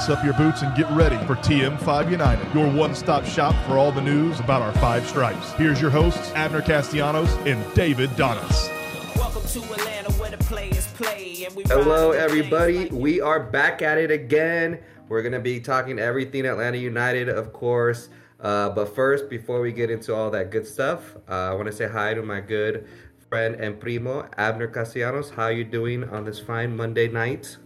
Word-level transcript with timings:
lace 0.00 0.08
up 0.08 0.24
your 0.24 0.32
boots 0.34 0.62
and 0.62 0.74
get 0.74 0.90
ready 0.92 1.18
for 1.26 1.34
TM5 1.36 2.10
United, 2.10 2.54
your 2.54 2.70
one 2.72 2.94
stop 2.94 3.26
shop 3.26 3.54
for 3.66 3.76
all 3.76 3.92
the 3.92 4.00
news 4.00 4.40
about 4.40 4.62
our 4.62 4.72
five 4.74 5.06
stripes. 5.06 5.52
Here's 5.52 5.78
your 5.78 5.90
hosts, 5.90 6.32
Abner 6.32 6.62
Castellanos 6.62 7.30
and 7.46 7.62
David 7.74 8.08
Donis. 8.10 8.68
Welcome 9.16 9.42
to 9.42 9.58
Atlanta 9.74 10.10
where 10.12 10.30
the 10.30 10.38
players 10.38 10.86
play. 10.94 11.44
And 11.44 11.54
we 11.54 11.64
Hello, 11.64 12.12
everybody. 12.12 12.86
We 12.86 13.20
are 13.20 13.40
back 13.40 13.82
at 13.82 13.98
it 13.98 14.10
again. 14.10 14.78
We're 15.10 15.20
going 15.20 15.32
to 15.32 15.40
be 15.40 15.60
talking 15.60 15.98
everything 15.98 16.46
Atlanta 16.46 16.78
United, 16.78 17.28
of 17.28 17.52
course. 17.52 18.08
Uh, 18.40 18.70
but 18.70 18.94
first, 18.94 19.28
before 19.28 19.60
we 19.60 19.70
get 19.70 19.90
into 19.90 20.14
all 20.14 20.30
that 20.30 20.50
good 20.50 20.66
stuff, 20.66 21.14
uh, 21.28 21.50
I 21.50 21.54
want 21.54 21.66
to 21.66 21.72
say 21.72 21.88
hi 21.88 22.14
to 22.14 22.22
my 22.22 22.40
good 22.40 22.88
friend 23.28 23.54
and 23.56 23.78
primo, 23.78 24.26
Abner 24.38 24.68
Castellanos. 24.68 25.28
How 25.28 25.48
you 25.48 25.64
doing 25.64 26.04
on 26.04 26.24
this 26.24 26.38
fine 26.38 26.74
Monday 26.74 27.08
night? 27.08 27.58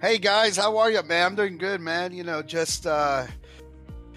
Hey 0.00 0.18
guys, 0.18 0.56
how 0.56 0.76
are 0.78 0.90
you, 0.90 1.02
man? 1.02 1.26
I'm 1.26 1.34
doing 1.34 1.58
good, 1.58 1.80
man. 1.80 2.12
You 2.12 2.24
know, 2.24 2.42
just 2.42 2.86
uh 2.86 3.26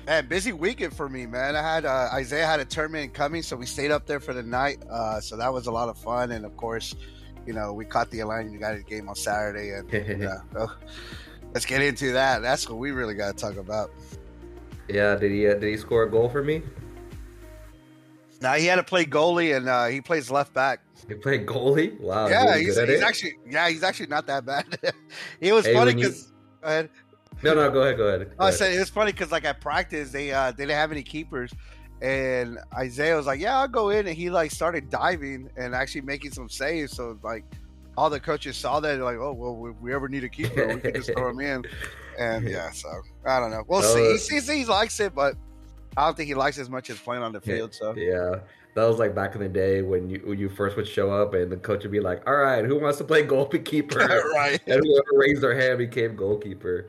man, 0.05 0.27
busy 0.27 0.53
weekend 0.53 0.95
for 0.95 1.09
me, 1.09 1.25
man. 1.25 1.55
I 1.55 1.61
had 1.61 1.85
uh, 1.85 2.09
Isaiah 2.13 2.45
had 2.45 2.59
a 2.59 2.65
tournament 2.65 3.13
coming, 3.13 3.41
so 3.41 3.55
we 3.55 3.65
stayed 3.65 3.91
up 3.91 4.05
there 4.05 4.19
for 4.19 4.33
the 4.33 4.43
night. 4.43 4.83
Uh, 4.89 5.19
so 5.19 5.37
that 5.37 5.51
was 5.51 5.67
a 5.67 5.71
lot 5.71 5.89
of 5.89 5.97
fun, 5.97 6.31
and 6.31 6.45
of 6.45 6.55
course, 6.57 6.95
you 7.45 7.53
know, 7.53 7.73
we 7.73 7.85
caught 7.85 8.09
the 8.11 8.19
Atlanta 8.21 8.51
United 8.51 8.85
game 8.87 9.09
on 9.09 9.15
Saturday, 9.15 9.71
and 9.91 10.25
uh, 10.25 10.37
oh, 10.57 10.77
let's 11.53 11.65
get 11.65 11.81
into 11.81 12.13
that. 12.13 12.41
That's 12.41 12.69
what 12.69 12.77
we 12.77 12.91
really 12.91 13.15
got 13.15 13.37
to 13.37 13.41
talk 13.41 13.57
about. 13.57 13.91
Yeah, 14.87 15.15
did 15.15 15.31
he 15.31 15.47
uh, 15.47 15.55
did 15.55 15.63
he 15.63 15.77
score 15.77 16.03
a 16.03 16.09
goal 16.09 16.29
for 16.29 16.43
me? 16.43 16.61
Now 18.45 18.53
he 18.53 18.67
had 18.67 18.75
to 18.75 18.83
play 18.83 19.05
goalie, 19.05 19.57
and 19.57 19.67
uh, 19.67 19.87
he 19.87 20.01
plays 20.01 20.29
left 20.29 20.53
back. 20.53 20.81
He 21.07 21.15
played 21.15 21.47
goalie. 21.47 21.99
Wow, 21.99 22.27
yeah, 22.27 22.55
he's, 22.59 22.79
he's 22.79 23.01
actually 23.01 23.33
yeah, 23.49 23.67
he's 23.69 23.81
actually 23.81 24.05
not 24.05 24.27
that 24.27 24.45
bad. 24.45 24.65
it 25.39 25.51
was 25.51 25.65
Hey, 25.65 25.73
funny 25.73 25.91
you- 25.93 25.97
because. 25.97 26.31
Go 26.61 26.67
ahead. 26.67 26.89
No, 27.41 27.55
no, 27.55 27.71
go 27.71 27.81
ahead, 27.81 27.97
go 27.97 28.03
ahead. 28.07 28.29
Go 28.29 28.35
I 28.45 28.49
ahead. 28.49 28.59
said 28.59 28.73
it 28.73 28.79
was 28.79 28.89
funny 28.91 29.11
because 29.13 29.31
like 29.31 29.45
at 29.45 29.61
practice 29.61 30.11
they 30.11 30.31
uh 30.31 30.51
they 30.51 30.63
didn't 30.65 30.77
have 30.77 30.91
any 30.91 31.01
keepers, 31.01 31.51
and 32.03 32.59
Isaiah 32.77 33.15
was 33.15 33.25
like, 33.25 33.39
"Yeah, 33.39 33.57
I'll 33.57 33.67
go 33.67 33.89
in," 33.89 34.05
and 34.05 34.15
he 34.15 34.29
like 34.29 34.51
started 34.51 34.91
diving 34.91 35.49
and 35.57 35.73
actually 35.73 36.01
making 36.01 36.31
some 36.31 36.47
saves. 36.47 36.95
So 36.95 37.17
like 37.23 37.45
all 37.97 38.11
the 38.11 38.19
coaches 38.19 38.57
saw 38.57 38.79
that, 38.79 38.95
they're 38.95 39.03
like, 39.03 39.17
"Oh 39.17 39.33
well, 39.33 39.71
if 39.71 39.81
we 39.81 39.91
ever 39.91 40.07
need 40.07 40.23
a 40.23 40.29
keeper, 40.29 40.67
we 40.67 40.79
can 40.81 40.93
just 40.93 41.11
throw 41.13 41.31
him 41.31 41.39
in." 41.39 41.63
And 42.19 42.47
yeah, 42.55 42.69
so 42.69 42.89
I 43.25 43.39
don't 43.39 43.49
know. 43.49 43.63
We'll 43.67 43.81
see. 43.81 44.11
He 44.11 44.17
sees 44.19 44.47
he 44.47 44.65
likes 44.65 44.99
it, 44.99 45.15
but 45.15 45.33
I 45.97 46.05
don't 46.05 46.17
think 46.17 46.27
he 46.27 46.35
likes 46.35 46.57
as 46.57 46.69
much 46.69 46.89
as 46.89 46.99
playing 46.99 47.23
on 47.23 47.31
the 47.31 47.41
field. 47.41 47.73
So 47.73 47.93
Yeah, 47.95 48.39
that 48.73 48.83
was 48.85 48.99
like 48.99 49.15
back 49.15 49.35
in 49.35 49.41
the 49.41 49.49
day 49.49 49.81
when 49.81 50.09
you 50.09 50.21
when 50.25 50.37
you 50.39 50.49
first 50.49 50.75
would 50.75 50.87
show 50.87 51.11
up 51.11 51.33
and 51.33 51.51
the 51.51 51.57
coach 51.57 51.83
would 51.83 51.91
be 51.91 51.99
like, 52.01 52.27
"All 52.27 52.35
right, 52.35 52.63
who 52.65 52.79
wants 52.79 52.97
to 52.99 53.03
play 53.03 53.23
goalkeeper?" 53.23 53.99
right. 54.35 54.59
and 54.67 54.83
whoever 54.85 55.11
raised 55.13 55.41
their 55.41 55.55
hand 55.55 55.77
became 55.77 56.15
goalkeeper. 56.15 56.87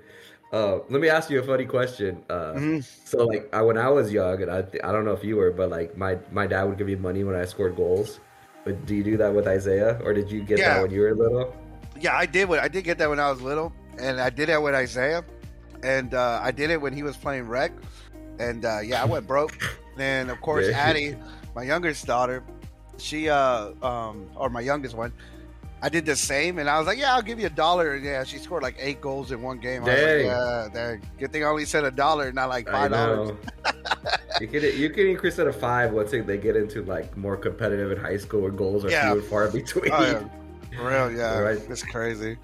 Uh, 0.53 0.79
let 0.89 1.01
me 1.01 1.09
ask 1.09 1.29
you 1.29 1.41
a 1.41 1.43
funny 1.43 1.65
question. 1.67 2.23
Uh, 2.31 2.53
Mhm. 2.55 2.85
So, 3.05 3.25
like, 3.27 3.49
I, 3.53 3.63
when 3.63 3.77
I 3.77 3.89
was 3.89 4.13
young, 4.13 4.43
and 4.43 4.51
I 4.51 4.65
I 4.85 4.93
don't 4.93 5.05
know 5.05 5.13
if 5.13 5.25
you 5.25 5.37
were, 5.37 5.51
but 5.51 5.71
like 5.71 5.97
my 5.97 6.19
my 6.31 6.47
dad 6.47 6.65
would 6.65 6.79
give 6.79 6.87
me 6.87 6.95
money 6.95 7.25
when 7.25 7.35
I 7.37 7.45
scored 7.45 7.77
goals. 7.77 8.21
But 8.65 8.85
do 8.87 8.95
you 8.95 9.05
do 9.05 9.17
that 9.19 9.33
with 9.33 9.47
Isaiah, 9.47 10.01
or 10.05 10.13
did 10.13 10.31
you 10.31 10.43
get 10.43 10.59
Yeah. 10.59 10.75
that 10.75 10.83
when 10.83 10.91
you 10.91 11.03
were 11.03 11.15
little? 11.15 11.55
Yeah, 12.01 12.17
I 12.17 12.27
did. 12.27 12.49
What 12.49 12.59
I 12.59 12.69
did 12.69 12.83
get 12.85 12.99
that 12.99 13.09
when 13.09 13.21
I 13.21 13.31
was 13.31 13.41
little, 13.41 13.73
and 13.99 14.21
I 14.21 14.31
did 14.31 14.49
that 14.49 14.61
with 14.63 14.75
Isaiah, 14.75 15.25
and 15.83 16.15
uh, 16.15 16.41
I 16.43 16.51
did 16.51 16.71
it 16.71 16.81
when 16.81 16.93
he 16.93 17.03
was 17.03 17.17
playing 17.17 17.47
rec, 17.49 17.73
and 18.39 18.65
uh, 18.65 18.81
yeah, 18.81 19.03
I 19.03 19.05
went 19.05 19.27
broke. 19.27 19.57
And 19.99 20.31
of 20.31 20.41
course, 20.41 20.67
Yeah. 20.69 20.79
Addie, 20.79 21.17
my 21.55 21.63
youngest 21.63 22.07
daughter, 22.07 22.43
she 22.99 23.29
uh 23.29 23.71
um 23.83 24.29
or 24.37 24.49
my 24.51 24.61
youngest 24.61 24.95
one, 24.95 25.13
I 25.83 25.89
did 25.89 26.07
the 26.07 26.17
same, 26.17 26.59
and 26.59 26.69
I 26.69 26.79
was 26.79 26.87
like, 26.87 26.99
yeah, 26.99 27.15
I'll 27.15 27.23
give 27.23 27.39
you 27.41 27.47
a 27.47 27.51
dollar. 27.51 27.95
And 27.95 28.05
yeah, 28.05 28.25
she 28.25 28.39
scored 28.39 28.63
like 28.63 28.77
eight 28.79 29.01
goals 29.01 29.33
in 29.33 29.43
one 29.43 29.59
game. 29.59 29.85
I 29.85 29.87
was 29.87 30.03
like, 30.03 30.73
Dang. 30.73 30.73
dang. 31.01 31.03
good 31.19 31.33
thing 31.33 31.45
I 31.45 31.49
only 31.49 31.65
said 31.67 31.85
a 31.85 31.91
dollar, 31.91 32.33
not 32.33 32.49
like 32.49 32.67
five 32.69 32.91
dollars. 32.91 33.37
you 34.41 34.49
can 34.49 34.63
you 34.63 34.91
can 34.91 35.07
increase 35.07 35.39
it 35.39 35.45
to 35.45 35.53
five 35.53 35.93
once 35.93 36.11
they 36.11 36.37
get 36.39 36.57
into 36.57 36.83
like 36.85 37.17
more 37.17 37.37
competitive 37.37 37.91
in 37.93 37.99
high 37.99 38.17
school 38.17 38.41
where 38.43 38.51
goals 38.51 38.85
are 38.85 38.91
Yeah. 38.91 39.11
few 39.13 39.21
and 39.21 39.29
far 39.29 39.51
between. 39.51 39.91
Oh, 39.93 40.03
yeah. 40.03 40.29
For 40.77 40.89
real, 40.89 41.11
yeah, 41.13 41.39
Right. 41.49 41.59
it's 41.71 41.83
crazy. 41.83 42.37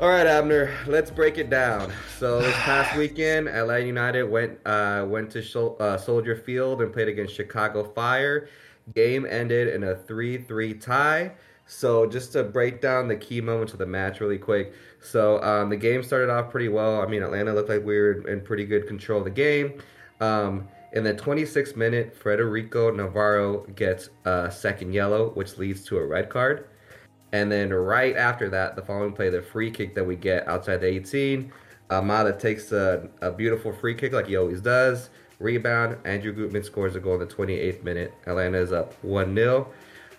All 0.00 0.08
right, 0.08 0.26
Abner, 0.26 0.76
let's 0.88 1.08
break 1.08 1.38
it 1.38 1.50
down. 1.50 1.92
So 2.18 2.40
this 2.40 2.54
past 2.56 2.96
weekend, 2.98 3.48
Atlanta 3.48 3.86
United 3.86 4.24
went 4.24 4.58
uh, 4.66 5.06
went 5.08 5.30
to 5.30 5.38
Shol- 5.38 5.80
uh, 5.80 5.96
Soldier 5.96 6.34
Field 6.34 6.82
and 6.82 6.92
played 6.92 7.06
against 7.06 7.32
Chicago 7.32 7.84
Fire. 7.84 8.48
Game 8.92 9.24
ended 9.24 9.68
in 9.68 9.84
a 9.84 9.94
3-3 9.94 10.80
tie. 10.80 11.32
So 11.66 12.06
just 12.06 12.32
to 12.32 12.42
break 12.42 12.80
down 12.80 13.06
the 13.06 13.14
key 13.14 13.40
moments 13.40 13.72
of 13.72 13.78
the 13.78 13.86
match 13.86 14.18
really 14.18 14.36
quick. 14.36 14.74
So 15.00 15.40
um, 15.44 15.70
the 15.70 15.76
game 15.76 16.02
started 16.02 16.28
off 16.28 16.50
pretty 16.50 16.68
well. 16.68 17.00
I 17.00 17.06
mean, 17.06 17.22
Atlanta 17.22 17.54
looked 17.54 17.68
like 17.68 17.84
we 17.84 17.96
were 17.96 18.28
in 18.28 18.40
pretty 18.40 18.66
good 18.66 18.88
control 18.88 19.20
of 19.20 19.24
the 19.24 19.30
game. 19.30 19.80
Um, 20.20 20.66
in 20.92 21.04
the 21.04 21.14
26th 21.14 21.76
minute, 21.76 22.16
Federico 22.16 22.90
Navarro 22.90 23.58
gets 23.76 24.10
a 24.24 24.50
second 24.50 24.92
yellow, 24.92 25.30
which 25.30 25.56
leads 25.56 25.84
to 25.84 25.98
a 25.98 26.04
red 26.04 26.30
card. 26.30 26.66
And 27.34 27.50
then 27.50 27.74
right 27.74 28.16
after 28.16 28.48
that, 28.50 28.76
the 28.76 28.82
following 28.82 29.12
play, 29.12 29.28
the 29.28 29.42
free 29.42 29.68
kick 29.68 29.96
that 29.96 30.04
we 30.04 30.14
get 30.14 30.46
outside 30.46 30.76
the 30.76 30.86
18, 30.86 31.52
Almada 31.90 32.38
takes 32.38 32.70
a, 32.70 33.08
a 33.22 33.32
beautiful 33.32 33.72
free 33.72 33.96
kick 33.96 34.12
like 34.12 34.28
he 34.28 34.36
always 34.36 34.60
does. 34.60 35.10
Rebound, 35.40 35.96
Andrew 36.04 36.32
Gutman 36.32 36.62
scores 36.62 36.94
a 36.94 37.00
goal 37.00 37.20
in 37.20 37.26
the 37.26 37.34
28th 37.34 37.82
minute. 37.82 38.14
Atlanta 38.28 38.58
is 38.58 38.72
up 38.72 38.94
1 39.02 39.34
0. 39.34 39.68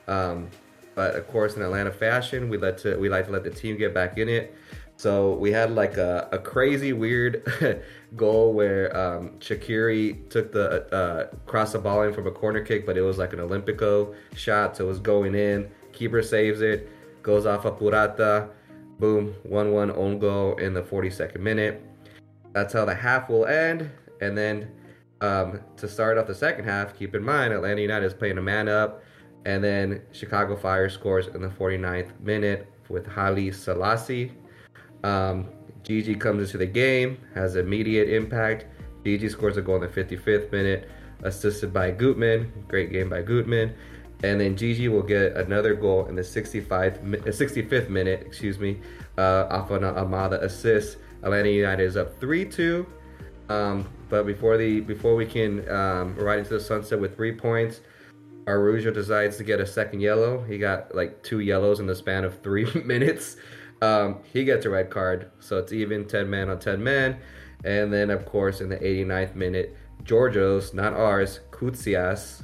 Um, 0.09 0.49
but 0.93 1.15
of 1.15 1.25
course, 1.29 1.55
in 1.55 1.61
Atlanta 1.61 1.89
fashion, 1.89 2.49
we 2.49 2.57
let 2.57 2.79
to 2.79 2.97
we 2.97 3.07
like 3.07 3.27
to 3.27 3.31
let 3.31 3.45
the 3.45 3.49
team 3.49 3.77
get 3.77 3.93
back 3.93 4.17
in 4.17 4.27
it. 4.27 4.53
So 4.97 5.35
we 5.35 5.53
had 5.53 5.71
like 5.71 5.95
a, 5.95 6.27
a 6.33 6.37
crazy 6.37 6.91
weird 6.91 7.47
goal 8.17 8.51
where 8.51 8.95
um, 8.95 9.29
Shaqiri 9.39 10.29
took 10.29 10.51
the 10.51 10.93
uh, 10.93 11.35
cross 11.45 11.71
the 11.71 11.79
ball 11.79 12.01
in 12.01 12.13
from 12.13 12.27
a 12.27 12.31
corner 12.31 12.59
kick, 12.59 12.85
but 12.85 12.97
it 12.97 13.01
was 13.03 13.17
like 13.17 13.31
an 13.31 13.39
Olympico 13.39 14.13
shot, 14.35 14.75
so 14.75 14.83
it 14.83 14.87
was 14.87 14.99
going 14.99 15.33
in. 15.33 15.71
Keeper 15.93 16.21
saves 16.21 16.59
it, 16.59 16.89
goes 17.25 17.47
off 17.47 17.65
a 17.65 17.71
Purata, 17.71 18.49
boom, 18.99 19.33
one 19.43 19.71
one 19.71 19.91
own 19.91 20.19
goal 20.19 20.55
in 20.57 20.73
the 20.75 20.83
42nd 20.83 21.39
minute. 21.39 21.83
That's 22.53 22.71
how 22.73 22.85
the 22.85 22.93
half 22.93 23.27
will 23.29 23.47
end, 23.47 23.89
and 24.21 24.37
then 24.37 24.71
um, 25.21 25.59
to 25.77 25.87
start 25.87 26.19
off 26.19 26.27
the 26.27 26.35
second 26.35 26.65
half, 26.65 26.97
keep 26.97 27.15
in 27.15 27.23
mind 27.23 27.51
Atlanta 27.51 27.81
United 27.81 28.05
is 28.05 28.13
playing 28.13 28.37
a 28.37 28.43
man 28.43 28.69
up, 28.69 29.03
and 29.45 29.63
then 29.63 30.03
Chicago 30.11 30.55
Fire 30.55 30.87
scores 30.87 31.27
in 31.27 31.41
the 31.41 31.49
49th 31.49 32.17
minute 32.21 32.71
with 32.89 33.07
Haile 33.07 33.51
Selassie. 33.51 34.31
Um, 35.03 35.49
Gigi 35.83 36.15
comes 36.15 36.43
into 36.43 36.59
the 36.59 36.67
game, 36.67 37.17
has 37.33 37.55
immediate 37.55 38.07
impact. 38.07 38.67
Gigi 39.03 39.29
scores 39.29 39.57
a 39.57 39.61
goal 39.63 39.81
in 39.81 39.81
the 39.81 39.87
55th 39.87 40.51
minute, 40.51 40.89
assisted 41.23 41.73
by 41.73 41.89
Gutman. 41.89 42.51
Great 42.67 42.91
game 42.91 43.09
by 43.09 43.23
Gutman. 43.23 43.73
And 44.25 44.41
then 44.41 44.57
Gigi 44.57 44.87
will 44.87 45.03
get 45.03 45.37
another 45.37 45.75
goal 45.75 46.07
in 46.07 46.15
the 46.15 46.23
65th, 46.23 46.97
uh, 46.97 47.29
65th 47.29 47.89
minute, 47.89 48.23
excuse 48.25 48.57
me, 48.57 48.79
uh, 49.19 49.45
off 49.51 49.69
an 49.69 49.83
Almada 49.83 50.41
assist. 50.41 50.97
Atlanta 51.21 51.49
United 51.49 51.83
is 51.83 51.95
up 51.95 52.19
3-2. 52.19 52.87
Um, 53.49 53.87
but 54.09 54.25
before 54.25 54.57
the 54.57 54.81
before 54.81 55.15
we 55.15 55.27
can 55.27 55.69
um, 55.69 56.15
ride 56.15 56.39
into 56.39 56.55
the 56.55 56.59
sunset 56.59 56.99
with 56.99 57.15
three 57.15 57.33
points, 57.33 57.81
Arujo 58.45 58.91
decides 58.91 59.37
to 59.37 59.43
get 59.43 59.59
a 59.59 59.67
second 59.67 59.99
yellow. 59.99 60.43
He 60.43 60.57
got 60.57 60.95
like 60.95 61.21
two 61.21 61.41
yellows 61.41 61.79
in 61.79 61.85
the 61.85 61.93
span 61.93 62.23
of 62.23 62.41
three 62.41 62.65
minutes. 62.85 63.37
Um, 63.83 64.21
he 64.33 64.43
gets 64.43 64.65
a 64.65 64.71
red 64.71 64.89
card, 64.89 65.29
so 65.39 65.59
it's 65.59 65.71
even 65.71 66.07
10 66.07 66.27
man 66.27 66.49
on 66.49 66.57
10 66.57 66.83
man. 66.83 67.19
And 67.63 67.93
then, 67.93 68.09
of 68.09 68.25
course, 68.25 68.59
in 68.59 68.69
the 68.69 68.77
89th 68.77 69.35
minute, 69.35 69.77
Georgios, 70.03 70.73
not 70.73 70.93
ours, 70.93 71.41
Koutsias, 71.51 72.43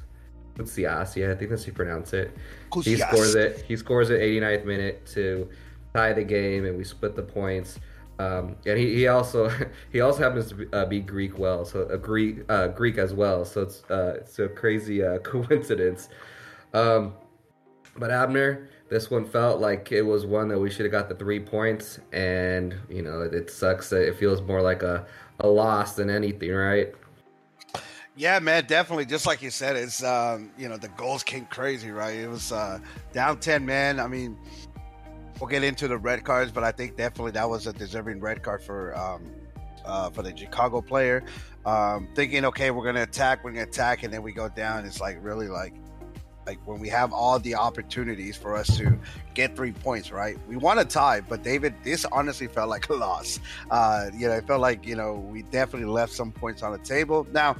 Yeah, 1.17 1.31
I 1.31 1.35
think 1.35 1.49
that's 1.49 1.63
how 1.63 1.67
you 1.67 1.73
pronounce 1.73 2.13
it. 2.13 2.35
He 2.83 2.97
scores 2.97 3.35
it. 3.35 3.65
He 3.67 3.75
scores 3.77 4.09
it 4.09 4.21
89th 4.21 4.65
minute 4.65 5.05
to 5.07 5.49
tie 5.93 6.13
the 6.13 6.23
game, 6.23 6.65
and 6.65 6.77
we 6.77 6.83
split 6.83 7.15
the 7.15 7.23
points. 7.23 7.79
Um, 8.19 8.55
and 8.65 8.77
he, 8.77 8.93
he 8.93 9.07
also 9.07 9.51
he 9.91 10.01
also 10.01 10.23
happens 10.23 10.49
to 10.49 10.55
be, 10.55 10.65
uh, 10.73 10.85
be 10.85 10.99
Greek 10.99 11.37
well, 11.37 11.65
so 11.65 11.87
a 11.87 11.97
Greek 11.97 12.39
uh, 12.49 12.67
Greek 12.69 12.97
as 12.97 13.13
well. 13.13 13.45
So 13.45 13.61
it's 13.61 13.83
uh, 13.89 14.15
it's 14.17 14.37
a 14.39 14.47
crazy 14.47 15.03
uh, 15.03 15.17
coincidence. 15.19 16.09
Um, 16.73 17.13
but 17.97 18.11
Abner, 18.11 18.69
this 18.89 19.11
one 19.11 19.25
felt 19.25 19.59
like 19.59 19.91
it 19.91 20.01
was 20.01 20.25
one 20.25 20.47
that 20.49 20.59
we 20.59 20.69
should 20.69 20.85
have 20.85 20.91
got 20.91 21.09
the 21.09 21.15
three 21.15 21.39
points, 21.39 21.99
and 22.11 22.75
you 22.89 23.01
know 23.01 23.21
it, 23.21 23.49
sucks 23.49 23.89
that 23.89 24.07
it 24.07 24.15
feels 24.15 24.41
more 24.41 24.61
like 24.61 24.83
a, 24.83 25.05
a 25.39 25.47
loss 25.47 25.95
than 25.95 26.09
anything, 26.09 26.51
right? 26.51 26.93
Yeah, 28.15 28.39
man, 28.39 28.65
definitely. 28.65 29.05
Just 29.05 29.25
like 29.25 29.41
you 29.41 29.49
said, 29.49 29.75
it's 29.77 30.03
um, 30.03 30.51
you 30.57 30.67
know 30.67 30.77
the 30.77 30.89
goals 30.89 31.23
came 31.23 31.45
crazy, 31.45 31.91
right? 31.91 32.15
It 32.15 32.27
was 32.29 32.51
uh, 32.51 32.79
down 33.13 33.39
ten 33.39 33.65
men. 33.65 33.99
I 33.99 34.07
mean, 34.07 34.37
we'll 35.39 35.49
get 35.49 35.63
into 35.63 35.87
the 35.87 35.97
red 35.97 36.25
cards, 36.25 36.51
but 36.51 36.63
I 36.63 36.71
think 36.71 36.97
definitely 36.97 37.31
that 37.31 37.49
was 37.49 37.67
a 37.67 37.73
deserving 37.73 38.19
red 38.19 38.43
card 38.43 38.63
for 38.63 38.95
um, 38.97 39.31
uh, 39.85 40.09
for 40.09 40.23
the 40.23 40.35
Chicago 40.35 40.81
player. 40.81 41.23
Um, 41.65 42.09
thinking, 42.13 42.43
okay, 42.45 42.71
we're 42.71 42.83
gonna 42.83 43.03
attack, 43.03 43.43
we're 43.45 43.51
gonna 43.51 43.63
attack, 43.63 44.03
and 44.03 44.13
then 44.13 44.23
we 44.23 44.33
go 44.33 44.49
down. 44.49 44.85
It's 44.85 44.99
like 44.99 45.17
really 45.21 45.47
like 45.47 45.73
like 46.45 46.59
when 46.67 46.81
we 46.81 46.89
have 46.89 47.13
all 47.13 47.39
the 47.39 47.55
opportunities 47.55 48.35
for 48.35 48.55
us 48.57 48.75
to 48.75 48.99
get 49.35 49.55
three 49.55 49.71
points, 49.71 50.11
right? 50.11 50.37
We 50.49 50.57
want 50.57 50.79
a 50.79 50.85
tie, 50.85 51.21
but 51.21 51.43
David, 51.43 51.75
this 51.83 52.03
honestly 52.11 52.47
felt 52.47 52.67
like 52.69 52.89
a 52.89 52.93
loss. 52.93 53.39
Uh, 53.69 54.09
you 54.13 54.27
know, 54.27 54.33
it 54.33 54.47
felt 54.47 54.59
like 54.59 54.85
you 54.85 54.95
know 54.95 55.13
we 55.13 55.43
definitely 55.43 55.87
left 55.87 56.11
some 56.11 56.31
points 56.31 56.61
on 56.61 56.71
the 56.73 56.79
table. 56.79 57.25
Now, 57.31 57.55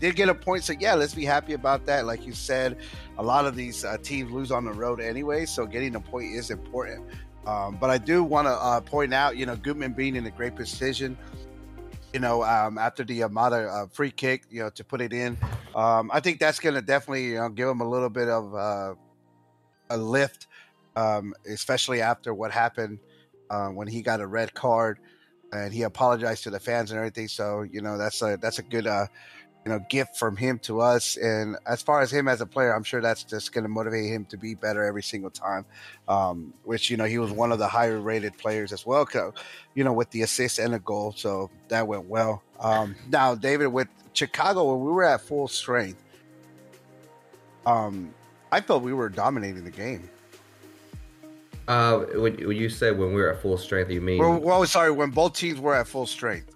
did 0.00 0.16
get 0.16 0.28
a 0.28 0.34
point, 0.34 0.64
so 0.64 0.74
yeah, 0.78 0.94
let's 0.94 1.14
be 1.14 1.24
happy 1.24 1.54
about 1.54 1.86
that. 1.86 2.06
Like 2.06 2.26
you 2.26 2.32
said, 2.32 2.78
a 3.18 3.22
lot 3.22 3.46
of 3.46 3.56
these 3.56 3.84
uh, 3.84 3.98
teams 4.02 4.30
lose 4.30 4.50
on 4.50 4.64
the 4.64 4.72
road 4.72 5.00
anyway, 5.00 5.46
so 5.46 5.66
getting 5.66 5.94
a 5.94 6.00
point 6.00 6.32
is 6.32 6.50
important. 6.50 7.04
Um, 7.46 7.76
but 7.80 7.90
I 7.90 7.98
do 7.98 8.22
want 8.22 8.46
to 8.46 8.52
uh, 8.52 8.80
point 8.80 9.14
out, 9.14 9.36
you 9.36 9.46
know, 9.46 9.56
Gutman 9.56 9.92
being 9.92 10.16
in 10.16 10.26
a 10.26 10.30
great 10.30 10.54
position 10.54 11.16
you 12.12 12.20
know, 12.20 12.42
um, 12.42 12.78
after 12.78 13.04
the 13.04 13.20
Almada 13.20 13.68
uh, 13.68 13.86
free 13.88 14.10
kick, 14.10 14.44
you 14.50 14.62
know, 14.62 14.70
to 14.70 14.84
put 14.84 15.00
it 15.00 15.12
in. 15.12 15.36
Um, 15.74 16.10
I 16.12 16.20
think 16.20 16.40
that's 16.40 16.58
going 16.58 16.74
to 16.74 16.82
definitely 16.82 17.32
you 17.32 17.34
know, 17.34 17.48
give 17.48 17.68
him 17.68 17.80
a 17.80 17.88
little 17.88 18.08
bit 18.08 18.28
of 18.28 18.54
uh, 18.54 18.94
a 19.90 19.96
lift, 19.96 20.46
um, 20.96 21.34
especially 21.46 22.00
after 22.00 22.32
what 22.32 22.50
happened 22.50 22.98
uh, 23.50 23.68
when 23.68 23.88
he 23.88 24.02
got 24.02 24.20
a 24.20 24.26
red 24.26 24.54
card 24.54 24.98
and 25.52 25.72
he 25.72 25.82
apologized 25.82 26.44
to 26.44 26.50
the 26.50 26.60
fans 26.60 26.90
and 26.90 26.98
everything. 26.98 27.28
So 27.28 27.62
you 27.62 27.80
know, 27.80 27.98
that's 27.98 28.20
a 28.22 28.38
that's 28.40 28.58
a 28.58 28.62
good 28.62 28.86
uh, 28.86 29.06
you 29.68 29.74
know 29.74 29.84
gift 29.90 30.16
from 30.16 30.34
him 30.34 30.58
to 30.60 30.80
us. 30.80 31.18
And 31.18 31.56
as 31.66 31.82
far 31.82 32.00
as 32.00 32.10
him 32.10 32.26
as 32.26 32.40
a 32.40 32.46
player, 32.46 32.74
I'm 32.74 32.82
sure 32.82 33.02
that's 33.02 33.22
just 33.22 33.52
going 33.52 33.64
to 33.64 33.68
motivate 33.68 34.06
him 34.06 34.24
to 34.26 34.38
be 34.38 34.54
better 34.54 34.82
every 34.82 35.02
single 35.02 35.30
time. 35.30 35.66
Um, 36.08 36.54
which 36.64 36.88
you 36.90 36.96
know 36.96 37.04
he 37.04 37.18
was 37.18 37.30
one 37.30 37.52
of 37.52 37.58
the 37.58 37.68
higher 37.68 38.00
rated 38.00 38.38
players 38.38 38.72
as 38.72 38.86
well. 38.86 39.06
You 39.74 39.84
know 39.84 39.92
with 39.92 40.10
the 40.10 40.22
assist 40.22 40.58
and 40.58 40.72
the 40.72 40.78
goal, 40.78 41.12
so 41.14 41.50
that 41.68 41.86
went 41.86 42.06
well. 42.06 42.42
Um, 42.58 42.96
now 43.10 43.34
David 43.34 43.66
with 43.66 43.88
Chicago 44.14 44.72
when 44.72 44.86
we 44.86 44.90
were 44.90 45.04
at 45.04 45.20
full 45.20 45.48
strength. 45.48 46.02
Um, 47.66 48.14
I 48.50 48.62
felt 48.62 48.82
we 48.82 48.94
were 48.94 49.10
dominating 49.10 49.64
the 49.64 49.70
game. 49.70 50.08
Uh, 51.66 51.98
when, 52.14 52.34
when 52.46 52.56
you 52.56 52.70
said 52.70 52.98
when 52.98 53.10
we 53.10 53.20
were 53.20 53.30
at 53.30 53.42
full 53.42 53.58
strength, 53.58 53.90
you 53.90 54.00
mean? 54.00 54.18
Well, 54.18 54.38
well, 54.38 54.64
sorry, 54.64 54.90
when 54.90 55.10
both 55.10 55.34
teams 55.34 55.60
were 55.60 55.74
at 55.74 55.86
full 55.86 56.06
strength. 56.06 56.54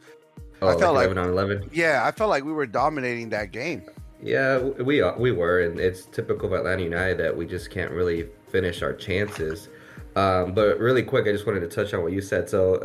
Oh, 0.62 0.68
I 0.68 0.78
felt 0.78 0.94
like 0.94 1.06
11 1.06 1.18
on 1.18 1.28
11. 1.28 1.70
Yeah, 1.72 2.02
I 2.04 2.12
felt 2.12 2.30
like 2.30 2.44
we 2.44 2.52
were 2.52 2.66
dominating 2.66 3.30
that 3.30 3.50
game. 3.50 3.82
Yeah, 4.22 4.58
we 4.58 5.02
we 5.18 5.32
were, 5.32 5.60
and 5.62 5.80
it's 5.80 6.06
typical 6.06 6.46
of 6.46 6.52
Atlanta 6.52 6.82
United 6.82 7.18
that 7.18 7.36
we 7.36 7.44
just 7.44 7.70
can't 7.70 7.90
really 7.90 8.28
finish 8.48 8.80
our 8.80 8.92
chances. 8.92 9.68
Um, 10.14 10.54
but 10.54 10.78
really 10.78 11.02
quick, 11.02 11.26
I 11.26 11.32
just 11.32 11.46
wanted 11.46 11.60
to 11.60 11.68
touch 11.68 11.92
on 11.92 12.02
what 12.02 12.12
you 12.12 12.20
said. 12.20 12.48
So, 12.48 12.76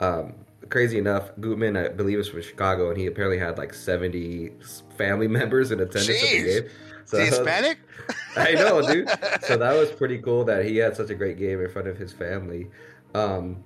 uh, 0.00 0.04
um, 0.04 0.34
crazy 0.68 0.98
enough, 0.98 1.30
Gutman, 1.40 1.76
I 1.76 1.88
believe, 1.88 2.18
is 2.18 2.28
from 2.28 2.42
Chicago, 2.42 2.88
and 2.88 2.98
he 2.98 3.06
apparently 3.06 3.38
had 3.38 3.58
like 3.58 3.72
70 3.72 4.52
family 4.96 5.28
members 5.38 5.70
in 5.70 5.80
attendance 5.80 6.08
Jeez. 6.08 6.38
at 6.40 6.44
the 6.44 6.60
game. 6.62 6.70
So 7.04 7.18
Hispanic? 7.18 7.78
I 8.36 8.52
know, 8.52 8.82
dude. 8.82 9.08
So 9.42 9.56
that 9.56 9.74
was 9.74 9.92
pretty 9.92 10.18
cool 10.18 10.44
that 10.44 10.64
he 10.64 10.76
had 10.78 10.96
such 10.96 11.10
a 11.10 11.14
great 11.14 11.38
game 11.38 11.60
in 11.60 11.70
front 11.70 11.86
of 11.86 11.96
his 11.96 12.12
family. 12.12 12.68
Um, 13.14 13.62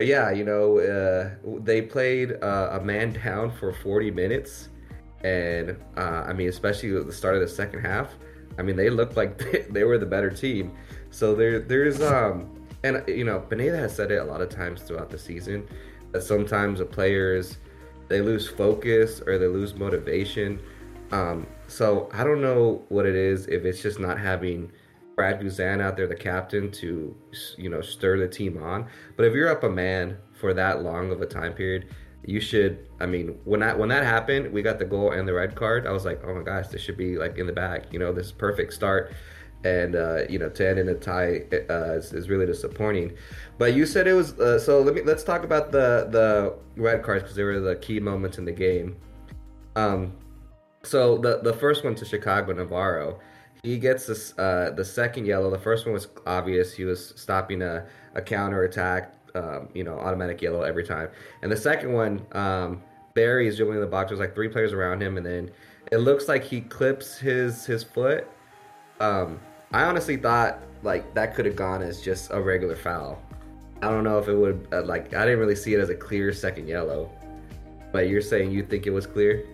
yeah, 0.00 0.30
you 0.30 0.44
know, 0.44 0.78
uh, 0.78 1.30
they 1.60 1.82
played 1.82 2.32
uh, 2.42 2.70
a 2.72 2.80
man 2.80 3.12
down 3.24 3.50
for 3.50 3.72
40 3.72 4.10
minutes, 4.10 4.68
and 5.22 5.76
uh, 5.96 6.24
I 6.26 6.32
mean, 6.32 6.48
especially 6.48 6.96
at 6.96 7.06
the 7.06 7.12
start 7.12 7.34
of 7.34 7.40
the 7.40 7.48
second 7.48 7.80
half. 7.80 8.14
I 8.58 8.62
mean, 8.62 8.76
they 8.76 8.90
looked 8.90 9.16
like 9.16 9.38
they, 9.38 9.62
they 9.70 9.84
were 9.84 9.98
the 9.98 10.06
better 10.06 10.30
team. 10.30 10.72
So 11.10 11.34
there, 11.34 11.60
there's, 11.60 12.00
um, 12.00 12.66
and 12.82 13.02
you 13.06 13.24
know, 13.24 13.40
Pineda 13.40 13.76
has 13.76 13.94
said 13.94 14.10
it 14.10 14.16
a 14.16 14.24
lot 14.24 14.40
of 14.40 14.48
times 14.48 14.82
throughout 14.82 15.10
the 15.10 15.18
season 15.18 15.66
that 16.12 16.22
sometimes 16.22 16.78
the 16.78 16.86
players 16.86 17.58
they 18.08 18.22
lose 18.22 18.48
focus 18.48 19.20
or 19.26 19.38
they 19.38 19.46
lose 19.46 19.74
motivation. 19.74 20.58
Um, 21.12 21.46
so 21.66 22.08
I 22.12 22.24
don't 22.24 22.40
know 22.40 22.82
what 22.88 23.06
it 23.06 23.14
is 23.14 23.46
if 23.46 23.64
it's 23.64 23.82
just 23.82 24.00
not 24.00 24.18
having 24.18 24.72
Brad 25.18 25.40
Guzan 25.40 25.80
out 25.80 25.96
there, 25.96 26.06
the 26.06 26.14
captain, 26.14 26.70
to 26.70 27.12
you 27.56 27.68
know 27.68 27.80
stir 27.80 28.18
the 28.18 28.28
team 28.28 28.62
on. 28.62 28.86
But 29.16 29.26
if 29.26 29.34
you're 29.34 29.48
up 29.48 29.64
a 29.64 29.68
man 29.68 30.16
for 30.32 30.54
that 30.54 30.84
long 30.84 31.10
of 31.10 31.20
a 31.20 31.26
time 31.26 31.54
period, 31.54 31.88
you 32.24 32.40
should. 32.40 32.86
I 33.00 33.06
mean, 33.06 33.36
when 33.44 33.58
that 33.58 33.76
when 33.76 33.88
that 33.88 34.04
happened, 34.04 34.52
we 34.52 34.62
got 34.62 34.78
the 34.78 34.84
goal 34.84 35.10
and 35.10 35.26
the 35.26 35.32
red 35.34 35.56
card. 35.56 35.88
I 35.88 35.90
was 35.90 36.04
like, 36.04 36.22
oh 36.24 36.32
my 36.32 36.44
gosh, 36.44 36.68
this 36.68 36.80
should 36.80 36.96
be 36.96 37.18
like 37.18 37.36
in 37.36 37.48
the 37.48 37.52
bag. 37.52 37.86
You 37.90 37.98
know, 37.98 38.12
this 38.12 38.26
is 38.26 38.32
perfect 38.32 38.72
start. 38.72 39.12
And 39.64 39.96
uh, 39.96 40.22
you 40.28 40.38
know, 40.38 40.50
to 40.50 40.68
end 40.68 40.78
in 40.78 40.88
a 40.88 40.94
tie 40.94 41.42
uh, 41.68 41.94
is, 41.94 42.12
is, 42.12 42.28
really 42.28 42.46
disappointing. 42.46 43.16
But 43.58 43.74
you 43.74 43.86
said 43.86 44.06
it 44.06 44.12
was 44.12 44.38
uh, 44.38 44.60
so. 44.60 44.80
Let 44.80 44.94
me 44.94 45.02
let's 45.02 45.24
talk 45.24 45.42
about 45.42 45.72
the 45.72 46.06
the 46.12 46.54
red 46.80 47.02
cards 47.02 47.24
because 47.24 47.34
they 47.34 47.42
were 47.42 47.58
the 47.58 47.74
key 47.74 47.98
moments 47.98 48.38
in 48.38 48.44
the 48.44 48.52
game. 48.52 48.96
Um, 49.74 50.12
so 50.84 51.18
the 51.18 51.40
the 51.42 51.52
first 51.52 51.82
one 51.82 51.96
to 51.96 52.04
Chicago 52.04 52.52
Navarro 52.52 53.18
he 53.62 53.78
gets 53.78 54.06
this 54.06 54.38
uh, 54.38 54.72
the 54.76 54.84
second 54.84 55.26
yellow. 55.26 55.50
The 55.50 55.58
first 55.58 55.86
one 55.86 55.92
was 55.92 56.08
obvious. 56.26 56.74
He 56.74 56.84
was 56.84 57.12
stopping 57.16 57.62
a, 57.62 57.86
a 58.14 58.22
counter 58.22 58.64
attack. 58.64 59.14
Um, 59.34 59.68
you 59.74 59.84
know, 59.84 59.98
automatic 59.98 60.40
yellow 60.40 60.62
every 60.62 60.84
time. 60.84 61.10
And 61.42 61.52
the 61.52 61.56
second 61.56 61.92
one, 61.92 62.26
um, 62.32 62.82
Berry 63.14 63.46
is 63.46 63.56
dribbling 63.56 63.76
in 63.76 63.82
the 63.82 63.86
box. 63.86 64.08
There's 64.08 64.18
like 64.18 64.34
three 64.34 64.48
players 64.48 64.72
around 64.72 65.02
him, 65.02 65.16
and 65.16 65.24
then 65.24 65.50
it 65.92 65.98
looks 65.98 66.28
like 66.28 66.42
he 66.42 66.62
clips 66.62 67.18
his 67.18 67.66
his 67.66 67.84
foot. 67.84 68.26
Um, 69.00 69.38
I 69.72 69.84
honestly 69.84 70.16
thought 70.16 70.60
like 70.82 71.14
that 71.14 71.34
could 71.34 71.44
have 71.44 71.56
gone 71.56 71.82
as 71.82 72.00
just 72.00 72.30
a 72.30 72.40
regular 72.40 72.74
foul. 72.74 73.20
I 73.82 73.90
don't 73.90 74.02
know 74.02 74.18
if 74.18 74.28
it 74.28 74.34
would 74.34 74.66
uh, 74.72 74.82
like 74.82 75.14
I 75.14 75.24
didn't 75.24 75.40
really 75.40 75.56
see 75.56 75.74
it 75.74 75.80
as 75.80 75.90
a 75.90 75.94
clear 75.94 76.32
second 76.32 76.66
yellow. 76.66 77.10
But 77.92 78.08
you're 78.08 78.22
saying 78.22 78.50
you 78.50 78.62
think 78.62 78.86
it 78.86 78.90
was 78.90 79.06
clear? 79.06 79.44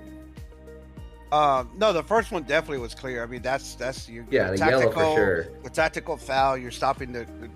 Um, 1.34 1.70
no, 1.76 1.92
the 1.92 2.02
first 2.02 2.31
one 2.31 2.44
definitely 2.44 2.78
was 2.78 2.94
clear. 2.94 3.22
I 3.22 3.26
mean, 3.26 3.42
that's 3.42 3.75
that's 3.75 4.08
your, 4.08 4.25
yeah, 4.31 4.52
the 4.52 4.58
tactical, 4.58 4.92
yellow 4.92 4.92
for 4.92 5.16
sure. 5.16 5.48
The 5.64 5.70
tactical 5.70 6.16
foul. 6.16 6.56
You're 6.56 6.70
stopping 6.70 7.12
the. 7.12 7.26
The, 7.40 7.50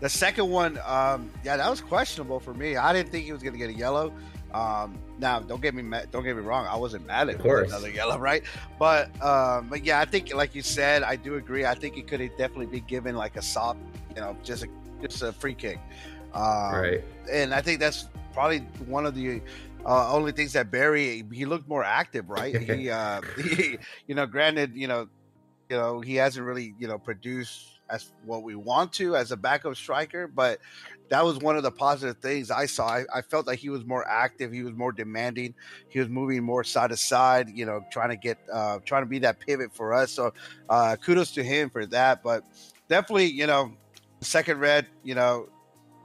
the 0.00 0.08
second 0.08 0.50
one, 0.50 0.80
um, 0.84 1.30
yeah, 1.44 1.56
that 1.56 1.70
was 1.70 1.80
questionable 1.80 2.40
for 2.40 2.52
me. 2.52 2.76
I 2.76 2.92
didn't 2.92 3.12
think 3.12 3.24
he 3.24 3.32
was 3.32 3.40
going 3.40 3.52
to 3.52 3.58
get 3.58 3.70
a 3.70 3.72
yellow. 3.72 4.12
Um, 4.52 4.98
now, 5.18 5.38
don't 5.38 5.62
get 5.62 5.74
me 5.74 5.82
mad, 5.82 6.10
don't 6.10 6.24
get 6.24 6.34
me 6.34 6.42
wrong. 6.42 6.66
I 6.66 6.76
wasn't 6.76 7.06
mad 7.06 7.28
at 7.28 7.40
another 7.40 7.88
yellow, 7.88 8.18
right? 8.18 8.42
But 8.80 9.08
um, 9.22 9.68
but 9.68 9.84
yeah, 9.84 10.00
I 10.00 10.04
think 10.04 10.34
like 10.34 10.56
you 10.56 10.62
said, 10.62 11.04
I 11.04 11.14
do 11.14 11.36
agree. 11.36 11.64
I 11.64 11.74
think 11.74 11.96
it 11.96 12.08
could 12.08 12.20
have 12.20 12.36
definitely 12.36 12.66
be 12.66 12.80
given 12.80 13.14
like 13.14 13.36
a 13.36 13.42
soft, 13.42 13.78
you 14.16 14.20
know, 14.20 14.36
just 14.42 14.64
a 14.64 14.68
just 15.00 15.22
a 15.22 15.32
free 15.32 15.54
kick. 15.54 15.78
Um, 16.34 16.74
right. 16.74 17.04
And 17.30 17.54
I 17.54 17.62
think 17.62 17.78
that's 17.78 18.08
probably 18.34 18.58
one 18.86 19.06
of 19.06 19.14
the 19.14 19.40
uh, 19.86 20.12
only 20.12 20.32
things 20.32 20.52
that 20.52 20.70
Berry 20.70 21.24
he 21.32 21.44
looked 21.44 21.68
more 21.68 21.84
active, 21.84 22.28
right? 22.30 22.56
he, 22.56 22.90
uh, 22.90 23.20
he, 23.36 23.78
you 24.06 24.14
know, 24.14 24.26
granted, 24.26 24.74
you 24.74 24.88
know, 24.88 25.08
you 25.68 25.76
know, 25.76 26.00
he 26.00 26.16
hasn't 26.16 26.46
really, 26.46 26.74
you 26.78 26.86
know, 26.86 26.98
produced 26.98 27.68
as 27.88 28.12
what 28.24 28.42
we 28.42 28.54
want 28.54 28.92
to 28.94 29.16
as 29.16 29.32
a 29.32 29.36
backup 29.36 29.76
striker, 29.76 30.26
but 30.26 30.58
that 31.08 31.24
was 31.24 31.38
one 31.38 31.56
of 31.56 31.62
the 31.62 31.70
positive 31.70 32.16
things 32.18 32.50
I 32.50 32.64
saw. 32.64 32.88
I, 32.88 33.04
I, 33.14 33.22
felt 33.22 33.46
like 33.46 33.58
he 33.58 33.68
was 33.68 33.84
more 33.84 34.06
active, 34.08 34.50
he 34.50 34.62
was 34.62 34.72
more 34.72 34.92
demanding, 34.92 35.54
he 35.88 35.98
was 35.98 36.08
moving 36.08 36.42
more 36.42 36.64
side 36.64 36.90
to 36.90 36.96
side, 36.96 37.50
you 37.50 37.66
know, 37.66 37.84
trying 37.90 38.08
to 38.08 38.16
get, 38.16 38.38
uh, 38.50 38.78
trying 38.86 39.02
to 39.02 39.06
be 39.06 39.18
that 39.20 39.40
pivot 39.40 39.74
for 39.74 39.92
us. 39.92 40.10
So, 40.10 40.32
uh, 40.70 40.96
kudos 40.96 41.32
to 41.32 41.42
him 41.42 41.68
for 41.68 41.84
that. 41.86 42.22
But 42.22 42.44
definitely, 42.88 43.26
you 43.26 43.46
know, 43.46 43.72
second 44.20 44.58
red, 44.58 44.86
you 45.02 45.14
know, 45.14 45.48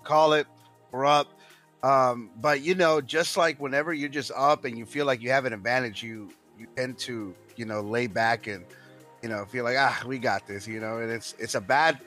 call 0.03 0.33
it, 0.33 0.47
we're 0.91 1.05
up 1.05 1.36
um, 1.83 2.29
but 2.41 2.61
you 2.61 2.75
know, 2.75 3.01
just 3.01 3.37
like 3.37 3.59
whenever 3.59 3.93
you're 3.93 4.09
just 4.09 4.31
up 4.35 4.65
and 4.65 4.77
you 4.77 4.85
feel 4.85 5.05
like 5.05 5.21
you 5.21 5.29
have 5.29 5.45
an 5.45 5.53
advantage, 5.53 6.01
you 6.03 6.29
you 6.57 6.67
tend 6.75 6.97
to 6.99 7.35
you 7.55 7.65
know 7.65 7.81
lay 7.81 8.07
back 8.07 8.47
and 8.47 8.65
you 9.21 9.29
know 9.29 9.45
feel 9.45 9.63
like 9.63 9.77
ah 9.77 10.01
we 10.05 10.17
got 10.17 10.47
this, 10.47 10.67
you 10.67 10.79
know, 10.79 10.97
and 10.97 11.11
it's 11.11 11.35
it's 11.39 11.55
a 11.55 11.61
bad 11.61 11.99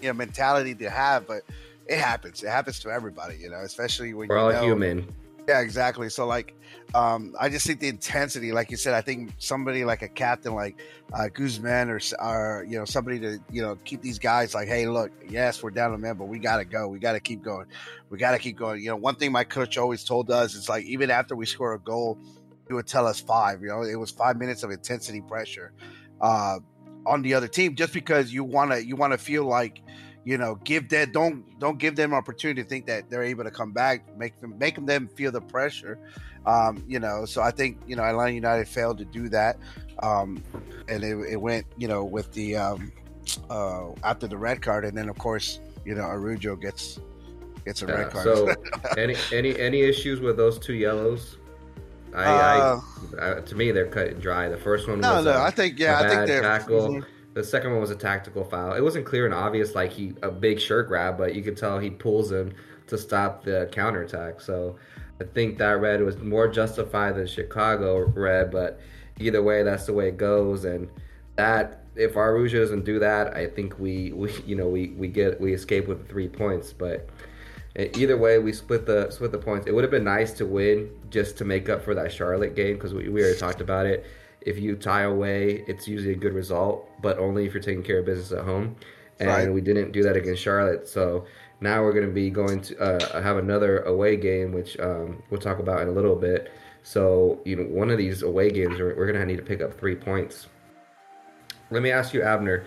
you 0.00 0.08
know 0.08 0.14
mentality 0.14 0.74
to 0.74 0.90
have, 0.90 1.26
but 1.26 1.42
it 1.86 1.98
happens. 1.98 2.42
It 2.42 2.48
happens 2.48 2.80
to 2.80 2.90
everybody, 2.90 3.36
you 3.38 3.50
know, 3.50 3.60
especially 3.60 4.12
when 4.12 4.28
we're 4.28 4.38
all 4.38 4.52
know, 4.52 4.62
human. 4.62 5.14
Yeah, 5.48 5.60
exactly. 5.60 6.08
So 6.08 6.26
like, 6.26 6.54
um, 6.94 7.34
I 7.38 7.48
just 7.48 7.66
think 7.66 7.78
the 7.78 7.88
intensity, 7.88 8.50
like 8.50 8.70
you 8.70 8.76
said, 8.76 8.94
I 8.94 9.00
think 9.00 9.30
somebody 9.38 9.84
like 9.84 10.02
a 10.02 10.08
captain 10.08 10.54
like 10.54 10.80
uh, 11.12 11.28
Guzan 11.32 11.88
or, 11.88 12.00
or 12.24 12.64
you 12.64 12.76
know 12.78 12.84
somebody 12.84 13.20
to 13.20 13.38
you 13.50 13.62
know 13.62 13.76
keep 13.84 14.02
these 14.02 14.18
guys 14.18 14.54
like, 14.54 14.66
hey, 14.66 14.88
look, 14.88 15.12
yes, 15.28 15.62
we're 15.62 15.70
down 15.70 15.94
a 15.94 15.98
man, 15.98 16.16
but 16.16 16.24
we 16.26 16.40
got 16.40 16.56
to 16.56 16.64
go. 16.64 16.88
We 16.88 16.98
got 16.98 17.12
to 17.12 17.20
keep 17.20 17.42
going. 17.42 17.66
We 18.10 18.18
got 18.18 18.32
to 18.32 18.38
keep 18.38 18.56
going. 18.56 18.82
You 18.82 18.90
know, 18.90 18.96
one 18.96 19.14
thing 19.14 19.30
my 19.30 19.44
coach 19.44 19.78
always 19.78 20.02
told 20.02 20.30
us 20.32 20.54
is 20.54 20.68
like, 20.68 20.84
even 20.84 21.10
after 21.10 21.36
we 21.36 21.46
score 21.46 21.74
a 21.74 21.78
goal, 21.78 22.18
he 22.66 22.74
would 22.74 22.88
tell 22.88 23.06
us 23.06 23.20
five. 23.20 23.62
You 23.62 23.68
know, 23.68 23.82
it 23.82 23.96
was 23.96 24.10
five 24.10 24.36
minutes 24.36 24.64
of 24.64 24.72
intensity 24.72 25.20
pressure 25.20 25.72
uh, 26.20 26.58
on 27.04 27.22
the 27.22 27.34
other 27.34 27.46
team, 27.48 27.76
just 27.76 27.92
because 27.92 28.32
you 28.32 28.42
want 28.42 28.72
to 28.72 28.84
you 28.84 28.96
want 28.96 29.12
to 29.12 29.18
feel 29.18 29.44
like 29.44 29.80
you 30.26 30.36
know, 30.36 30.56
give 30.64 30.88
that 30.88 31.12
don't 31.12 31.58
don't 31.60 31.78
give 31.78 31.94
them 31.94 32.12
opportunity 32.12 32.60
to 32.60 32.68
think 32.68 32.86
that 32.86 33.08
they're 33.08 33.22
able 33.22 33.44
to 33.44 33.50
come 33.50 33.70
back, 33.70 34.04
make 34.18 34.38
them 34.40 34.58
make 34.58 34.84
them 34.84 35.06
feel 35.06 35.30
the 35.30 35.40
pressure. 35.40 36.00
Um, 36.44 36.84
you 36.88 36.98
know, 36.98 37.24
so 37.26 37.42
I 37.42 37.52
think 37.52 37.78
you 37.86 37.94
know 37.94 38.02
Atlanta 38.02 38.32
United 38.32 38.66
failed 38.66 38.98
to 38.98 39.04
do 39.04 39.28
that, 39.28 39.56
um, 40.02 40.42
and 40.88 41.04
it, 41.04 41.16
it 41.30 41.36
went 41.36 41.64
you 41.78 41.86
know 41.86 42.02
with 42.02 42.32
the 42.32 42.56
um, 42.56 42.92
uh, 43.48 43.90
after 44.02 44.26
the 44.26 44.36
red 44.36 44.60
card, 44.60 44.84
and 44.84 44.98
then 44.98 45.08
of 45.08 45.16
course 45.16 45.60
you 45.84 45.94
know 45.94 46.02
Arujo 46.02 46.60
gets 46.60 46.98
gets 47.64 47.82
a 47.82 47.86
yeah, 47.86 47.92
red 47.92 48.10
card. 48.10 48.24
So 48.24 48.52
any 48.98 49.14
any 49.32 49.56
any 49.60 49.82
issues 49.82 50.18
with 50.18 50.36
those 50.36 50.58
two 50.58 50.74
yellows? 50.74 51.38
I, 52.12 52.24
uh, 52.24 52.80
I, 53.20 53.30
I, 53.30 53.40
to 53.42 53.54
me 53.54 53.70
they're 53.70 53.86
cut 53.86 54.08
and 54.08 54.20
dry. 54.20 54.48
The 54.48 54.56
first 54.56 54.88
one 54.88 55.00
no, 55.00 55.16
was 55.16 55.24
no. 55.24 55.32
A, 55.34 55.42
I 55.42 55.50
think 55.52 55.78
yeah, 55.78 56.00
I 56.00 56.08
think 56.08 56.26
they're 56.26 56.42
tackle. 56.42 56.88
Mm-hmm 56.88 57.15
The 57.36 57.44
second 57.44 57.72
one 57.72 57.82
was 57.82 57.90
a 57.90 57.96
tactical 57.96 58.44
foul. 58.44 58.72
It 58.72 58.80
wasn't 58.80 59.04
clear 59.04 59.26
and 59.26 59.34
obvious 59.34 59.74
like 59.74 59.92
he 59.92 60.14
a 60.22 60.30
big 60.30 60.58
shirt 60.58 60.88
grab, 60.88 61.18
but 61.18 61.34
you 61.34 61.42
could 61.42 61.54
tell 61.54 61.78
he 61.78 61.90
pulls 61.90 62.32
him 62.32 62.54
to 62.86 62.96
stop 62.96 63.44
the 63.44 63.68
counterattack. 63.72 64.40
So 64.40 64.78
I 65.20 65.24
think 65.24 65.58
that 65.58 65.78
red 65.82 66.00
was 66.00 66.16
more 66.16 66.48
justified 66.48 67.16
than 67.16 67.26
Chicago 67.26 68.06
red, 68.06 68.50
but 68.50 68.80
either 69.18 69.42
way, 69.42 69.62
that's 69.62 69.84
the 69.84 69.92
way 69.92 70.08
it 70.08 70.16
goes. 70.16 70.64
And 70.64 70.88
that 71.34 71.84
if 71.94 72.16
Araujo 72.16 72.58
doesn't 72.58 72.86
do 72.86 72.98
that, 73.00 73.36
I 73.36 73.48
think 73.48 73.78
we, 73.78 74.12
we 74.12 74.32
you 74.46 74.56
know 74.56 74.68
we, 74.68 74.94
we 74.96 75.06
get 75.06 75.38
we 75.38 75.52
escape 75.52 75.88
with 75.88 76.08
three 76.08 76.28
points. 76.28 76.72
But 76.72 77.06
either 77.76 78.16
way, 78.16 78.38
we 78.38 78.54
split 78.54 78.86
the 78.86 79.10
split 79.10 79.30
the 79.30 79.36
points. 79.36 79.66
It 79.66 79.74
would 79.74 79.84
have 79.84 79.90
been 79.90 80.04
nice 80.04 80.32
to 80.38 80.46
win 80.46 80.88
just 81.10 81.36
to 81.36 81.44
make 81.44 81.68
up 81.68 81.82
for 81.84 81.94
that 81.96 82.10
Charlotte 82.10 82.56
game 82.56 82.76
because 82.76 82.94
we, 82.94 83.10
we 83.10 83.20
already 83.20 83.38
talked 83.38 83.60
about 83.60 83.84
it. 83.84 84.06
If 84.46 84.58
you 84.58 84.76
tie 84.76 85.02
away, 85.02 85.64
it's 85.66 85.86
usually 85.86 86.12
a 86.12 86.16
good 86.16 86.32
result, 86.32 86.88
but 87.02 87.18
only 87.18 87.44
if 87.46 87.52
you're 87.52 87.62
taking 87.62 87.82
care 87.82 87.98
of 87.98 88.06
business 88.06 88.32
at 88.32 88.44
home. 88.44 88.76
And 89.18 89.28
Right. 89.28 89.52
we 89.52 89.60
didn't 89.60 89.92
do 89.92 90.02
that 90.04 90.16
against 90.16 90.40
Charlotte, 90.42 90.86
so 90.88 91.24
now 91.60 91.82
we're 91.82 91.92
going 91.92 92.06
to 92.06 92.12
be 92.12 92.30
going 92.30 92.60
to 92.60 92.78
uh, 92.78 93.22
have 93.22 93.38
another 93.38 93.80
away 93.80 94.16
game, 94.16 94.52
which 94.52 94.78
um, 94.78 95.22
we'll 95.30 95.40
talk 95.40 95.58
about 95.58 95.80
in 95.82 95.88
a 95.88 95.92
little 95.92 96.16
bit. 96.16 96.50
So 96.82 97.40
you 97.44 97.56
know, 97.56 97.64
one 97.64 97.90
of 97.90 97.98
these 97.98 98.22
away 98.22 98.50
games, 98.50 98.78
we're, 98.78 98.94
we're 98.96 99.10
going 99.10 99.18
to 99.18 99.26
need 99.26 99.38
to 99.38 99.42
pick 99.42 99.60
up 99.60 99.78
three 99.78 99.96
points. 99.96 100.46
Let 101.70 101.82
me 101.82 101.90
ask 101.90 102.14
you, 102.14 102.22
Abner, 102.22 102.66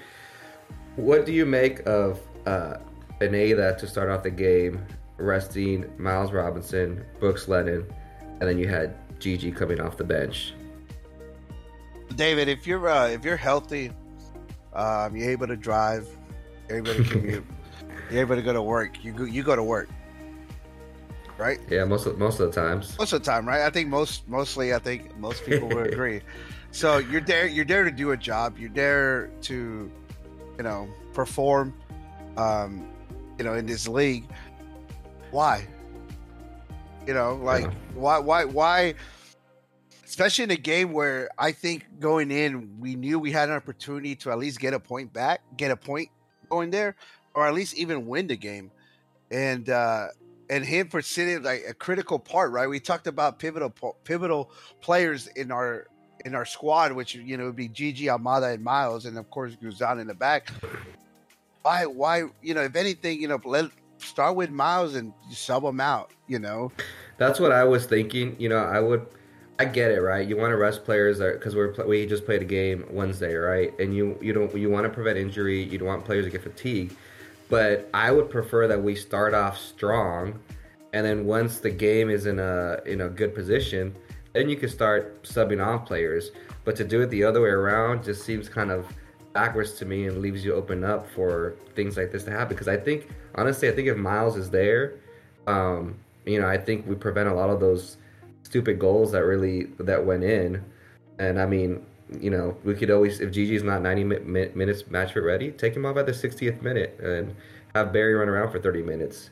what 0.98 1.26
do 1.26 1.32
you 1.32 1.46
make 1.46 1.86
of 1.88 2.20
uh, 2.46 2.78
Pineda 3.20 3.78
to 3.80 3.88
start 3.88 4.10
off 4.10 4.24
the 4.24 4.32
game, 4.32 4.86
resting 5.18 5.86
Miles 5.98 6.34
Robinson, 6.34 7.06
Brooks 7.20 7.48
Lennon, 7.48 7.86
and 8.22 8.42
then 8.42 8.58
you 8.58 8.68
had 8.68 8.96
Gigi 9.20 9.52
coming 9.52 9.80
off 9.80 9.96
the 9.98 10.04
bench? 10.04 10.54
David, 12.16 12.48
if 12.50 12.66
you're 12.68 12.88
uh, 12.89 13.08
if 13.08 13.24
you're 13.24 13.38
healthy, 13.38 13.92
um, 14.74 15.16
you're 15.16 15.30
able 15.32 15.48
to 15.48 15.56
drive, 15.56 16.08
you're 16.68 16.80
able 16.80 16.94
to 16.94 17.04
commute, 17.04 17.46
you're 18.12 18.22
able 18.22 18.36
to 18.36 18.42
go 18.42 18.54
to 18.54 18.62
work. 18.62 19.04
You 19.04 19.12
go, 19.13 19.24
you 19.24 19.44
go 19.44 19.56
to 19.56 19.63
work, 19.63 19.89
right? 21.38 21.60
Yeah, 21.70 21.86
most 21.86 22.06
of, 22.06 22.18
most 22.18 22.39
of 22.39 22.54
the 22.54 22.62
times. 22.62 22.98
Most 22.98 23.13
of 23.13 23.24
the 23.24 23.32
time, 23.32 23.48
right? 23.48 23.62
I 23.62 23.70
think 23.70 23.89
most 23.89 24.28
mostly, 24.28 24.74
I 24.74 24.80
think 24.80 25.18
most 25.18 25.46
people 25.46 25.68
would 25.70 25.88
agree. 25.94 26.22
So 26.72 27.00
you're 27.00 27.20
there. 27.22 27.48
You're 27.48 27.66
there 27.66 27.84
to 27.84 27.89
do 27.89 28.12
a 28.12 28.18
job. 28.18 28.60
You're 28.60 28.70
there 28.70 29.32
to, 29.42 29.92
you 30.56 30.63
know, 30.63 30.88
perform. 31.13 31.74
Um, 32.38 32.88
you 33.39 33.44
know, 33.44 33.56
in 33.56 33.66
this 33.66 33.88
league. 33.88 34.25
Why? 35.32 35.66
You 37.08 37.16
know, 37.16 37.38
like 37.38 37.63
Yeah. 37.63 37.72
why? 37.96 38.20
Why? 38.20 38.46
Why? 38.46 38.94
Especially 40.10 40.44
in 40.44 40.51
a 40.51 40.56
game 40.58 40.92
where 40.92 41.30
I 41.38 41.51
think 41.51 41.86
going 42.00 42.32
in, 42.32 42.80
we 42.80 42.96
knew 42.96 43.20
we 43.20 43.32
had 43.32 43.48
an 43.50 43.56
opportunity 43.56 44.16
to 44.16 44.32
at 44.32 44.39
least 44.39 44.60
get 44.60 44.74
a 44.74 44.80
point 44.80 45.13
back, 45.13 45.42
get 45.56 45.70
a 45.70 45.78
point 45.78 46.10
going 46.50 46.72
there, 46.72 46.96
or 47.36 47.48
at 47.48 47.54
least 47.54 47.78
even 47.78 48.08
win 48.08 48.25
the 48.25 48.36
game. 48.36 48.72
And 49.30 49.70
uh 49.70 50.08
and 50.50 50.66
him 50.66 50.89
for 50.89 51.04
sitting 51.04 51.44
like 51.44 51.63
a 51.70 51.75
critical 51.75 52.18
part, 52.18 52.51
right? 52.51 52.68
We 52.68 52.80
talked 52.80 53.06
about 53.06 53.38
pivotal 53.38 53.70
pivotal 54.04 54.51
players 54.82 55.28
in 55.28 55.51
our 55.51 55.86
in 56.25 56.34
our 56.34 56.46
squad, 56.46 56.92
which 56.94 57.13
you 57.13 57.38
know 57.38 57.46
would 57.46 57.56
be 57.56 57.68
Gigi, 57.68 58.06
Almada 58.06 58.51
and 58.51 58.63
Miles, 58.63 59.06
and 59.06 59.16
of 59.16 59.30
course 59.30 59.56
Guzan 59.62 60.01
in 60.01 60.08
the 60.08 60.16
back. 60.16 60.50
Why? 61.62 61.86
Why? 61.86 62.24
You 62.42 62.56
know, 62.56 62.63
if 62.63 62.75
anything, 62.75 63.22
you 63.22 63.28
know, 63.28 63.39
let 63.46 63.70
start 64.00 64.36
with 64.36 64.50
Miles 64.50 64.96
and 64.96 65.13
sub 65.32 65.63
him 65.63 65.80
out. 65.80 66.12
You 66.28 66.39
know, 66.39 66.72
That's 67.18 67.39
what 67.39 67.51
I 67.51 67.63
was 67.63 67.86
thinking. 67.86 68.36
You 68.39 68.50
know, 68.50 68.58
I 68.58 68.80
would, 68.80 69.06
I 69.60 69.66
get 69.66 69.92
it, 69.92 70.00
right? 70.00 70.25
You 70.25 70.38
want 70.38 70.51
to 70.51 70.56
rest 70.58 70.86
players 70.86 71.20
because 71.20 71.54
we're 71.54 71.74
we 71.86 72.06
just 72.06 72.25
played 72.25 72.42
a 72.42 72.46
game 72.46 72.86
Wednesday, 72.89 73.36
right? 73.36 73.78
And 73.78 73.94
you 73.94 74.18
you 74.22 74.32
don't 74.32 74.56
you 74.56 74.70
want 74.70 74.86
to 74.86 74.89
prevent 74.89 75.18
injury. 75.18 75.62
You 75.62 75.78
don't 75.78 75.88
want 75.88 76.06
players 76.06 76.24
to 76.25 76.32
get 76.32 76.44
fatigued. 76.44 76.96
But 77.50 77.89
I 77.94 78.12
would 78.12 78.30
prefer 78.30 78.68
that 78.70 78.82
we 78.82 78.96
start 78.96 79.34
off 79.34 79.58
strong, 79.58 80.39
and 80.94 81.06
then 81.06 81.25
once 81.25 81.60
the 81.60 81.70
game 81.72 82.10
is 82.10 82.25
in 82.25 82.39
a 82.39 82.80
in 82.86 83.01
a 83.01 83.10
good 83.10 83.36
position, 83.36 83.94
then 84.32 84.48
you 84.50 84.56
can 84.56 84.70
start 84.70 85.24
subbing 85.24 85.66
off 85.66 85.86
players. 85.86 86.32
But 86.63 86.78
to 86.78 86.86
do 86.86 87.01
it 87.01 87.10
the 87.10 87.25
other 87.25 87.42
way 87.42 87.50
around 87.50 88.06
just 88.06 88.24
seems 88.24 88.48
kind 88.48 88.72
of 88.72 88.88
backwards 89.34 89.74
to 89.74 89.86
me 89.86 90.08
and 90.08 90.22
leaves 90.22 90.46
you 90.46 90.54
open 90.54 90.86
up 90.86 91.10
for 91.12 91.56
things 91.75 91.98
like 91.98 92.13
this 92.13 92.24
to 92.24 92.32
happen. 92.32 92.56
Because 92.56 92.70
I 92.70 92.78
think 92.78 93.10
honestly, 93.36 93.68
I 93.68 93.74
think 93.74 93.89
if 93.89 93.98
Miles 93.98 94.38
is 94.38 94.50
there, 94.50 95.00
um, 95.48 95.98
you 96.25 96.39
know, 96.39 96.48
I 96.48 96.58
think 96.58 96.88
we 96.88 96.96
prevent 96.96 97.28
a 97.28 97.34
lot 97.34 97.50
of 97.50 97.60
those 97.60 97.98
stupid 98.50 98.79
goals 98.79 99.12
that 99.12 99.24
really 99.24 99.65
that 99.79 100.06
went 100.06 100.24
in. 100.24 100.63
And 101.20 101.39
I 101.39 101.46
mean, 101.46 101.86
you 102.20 102.29
know, 102.29 102.58
we 102.63 102.74
could 102.74 102.89
always 102.89 103.20
if 103.20 103.32
Gigi's 103.32 103.63
not 103.63 103.82
90 103.82 104.03
mi- 104.03 104.20
mi- 104.20 104.51
minutes 104.56 104.89
match 104.89 105.13
fit 105.13 105.24
ready, 105.24 105.51
take 105.51 105.75
him 105.75 105.86
off 105.86 105.98
at 105.98 106.06
the 106.06 106.12
60th 106.12 106.62
minute 106.62 107.00
and 107.00 107.36
have 107.75 107.94
Berry 107.94 108.15
run 108.15 108.27
around 108.27 108.51
for 108.51 108.60
30 108.60 108.82
minutes. 108.82 109.29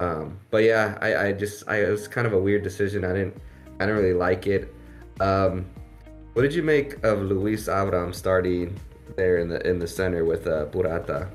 Um, 0.00 0.38
but 0.50 0.62
yeah, 0.64 0.96
I, 1.00 1.28
I 1.28 1.32
just 1.32 1.68
I 1.68 1.82
it 1.82 1.90
was 1.90 2.08
kind 2.08 2.26
of 2.26 2.32
a 2.32 2.38
weird 2.38 2.62
decision. 2.62 3.04
I 3.04 3.12
didn't 3.12 3.36
I 3.78 3.86
didn't 3.86 4.02
really 4.02 4.14
like 4.14 4.46
it. 4.46 4.74
Um, 5.20 5.66
what 6.32 6.42
did 6.42 6.54
you 6.54 6.62
make 6.62 7.02
of 7.04 7.20
Luis 7.20 7.68
Abram 7.68 8.12
starting 8.12 8.78
there 9.16 9.38
in 9.38 9.48
the 9.48 9.66
in 9.68 9.78
the 9.78 9.88
center 9.88 10.24
with 10.24 10.46
uh, 10.46 10.66
Purata? 10.66 11.28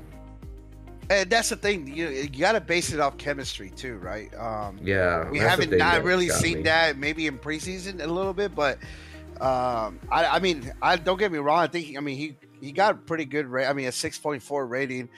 And 1.10 1.28
that's 1.30 1.48
the 1.50 1.56
thing. 1.56 1.86
You 1.86 2.08
you 2.08 2.28
got 2.28 2.52
to 2.52 2.60
base 2.60 2.92
it 2.92 3.00
off 3.00 3.16
chemistry 3.18 3.70
too, 3.70 3.96
right? 3.98 4.34
Um, 4.36 4.78
Yeah, 4.82 5.28
we 5.30 5.38
haven't 5.38 5.76
not 5.76 6.02
really 6.04 6.28
seen 6.28 6.58
me. 6.58 6.62
that 6.64 6.96
maybe 6.98 7.26
in 7.26 7.38
preseason 7.38 8.02
a 8.02 8.06
little 8.06 8.32
bit, 8.34 8.54
but 8.54 8.78
um, 9.40 9.98
I, 10.10 10.26
I 10.26 10.38
mean, 10.38 10.72
I 10.80 10.96
don't 10.96 11.18
get 11.18 11.32
me 11.32 11.38
wrong. 11.38 11.58
I 11.58 11.66
think 11.66 11.96
I 11.96 12.00
mean 12.00 12.16
he 12.16 12.36
he 12.60 12.72
got 12.72 12.94
a 12.94 12.98
pretty 12.98 13.24
good 13.24 13.46
rate. 13.46 13.66
I 13.66 13.72
mean, 13.72 13.86
a 13.86 13.92
six 13.92 14.18
point 14.18 14.42
four 14.42 14.66
rating 14.66 15.08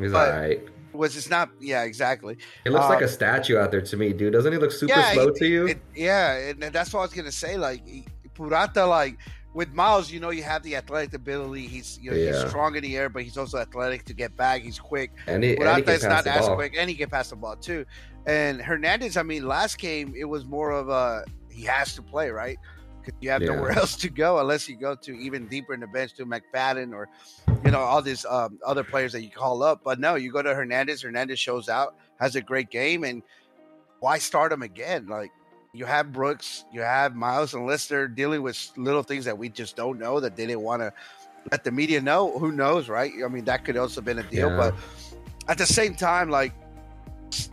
He's 0.00 0.12
but- 0.12 0.28
all 0.32 0.38
right. 0.40 0.60
was 0.92 1.16
it's 1.16 1.28
not. 1.30 1.50
Yeah, 1.60 1.82
exactly. 1.84 2.38
It 2.64 2.70
looks 2.72 2.88
like 2.88 2.98
um, 2.98 3.04
a 3.04 3.08
statue 3.08 3.58
out 3.58 3.70
there 3.70 3.80
to 3.82 3.96
me, 3.96 4.12
dude. 4.12 4.32
Doesn't 4.32 4.52
he 4.52 4.58
look 4.58 4.72
super 4.72 4.92
Yeah, 4.94 5.12
slow 5.12 5.28
it- 5.28 5.36
to 5.36 5.46
you? 5.46 5.66
It, 5.68 5.78
yeah, 5.94 6.36
and 6.50 6.60
that's 6.62 6.92
what 6.92 7.00
I 7.00 7.02
was 7.02 7.12
gonna 7.12 7.32
say. 7.32 7.56
Like 7.56 7.82
Purata, 8.34 8.86
like 8.86 9.18
with 9.58 9.72
Miles, 9.72 10.08
you 10.08 10.20
know, 10.20 10.30
you 10.30 10.44
have 10.44 10.62
the 10.62 10.76
athletic 10.76 11.14
ability. 11.14 11.66
He's 11.66 11.98
you 12.00 12.12
know 12.12 12.16
Yeah. 12.16 12.30
he's 12.42 12.48
strong 12.48 12.76
in 12.76 12.82
the 12.84 12.96
air, 12.96 13.08
but 13.08 13.24
he's 13.24 13.36
also 13.36 13.58
athletic 13.58 14.04
to 14.04 14.14
get 14.14 14.36
back. 14.36 14.62
He's 14.62 14.78
quick. 14.78 15.10
and 15.26 15.42
he, 15.42 15.50
and 15.50 15.58
he 15.58 15.64
Purata 15.64 15.82
can 15.82 15.94
is 15.94 16.02
pass 16.02 16.10
not 16.10 16.24
the 16.24 16.32
as 16.32 16.46
ball. 16.46 16.54
quick, 16.54 16.76
and 16.78 16.88
he 16.88 16.94
can 16.94 17.10
pass 17.10 17.30
the 17.30 17.36
ball 17.36 17.56
too. 17.56 17.84
And 18.26 18.62
Hernandez, 18.62 19.16
I 19.16 19.24
mean, 19.24 19.48
last 19.48 19.78
game 19.78 20.14
it 20.16 20.26
was 20.26 20.44
more 20.44 20.70
of 20.70 20.88
a 20.88 21.24
he 21.50 21.64
has 21.64 21.92
to 21.96 22.02
play 22.02 22.30
right 22.30 22.56
because 23.00 23.18
you 23.20 23.30
have 23.30 23.42
Yeah. 23.42 23.56
nowhere 23.56 23.72
else 23.82 23.96
to 23.96 24.08
go 24.08 24.38
unless 24.38 24.68
you 24.68 24.76
go 24.76 24.94
to 24.94 25.12
even 25.18 25.48
deeper 25.48 25.74
in 25.74 25.80
the 25.80 25.88
bench 25.88 26.14
to 26.18 26.24
McFadden 26.24 26.92
or 26.94 27.08
you 27.64 27.72
know 27.72 27.80
all 27.80 28.00
these 28.00 28.24
um, 28.26 28.60
other 28.64 28.84
players 28.84 29.10
that 29.14 29.22
you 29.24 29.30
call 29.32 29.64
up. 29.64 29.80
But 29.82 29.98
no, 29.98 30.14
you 30.14 30.30
go 30.30 30.40
to 30.40 30.54
Hernandez. 30.54 31.02
Hernandez 31.02 31.40
shows 31.40 31.68
out, 31.68 31.96
has 32.20 32.36
a 32.36 32.40
great 32.40 32.70
game, 32.70 33.02
and 33.02 33.24
why 33.98 34.18
start 34.18 34.52
him 34.52 34.62
again? 34.62 35.08
Like 35.08 35.32
you 35.72 35.84
have 35.84 36.12
Brooks, 36.12 36.64
you 36.72 36.80
have 36.80 37.14
Miles 37.14 37.54
and 37.54 37.66
Lister 37.66 38.08
dealing 38.08 38.42
with 38.42 38.72
little 38.76 39.02
things 39.02 39.24
that 39.26 39.36
we 39.36 39.48
just 39.48 39.76
don't 39.76 39.98
know 39.98 40.20
that 40.20 40.36
they 40.36 40.46
didn't 40.46 40.62
want 40.62 40.82
to 40.82 40.92
let 41.50 41.64
the 41.64 41.70
media 41.70 42.00
know. 42.00 42.38
Who 42.38 42.52
knows, 42.52 42.88
right? 42.88 43.12
I 43.24 43.28
mean, 43.28 43.44
that 43.44 43.64
could 43.64 43.76
also 43.76 44.00
been 44.00 44.18
a 44.18 44.22
deal, 44.22 44.48
Yeah. 44.48 44.56
but 44.56 44.74
at 45.48 45.58
the 45.58 45.66
same 45.66 45.94
time, 45.94 46.30
like 46.30 46.52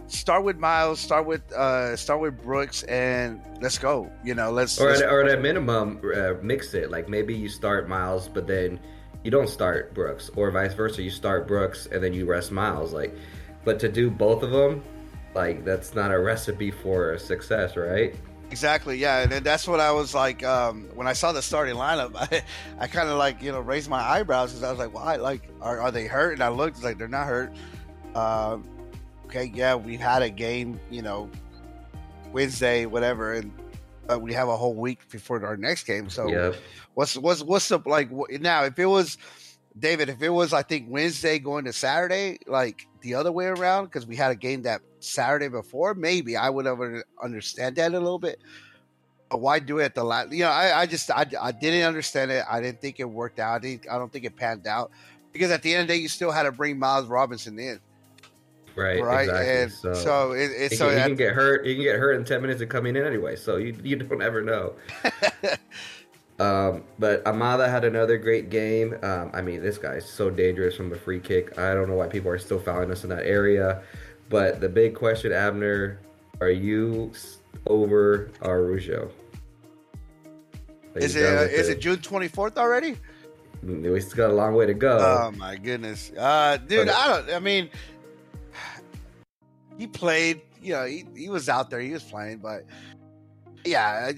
start 0.08 0.44
with 0.44 0.58
Miles, 0.58 1.00
start 1.00 1.26
with 1.26 1.52
uh 1.52 1.96
start 1.96 2.22
with 2.22 2.42
Brooks, 2.42 2.84
and 2.84 3.42
let's 3.62 3.78
go. 3.78 4.10
You 4.24 4.34
know, 4.36 4.52
let's. 4.52 4.80
Or 4.80 4.90
let's 4.90 5.02
at, 5.02 5.10
or 5.12 5.22
at 5.24 5.38
a 5.38 5.42
minimum, 5.42 6.02
uh, 6.16 6.34
mix 6.42 6.74
it. 6.74 6.92
Like 6.92 7.10
maybe 7.10 7.34
you 7.34 7.50
start 7.50 7.88
Miles, 7.88 8.28
but 8.28 8.48
then 8.48 8.80
you 9.24 9.32
don't 9.32 9.50
start 9.50 9.94
Brooks, 9.94 10.30
or 10.36 10.52
vice 10.52 10.74
versa. 10.74 11.02
You 11.02 11.10
start 11.10 11.48
Brooks 11.48 11.88
and 11.92 12.04
then 12.04 12.14
you 12.14 12.26
rest 12.26 12.52
Miles. 12.52 12.94
Like, 12.94 13.14
but 13.64 13.80
to 13.80 13.90
do 13.90 14.10
both 14.10 14.44
of 14.44 14.52
them, 14.52 14.84
like 15.36 15.66
that's 15.66 15.94
not 15.94 16.12
a 16.12 16.20
recipe 16.20 16.72
for 16.72 17.18
success, 17.18 17.76
right? 17.76 18.16
Exactly, 18.52 18.98
yeah, 18.98 19.22
and 19.22 19.32
then 19.32 19.44
that's 19.44 19.68
what 19.68 19.80
I 19.80 19.92
was 19.92 20.14
like 20.14 20.44
um, 20.44 20.88
when 20.94 21.08
I 21.08 21.14
saw 21.14 21.32
the 21.32 21.42
starting 21.42 21.76
lineup. 21.76 22.16
I, 22.16 22.44
I 22.80 22.88
kind 22.88 23.10
of 23.10 23.18
like 23.18 23.42
you 23.42 23.52
know 23.52 23.60
raised 23.60 23.90
my 23.90 24.02
eyebrows 24.02 24.52
because 24.52 24.64
I 24.64 24.70
was 24.70 24.80
like, 24.80 24.94
"Why? 24.94 25.18
Like, 25.18 25.50
are, 25.62 25.82
are 25.82 25.92
they 25.92 26.08
hurt?" 26.08 26.34
And 26.34 26.42
I 26.42 26.50
looked, 26.50 26.82
like 26.82 26.98
they're 26.98 27.08
not 27.08 27.28
hurt. 27.28 27.54
Um, 28.16 28.68
okay, 29.26 29.52
yeah, 29.54 29.76
we 29.76 29.98
had 29.98 30.22
a 30.22 30.30
game, 30.30 30.80
you 30.90 31.02
know, 31.02 31.30
Wednesday, 32.32 32.86
whatever, 32.86 33.34
and 33.34 33.52
uh, 34.10 34.18
we 34.18 34.34
have 34.34 34.48
a 34.48 34.56
whole 34.56 34.74
week 34.74 35.00
before 35.10 35.46
our 35.46 35.58
next 35.58 35.84
game. 35.84 36.10
So, 36.10 36.30
yeah. 36.30 36.54
what's 36.94 37.18
what's 37.18 37.44
what's 37.44 37.68
the 37.68 37.80
like 37.86 38.10
now? 38.40 38.64
If 38.64 38.80
it 38.80 38.86
was 38.86 39.18
David, 39.78 40.10
if 40.10 40.22
it 40.22 40.30
was 40.30 40.54
I 40.54 40.62
think 40.62 40.88
Wednesday 40.90 41.38
going 41.40 41.66
to 41.66 41.74
Saturday, 41.74 42.40
like 42.48 42.88
the 43.02 43.14
other 43.14 43.32
way 43.32 43.46
around, 43.46 43.86
because 43.86 44.08
we 44.08 44.16
had 44.16 44.32
a 44.32 44.36
game 44.36 44.62
that 44.64 44.82
Saturday 45.00 45.50
before, 45.50 45.94
maybe 45.94 46.38
I 46.38 46.50
would 46.50 46.66
have 46.66 46.80
un- 46.80 47.04
understand 47.22 47.76
that 47.76 47.92
a 47.94 48.00
little 48.00 48.20
bit. 48.20 48.40
But 49.30 49.42
why 49.42 49.60
do 49.60 49.80
it 49.80 49.86
at 49.86 49.96
the 49.96 50.04
last? 50.04 50.32
You 50.32 50.44
know, 50.44 50.52
I, 50.52 50.82
I 50.82 50.86
just 50.86 51.12
I, 51.12 51.26
I 51.42 51.52
didn't 51.52 51.84
understand 51.84 52.32
it. 52.32 52.46
I 52.50 52.62
didn't 52.62 52.80
think 52.80 53.00
it 53.00 53.10
worked 53.10 53.40
out. 53.40 53.56
I, 53.56 53.60
didn't, 53.60 53.90
I 53.92 53.98
don't 53.98 54.12
think 54.14 54.24
it 54.24 54.36
panned 54.36 54.68
out 54.68 54.92
because 55.34 55.52
at 55.52 55.62
the 55.62 55.74
end 55.74 55.82
of 55.82 55.88
the 55.88 55.96
day, 55.96 56.00
you 56.00 56.08
still 56.08 56.32
had 56.32 56.44
to 56.44 56.52
bring 56.52 56.80
Miles 56.80 57.08
Robinson 57.08 57.60
in, 57.60 57.80
Right. 58.76 59.02
right? 59.02 59.24
Exactly. 59.24 59.62
And 59.64 59.72
so. 59.72 59.94
so, 59.94 60.32
it, 60.32 60.52
it 60.52 60.72
so 60.78 60.90
can, 60.90 60.98
he 60.98 61.04
can 61.04 61.16
get 61.16 61.34
hurt. 61.34 61.66
He 61.66 61.74
can 61.76 61.84
get 61.84 62.00
hurt 62.00 62.14
in 62.14 62.24
ten 62.24 62.42
minutes 62.42 62.62
of 62.62 62.70
coming 62.70 62.96
in 62.96 63.04
anyway. 63.04 63.36
So 63.36 63.58
you 63.58 63.76
you 63.84 63.98
don't 63.98 64.22
ever 64.22 64.42
know. 64.42 64.76
Um, 66.40 66.84
but 67.00 67.24
Almada 67.24 67.70
had 67.70 67.86
another 67.86 68.18
great 68.18 68.50
game. 68.50 68.98
Um, 69.02 69.32
I 69.34 69.42
mean, 69.42 69.62
this 69.62 69.78
guy 69.78 69.94
is 69.94 70.06
so 70.06 70.30
dangerous 70.30 70.76
from 70.76 70.90
the 70.90 70.98
free 70.98 71.20
kick. 71.20 71.58
I 71.58 71.74
don't 71.74 71.88
know 71.90 71.96
why 71.96 72.08
people 72.08 72.30
are 72.30 72.38
still 72.38 72.60
fouling 72.60 72.92
us 72.92 73.04
in 73.04 73.10
that 73.10 73.26
area. 73.26 73.82
But 74.30 74.60
the 74.60 74.68
big 74.68 74.96
question, 74.96 75.32
Abner, 75.32 76.00
are 76.42 76.50
you 76.50 77.14
over 77.68 78.30
Arujo? 78.42 79.12
Is 80.96 81.16
it 81.16 81.26
uh, 81.26 81.42
is 81.42 81.70
it 81.70 81.80
June 81.80 81.98
24th 81.98 82.58
already? 82.58 82.96
We 83.62 84.00
still 84.00 84.18
got 84.18 84.30
a 84.30 84.34
long 84.34 84.54
way 84.56 84.66
to 84.66 84.74
go. 84.74 84.98
Oh 85.00 85.32
my 85.38 85.56
goodness, 85.58 86.12
uh, 86.18 86.58
dude! 86.58 86.88
I 86.88 87.08
don't. 87.08 87.34
I 87.34 87.40
mean, 87.40 87.70
he 89.78 89.88
played. 89.88 90.42
You 90.62 90.74
know, 90.74 90.86
he, 90.86 91.06
he 91.16 91.30
was 91.30 91.50
out 91.50 91.70
there. 91.70 91.80
He 91.80 91.92
was 91.92 92.04
playing, 92.04 92.38
but 92.38 92.66
yeah, 93.66 94.12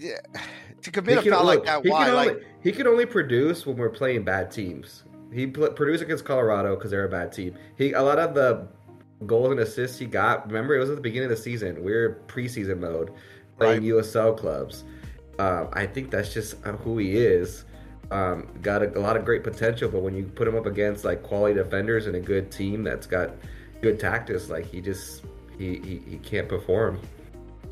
to 0.82 0.92
commit 0.92 1.26
a 1.26 1.30
foul 1.30 1.46
like 1.46 1.64
that, 1.66 1.84
he 1.84 1.90
why? 1.90 2.06
Can 2.06 2.14
only, 2.16 2.28
Like, 2.30 2.46
he 2.62 2.72
can 2.72 2.88
only 2.88 3.06
produce 3.06 3.66
when 3.66 3.78
we're 3.78 3.90
playing 3.90 4.24
bad 4.24 4.52
teams. 4.52 5.04
He 5.34 5.48
pl- 5.48 5.72
produced 5.72 6.04
against 6.04 6.26
Colorado 6.26 6.76
because 6.76 6.92
they're 6.92 7.06
a 7.06 7.10
bad 7.10 7.32
team. 7.32 7.56
He 7.78 7.92
a 7.94 8.02
lot 8.02 8.20
of 8.20 8.34
the 8.34 8.68
goals 9.26 9.52
and 9.52 9.60
assists 9.60 9.98
he 9.98 10.06
got. 10.06 10.48
Remember, 10.48 10.76
it 10.76 10.80
was 10.80 10.90
at 10.90 10.96
the 10.96 11.02
beginning 11.02 11.32
of 11.32 11.38
the 11.38 11.44
season. 11.44 11.84
We 11.84 11.94
are 11.94 12.22
preseason 12.28 12.80
mode, 12.80 13.12
playing 13.58 13.82
Right. 13.82 14.04
USL 14.04 14.38
clubs. 14.38 14.84
Um, 15.40 15.70
I 15.74 15.86
think 15.86 16.10
that's 16.12 16.34
just 16.34 16.56
uh, 16.66 16.74
who 16.74 16.98
he 16.98 17.18
is. 17.18 17.66
Um, 18.10 18.48
got 18.62 18.82
a, 18.82 18.98
a 18.98 19.02
lot 19.02 19.18
of 19.18 19.26
great 19.26 19.44
potential, 19.44 19.90
but 19.90 20.02
when 20.02 20.16
you 20.16 20.24
put 20.24 20.48
him 20.48 20.56
up 20.56 20.66
against 20.66 21.04
like 21.04 21.24
quality 21.24 21.56
defenders 21.56 22.08
and 22.08 22.16
a 22.16 22.22
good 22.22 22.50
team 22.52 22.84
that's 22.84 23.06
got 23.06 23.32
good 23.82 24.00
tactics, 24.00 24.50
like 24.50 24.66
he 24.66 24.80
just 24.82 25.24
he 25.58 25.76
he, 25.80 26.02
he 26.10 26.18
can't 26.20 26.48
perform. 26.48 27.00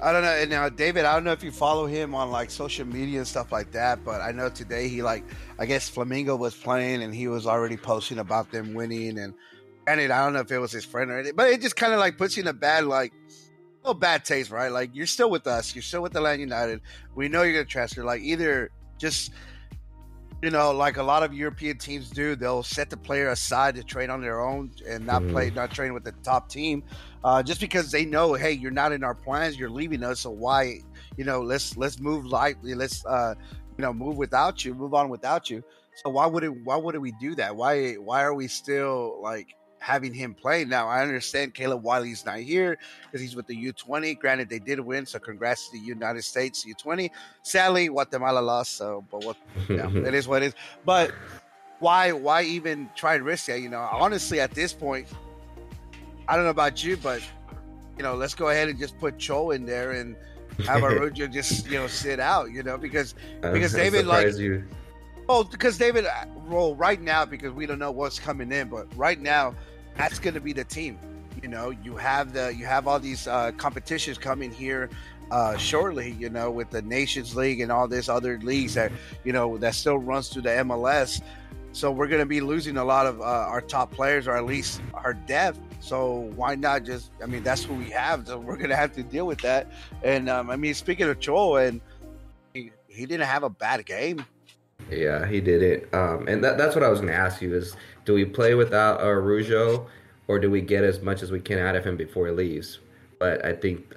I 0.01 0.11
don't 0.11 0.23
know. 0.23 0.31
And 0.31 0.49
now, 0.49 0.67
David, 0.69 1.05
I 1.05 1.13
don't 1.13 1.23
know 1.23 1.31
if 1.31 1.43
you 1.43 1.51
follow 1.51 1.85
him 1.85 2.13
on 2.13 2.29
like 2.29 2.49
social 2.49 2.85
media 2.85 3.19
and 3.19 3.27
stuff 3.27 3.51
like 3.51 3.71
that, 3.71 4.03
but 4.03 4.21
I 4.21 4.31
know 4.31 4.49
today 4.49 4.87
he 4.89 5.01
like, 5.01 5.23
I 5.57 5.65
guess 5.65 5.89
Flamengo 5.89 6.37
was 6.37 6.53
playing 6.53 7.01
and 7.01 7.15
he 7.15 7.27
was 7.27 7.47
already 7.47 7.77
posting 7.77 8.19
about 8.19 8.51
them 8.51 8.73
winning. 8.73 9.17
And 9.17 9.33
granted, 9.85 10.11
I 10.11 10.23
don't 10.23 10.33
know 10.33 10.41
if 10.41 10.51
it 10.51 10.59
was 10.59 10.71
his 10.71 10.83
friend 10.83 11.09
or 11.09 11.15
anything, 11.15 11.35
but 11.35 11.49
it 11.49 11.61
just 11.61 11.77
kind 11.77 11.93
of 11.93 11.99
like 11.99 12.17
puts 12.17 12.35
you 12.35 12.41
in 12.43 12.47
a 12.47 12.53
bad 12.53 12.85
like, 12.85 13.13
oh, 13.85 13.93
bad 13.93 14.25
taste, 14.25 14.51
right? 14.51 14.71
Like 14.71 14.91
you're 14.93 15.05
still 15.05 15.29
with 15.29 15.47
us, 15.47 15.73
you're 15.73 15.81
still 15.81 16.01
with 16.01 16.11
the 16.11 16.21
Land 16.21 16.41
United. 16.41 16.81
We 17.15 17.29
know 17.29 17.43
you're 17.43 17.53
gonna 17.53 17.65
transfer. 17.65 18.03
Like 18.03 18.21
either 18.21 18.71
just 18.97 19.31
you 20.41 20.51
know, 20.51 20.71
like 20.71 20.97
a 20.97 21.03
lot 21.03 21.23
of 21.23 21.33
European 21.33 21.77
teams 21.77 22.11
do, 22.11 22.35
they'll 22.35 22.63
set 22.63 22.89
the 22.89 22.97
player 22.97 23.29
aside 23.29 23.75
to 23.75 23.83
train 23.83 24.09
on 24.09 24.21
their 24.21 24.39
own 24.41 24.71
and 24.87 25.05
not 25.05 25.27
Mhm. 25.27 25.27
play, 25.27 25.49
not 25.51 25.71
train 25.71 25.93
with 25.93 26.03
the 26.03 26.13
top 26.23 26.49
team, 26.49 26.83
uh, 27.23 27.41
just 27.41 27.59
because 27.59 27.91
they 27.91 28.05
know, 28.05 28.33
hey, 28.33 28.51
you're 28.51 28.71
not 28.71 28.91
in 28.91 29.03
our 29.03 29.15
plans, 29.15 29.57
you're 29.57 29.69
leaving 29.69 30.03
us, 30.03 30.21
so 30.21 30.31
why, 30.31 30.75
you 31.17 31.23
know, 31.25 31.41
let's 31.41 31.75
let's 31.77 31.99
move 31.99 32.25
lightly, 32.25 32.75
let's, 32.75 33.03
uh, 33.05 33.33
you 33.77 33.81
know, 33.83 33.93
move 33.93 34.17
without 34.17 34.63
you, 34.63 34.73
move 34.75 34.93
on 34.93 35.09
without 35.09 35.49
you. 35.49 35.63
So 35.95 36.09
why 36.09 36.25
would 36.27 36.43
it? 36.43 36.53
Why 36.63 36.75
would 36.77 36.97
we 36.97 37.11
do 37.11 37.35
that? 37.35 37.55
Why 37.55 37.93
why 37.93 38.23
are 38.23 38.33
we 38.33 38.47
still 38.47 39.21
like 39.21 39.55
having 39.85 40.13
him 40.13 40.33
play 40.33 40.65
now? 40.65 40.87
I 40.87 41.03
understand 41.03 41.53
Caleb 41.53 41.83
Wiley's 41.83 42.25
not 42.25 42.39
here 42.39 42.77
because 43.05 43.21
he's 43.21 43.35
with 43.35 43.45
the 43.45 43.55
U20. 43.71 44.17
Granted, 44.17 44.49
they 44.49 44.57
did 44.57 44.79
win, 44.79 45.05
so 45.05 45.19
congrats 45.19 45.69
to 45.69 45.77
the 45.77 45.85
United 45.85 46.23
States 46.23 46.65
U20. 46.65 47.11
Sadly, 47.43 47.87
Guatemala 47.87 48.39
lost, 48.39 48.77
so 48.77 49.05
but 49.11 49.23
what 49.23 49.37
yeah, 49.69 49.87
it 49.89 50.13
is 50.19 50.27
what 50.27 50.41
it 50.41 50.47
is. 50.47 50.53
But 50.85 51.13
why 51.79 52.11
why 52.11 52.41
even 52.41 52.89
try 52.95 53.13
and 53.13 53.23
risk 53.23 53.45
that? 53.45 53.61
You 53.61 53.69
know, 53.69 53.87
honestly, 53.91 54.39
at 54.39 54.51
this 54.51 54.73
point, 54.73 55.07
I 56.27 56.35
don't 56.35 56.45
know 56.45 56.49
about 56.49 56.83
you, 56.83 56.97
but 56.97 57.21
you 57.95 58.01
know, 58.03 58.15
let's 58.15 58.33
go 58.33 58.49
ahead 58.49 58.67
and 58.69 58.79
just 58.79 58.97
put 58.97 59.19
Cho 59.19 59.51
in 59.51 59.67
there 59.67 59.91
and 59.91 60.15
have 60.65 60.81
Arujo 60.81 61.31
just 61.39 61.69
you 61.69 61.77
know 61.77 61.85
sit 61.85 62.19
out. 62.19 62.49
You 62.51 62.63
know, 62.63 62.79
because 62.79 63.13
I'm 63.43 63.53
because 63.53 63.71
David, 63.73 64.07
like- 64.07 64.35
you. 64.35 64.63
oh, 65.29 65.43
because 65.43 65.77
David, 65.77 66.07
uh, 66.07 66.25
well, 66.47 66.73
right 66.73 66.99
now 66.99 67.23
because 67.23 67.51
we 67.53 67.67
don't 67.67 67.77
know 67.77 67.91
what's 67.91 68.17
coming 68.17 68.51
in, 68.51 68.67
but 68.67 68.87
right 68.97 69.21
now 69.21 69.53
that's 69.97 70.19
going 70.19 70.33
to 70.33 70.41
be 70.41 70.53
the 70.53 70.63
team. 70.63 70.97
You 71.41 71.49
know, 71.49 71.69
you 71.69 71.95
have 71.95 72.33
the 72.33 72.55
you 72.55 72.65
have 72.65 72.87
all 72.87 72.99
these 72.99 73.27
uh, 73.27 73.51
competitions 73.57 74.17
coming 74.17 74.51
here 74.51 74.89
uh, 75.31 75.57
shortly. 75.57 76.11
You 76.11 76.29
know, 76.29 76.49
with 76.49 76.69
the 76.69 76.81
Nations 76.81 77.35
League 77.35 77.59
and 77.59 77.71
all 77.71 77.87
this 77.87 78.09
other 78.09 78.39
leagues 78.39 78.73
that 78.75 78.91
you 79.23 79.33
know 79.33 79.57
that 79.57 79.75
still 79.75 79.97
runs 79.97 80.29
through 80.29 80.43
the 80.43 80.49
MLS. 80.49 81.21
So 81.71 81.91
we're 81.91 82.07
going 82.07 82.21
to 82.21 82.25
be 82.25 82.39
losing 82.39 82.77
a 82.77 82.85
lot 82.85 83.05
of 83.05 83.19
uh, 83.19 83.23
our 83.25 83.59
top 83.59 83.91
players, 83.91 84.29
or 84.29 84.37
at 84.37 84.45
least 84.45 84.81
our 84.93 85.13
depth. 85.13 85.59
So 85.81 86.31
why 86.35 86.55
not 86.55 86.83
just? 86.83 87.11
I 87.21 87.25
mean, 87.25 87.43
that's 87.43 87.65
who 87.65 87.73
we 87.73 87.89
have. 87.89 88.27
So 88.27 88.39
we're 88.39 88.55
going 88.55 88.69
to 88.69 88.77
have 88.77 88.93
to 88.93 89.03
deal 89.03 89.27
with 89.27 89.41
that. 89.41 89.69
And 90.01 90.29
um, 90.29 90.49
I 90.49 90.55
mean, 90.55 90.73
speaking 90.73 91.09
of 91.09 91.19
Chol, 91.19 91.67
and 91.67 91.81
he, 92.53 92.71
he 92.87 93.05
didn't 93.05 93.27
have 93.27 93.43
a 93.43 93.49
bad 93.49 93.85
game. 93.85 94.25
Yeah, 94.89 95.27
he 95.27 95.41
did 95.41 95.61
it. 95.61 95.93
Um, 95.93 96.27
and 96.27 96.43
that, 96.43 96.57
that's 96.57 96.75
what 96.75 96.83
I 96.83 96.89
was 96.89 96.99
going 97.01 97.11
to 97.11 97.17
ask 97.17 97.41
you 97.41 97.53
is 97.55 97.75
do 98.05 98.13
we 98.13 98.25
play 98.25 98.55
without 98.55 99.01
Arujo 99.01 99.87
or 100.27 100.39
do 100.39 100.49
we 100.49 100.61
get 100.61 100.83
as 100.83 101.01
much 101.01 101.21
as 101.21 101.31
we 101.31 101.39
can 101.39 101.59
out 101.59 101.75
of 101.75 101.85
him 101.85 101.97
before 101.97 102.27
he 102.27 102.33
leaves? 102.33 102.79
But 103.19 103.43
I 103.43 103.53
think, 103.53 103.95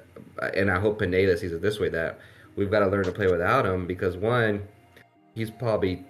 and 0.55 0.71
I 0.71 0.79
hope 0.79 0.99
Pineda 0.99 1.37
sees 1.39 1.53
it 1.53 1.63
this 1.63 1.79
way, 1.79 1.89
that 1.91 2.19
we've 2.57 2.71
got 2.71 2.81
to 2.81 2.89
learn 2.89 3.05
to 3.05 3.13
play 3.13 3.31
without 3.31 3.67
him 3.67 3.87
because 3.87 4.17
one, 4.17 4.67
he's 5.35 5.51
probably 5.51 6.05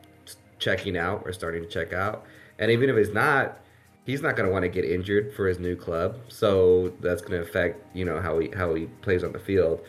checking 0.58 0.96
out 0.96 1.22
or 1.24 1.32
starting 1.32 1.62
to 1.62 1.68
check 1.68 1.92
out. 1.92 2.24
And 2.58 2.70
even 2.70 2.90
if 2.90 2.96
he's 2.96 3.12
not, 3.12 3.58
he's 4.04 4.22
not 4.22 4.36
going 4.36 4.46
to 4.46 4.52
want 4.52 4.64
to 4.64 4.68
get 4.68 4.84
injured 4.84 5.32
for 5.34 5.46
his 5.46 5.58
new 5.58 5.76
club. 5.76 6.18
So 6.28 6.92
that's 7.00 7.20
going 7.20 7.40
to 7.40 7.48
affect, 7.48 7.84
you 7.96 8.04
know, 8.04 8.20
how 8.20 8.38
he, 8.38 8.50
how 8.50 8.74
he 8.74 8.86
plays 9.02 9.22
on 9.22 9.32
the 9.32 9.38
field. 9.38 9.80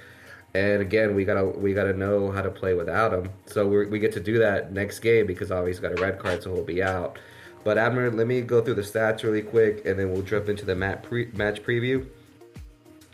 And 0.56 0.82
again, 0.82 1.14
we 1.14 1.26
gotta 1.26 1.46
we 1.46 1.76
gotta 1.76 1.94
know 1.94 2.32
how 2.32 2.42
to 2.42 2.50
play 2.50 2.74
without 2.74 3.14
him. 3.14 3.30
So 3.46 3.68
we 3.68 3.86
we 3.86 4.00
get 4.00 4.12
to 4.14 4.20
do 4.20 4.40
that 4.40 4.74
next 4.74 4.98
game 5.00 5.28
because 5.28 5.52
obviously 5.52 5.88
he's 5.88 5.96
got 5.96 6.00
a 6.00 6.02
red 6.02 6.18
card, 6.18 6.42
so 6.42 6.54
he'll 6.54 6.64
be 6.64 6.82
out. 6.82 7.20
But 7.64 7.78
Abner, 7.78 8.10
let 8.12 8.28
me 8.28 8.42
go 8.42 8.62
through 8.62 8.76
the 8.76 8.82
stats 8.82 9.24
really 9.24 9.42
quick, 9.42 9.86
and 9.86 10.00
then 10.00 10.12
we'll 10.12 10.22
jump 10.22 10.50
into 10.50 10.66
the 10.66 10.76
mat 10.76 11.04
pre- 11.04 11.30
match 11.34 11.62
preview. 11.64 12.08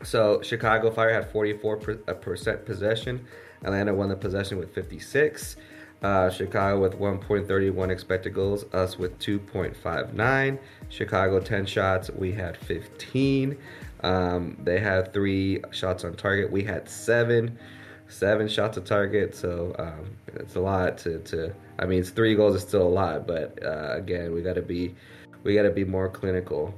So 0.03 0.41
Chicago 0.41 0.91
Fire 0.91 1.13
had 1.13 1.31
44 1.31 1.77
per- 1.77 1.99
uh, 2.07 2.13
percent 2.13 2.65
possession. 2.65 3.25
Atlanta 3.63 3.93
won 3.93 4.09
the 4.09 4.15
possession 4.15 4.57
with 4.59 4.73
56. 4.73 5.55
Uh, 6.03 6.29
Chicago 6.29 6.79
with 6.79 6.99
1.31 6.99 7.89
expected 7.89 8.33
goals. 8.33 8.65
Us 8.73 8.99
with 8.99 9.17
2.59. 9.19 10.59
Chicago 10.89 11.39
10 11.39 11.65
shots. 11.65 12.11
We 12.11 12.31
had 12.31 12.57
15. 12.57 13.57
Um, 14.03 14.57
they 14.63 14.79
had 14.79 15.13
three 15.13 15.63
shots 15.71 16.03
on 16.03 16.13
target. 16.13 16.51
We 16.51 16.63
had 16.63 16.87
seven. 16.87 17.57
Seven 18.07 18.47
shots 18.47 18.77
on 18.77 18.83
target. 18.83 19.35
So 19.35 19.75
um, 19.79 20.15
it's 20.27 20.55
a 20.55 20.59
lot 20.59 20.97
to, 20.99 21.19
to. 21.19 21.53
I 21.79 21.85
mean, 21.85 21.99
it's 21.99 22.09
three 22.09 22.35
goals 22.35 22.55
is 22.55 22.61
still 22.61 22.83
a 22.83 22.89
lot, 22.89 23.27
but 23.27 23.57
uh, 23.63 23.95
again, 23.95 24.33
we 24.33 24.41
got 24.41 24.55
to 24.55 24.61
be 24.61 24.95
we 25.43 25.55
got 25.55 25.63
to 25.63 25.71
be 25.71 25.83
more 25.83 26.09
clinical. 26.09 26.73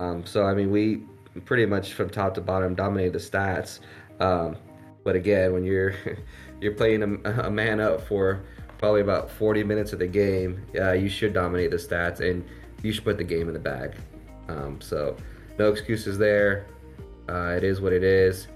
Um, 0.00 0.24
so 0.26 0.44
I 0.44 0.54
mean, 0.54 0.70
we 0.70 1.02
pretty 1.44 1.66
much 1.66 1.92
from 1.92 2.10
top 2.10 2.34
to 2.34 2.40
bottom 2.40 2.74
dominated 2.74 3.12
the 3.12 3.18
stats. 3.18 3.80
Um, 4.20 4.56
but 5.04 5.16
again, 5.16 5.52
when 5.52 5.64
you're 5.64 5.94
you're 6.60 6.74
playing 6.74 7.02
a, 7.02 7.30
a, 7.46 7.50
man 7.50 7.80
up 7.80 8.00
for 8.06 8.42
probably 8.78 9.00
about 9.00 9.30
40 9.30 9.64
minutes 9.64 9.92
of 9.92 9.98
the 9.98 10.06
game, 10.06 10.64
uh, 10.78 10.92
you 10.92 11.08
should 11.08 11.32
dominate 11.32 11.70
the 11.70 11.76
stats 11.76 12.20
and 12.20 12.44
you 12.82 12.92
should 12.92 13.04
put 13.04 13.18
the 13.18 13.24
game 13.24 13.48
in 13.48 13.54
the 13.54 13.60
bag. 13.60 13.94
Um, 14.48 14.80
so 14.80 15.16
no 15.58 15.70
excuses 15.70 16.18
there. 16.18 16.66
Uh, 17.28 17.54
it 17.56 17.64
is 17.64 17.80
what 17.80 17.92
it 17.92 18.04
is. 18.04 18.48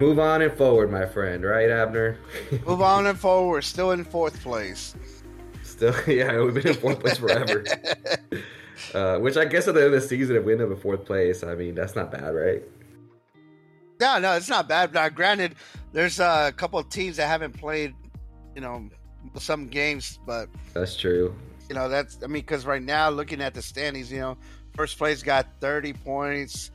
Move 0.00 0.18
on 0.18 0.40
and 0.40 0.52
forward, 0.54 0.90
my 0.90 1.04
friend. 1.04 1.44
Right, 1.44 1.68
Abner? 1.68 2.18
Move 2.66 2.80
on 2.80 3.06
and 3.06 3.18
forward. 3.18 3.50
We're 3.50 3.60
still 3.60 3.90
in 3.90 4.02
fourth 4.04 4.42
place. 4.42 4.94
Still, 5.62 5.94
yeah, 6.06 6.40
we've 6.40 6.54
been 6.54 6.68
in 6.68 6.74
fourth 6.74 7.00
place 7.00 7.18
forever. 7.18 7.64
uh, 8.94 9.18
which 9.18 9.36
I 9.36 9.44
guess 9.44 9.68
at 9.68 9.74
the 9.74 9.84
end 9.84 9.94
of 9.94 10.00
the 10.00 10.08
season, 10.08 10.36
if 10.36 10.44
we 10.44 10.52
end 10.54 10.62
up 10.62 10.70
in 10.70 10.76
fourth 10.78 11.04
place, 11.04 11.44
I 11.44 11.54
mean 11.54 11.74
that's 11.74 11.94
not 11.94 12.10
bad, 12.10 12.34
right? 12.34 12.62
No, 14.00 14.18
no, 14.18 14.32
it's 14.32 14.48
not 14.48 14.66
bad. 14.66 14.94
Now, 14.94 15.10
granted, 15.10 15.54
there's 15.92 16.18
uh, 16.18 16.46
a 16.48 16.52
couple 16.52 16.78
of 16.78 16.88
teams 16.88 17.18
that 17.18 17.26
haven't 17.26 17.52
played, 17.52 17.94
you 18.54 18.62
know, 18.62 18.88
some 19.38 19.66
games, 19.68 20.18
but 20.26 20.48
That's 20.72 20.96
true. 20.96 21.36
you 21.68 21.74
know 21.74 21.90
that's 21.90 22.16
I 22.22 22.26
mean, 22.26 22.40
because 22.40 22.64
right 22.64 22.82
now, 22.82 23.10
looking 23.10 23.42
at 23.42 23.52
the 23.52 23.60
standings, 23.60 24.10
you 24.10 24.20
know, 24.20 24.38
first 24.74 24.96
place 24.96 25.22
got 25.22 25.46
30 25.60 25.92
points, 25.92 26.70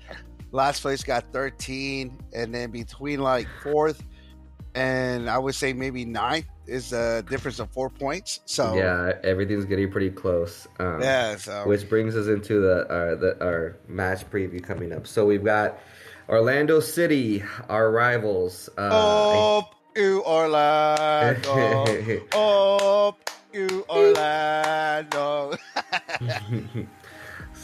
last 0.55 0.81
place 0.81 1.03
got 1.03 1.31
13, 1.31 2.17
and 2.33 2.53
then 2.53 2.71
between 2.71 3.19
like 3.19 3.47
fourth 3.61 4.03
and 4.75 5.29
I 5.29 5.37
would 5.37 5.55
say 5.55 5.73
maybe 5.73 6.05
ninth 6.05 6.45
is 6.67 6.91
a 6.91 7.23
difference 7.23 7.59
of 7.59 7.71
four 7.71 7.89
points. 7.89 8.41
So 8.45 8.75
Yeah, 8.75 9.13
everything's 9.23 9.65
getting 9.65 9.89
pretty 9.89 10.09
close. 10.11 10.67
Um, 10.79 11.01
yeah. 11.01 11.37
So 11.37 11.65
Which 11.65 11.87
brings 11.89 12.15
us 12.15 12.27
into 12.27 12.61
the 12.61 12.93
our 12.93 13.15
the, 13.15 13.43
our 13.43 13.77
match 13.87 14.29
preview 14.29 14.61
coming 14.61 14.91
up. 14.91 15.07
So 15.07 15.25
we've 15.25 15.43
got 15.43 15.79
Orlando 16.27 16.81
City, 16.81 17.43
our 17.69 17.89
rivals. 17.89 18.69
Uh, 18.77 19.59
up 19.59 19.75
you 19.95 20.21
Orlando, 20.25 21.85
up 22.33 23.29
you 23.53 23.85
Orlando. 23.89 25.55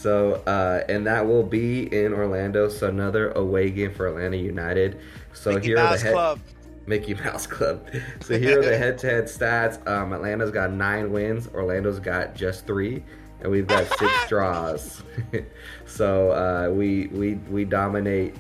so 0.02 0.42
uh, 0.48 0.84
and 0.90 1.06
that 1.06 1.26
will 1.26 1.44
be 1.44 1.84
in 1.94 2.14
Orlando. 2.14 2.70
So 2.70 2.88
another 2.88 3.32
away 3.32 3.70
game 3.70 3.94
for 3.94 4.08
Atlanta 4.08 4.38
United. 4.38 5.00
So 5.34 5.54
Mickey 5.54 5.68
here 5.68 5.78
are 5.78 5.84
Mouse 5.84 6.00
the 6.00 6.06
head, 6.06 6.14
Club. 6.14 6.40
Mickey 6.88 7.14
Mouse 7.14 7.48
Club. 7.48 7.88
So 8.22 8.38
here 8.38 8.60
are 8.60 8.64
the 8.64 8.78
head-to-head 8.78 9.26
stats. 9.26 9.86
Um, 9.88 10.14
Atlanta's 10.14 10.52
got 10.52 10.72
nine 10.72 11.12
wins. 11.12 11.48
Orlando's 11.54 12.00
got 12.00 12.36
just 12.36 12.66
three, 12.66 13.04
and 13.42 13.52
we've 13.52 13.68
got 13.68 13.88
six 14.00 14.12
draws. 14.28 15.04
so 15.86 16.32
uh, 16.32 16.72
we 16.72 17.08
we 17.08 17.36
we 17.50 17.66
dominate, 17.66 18.36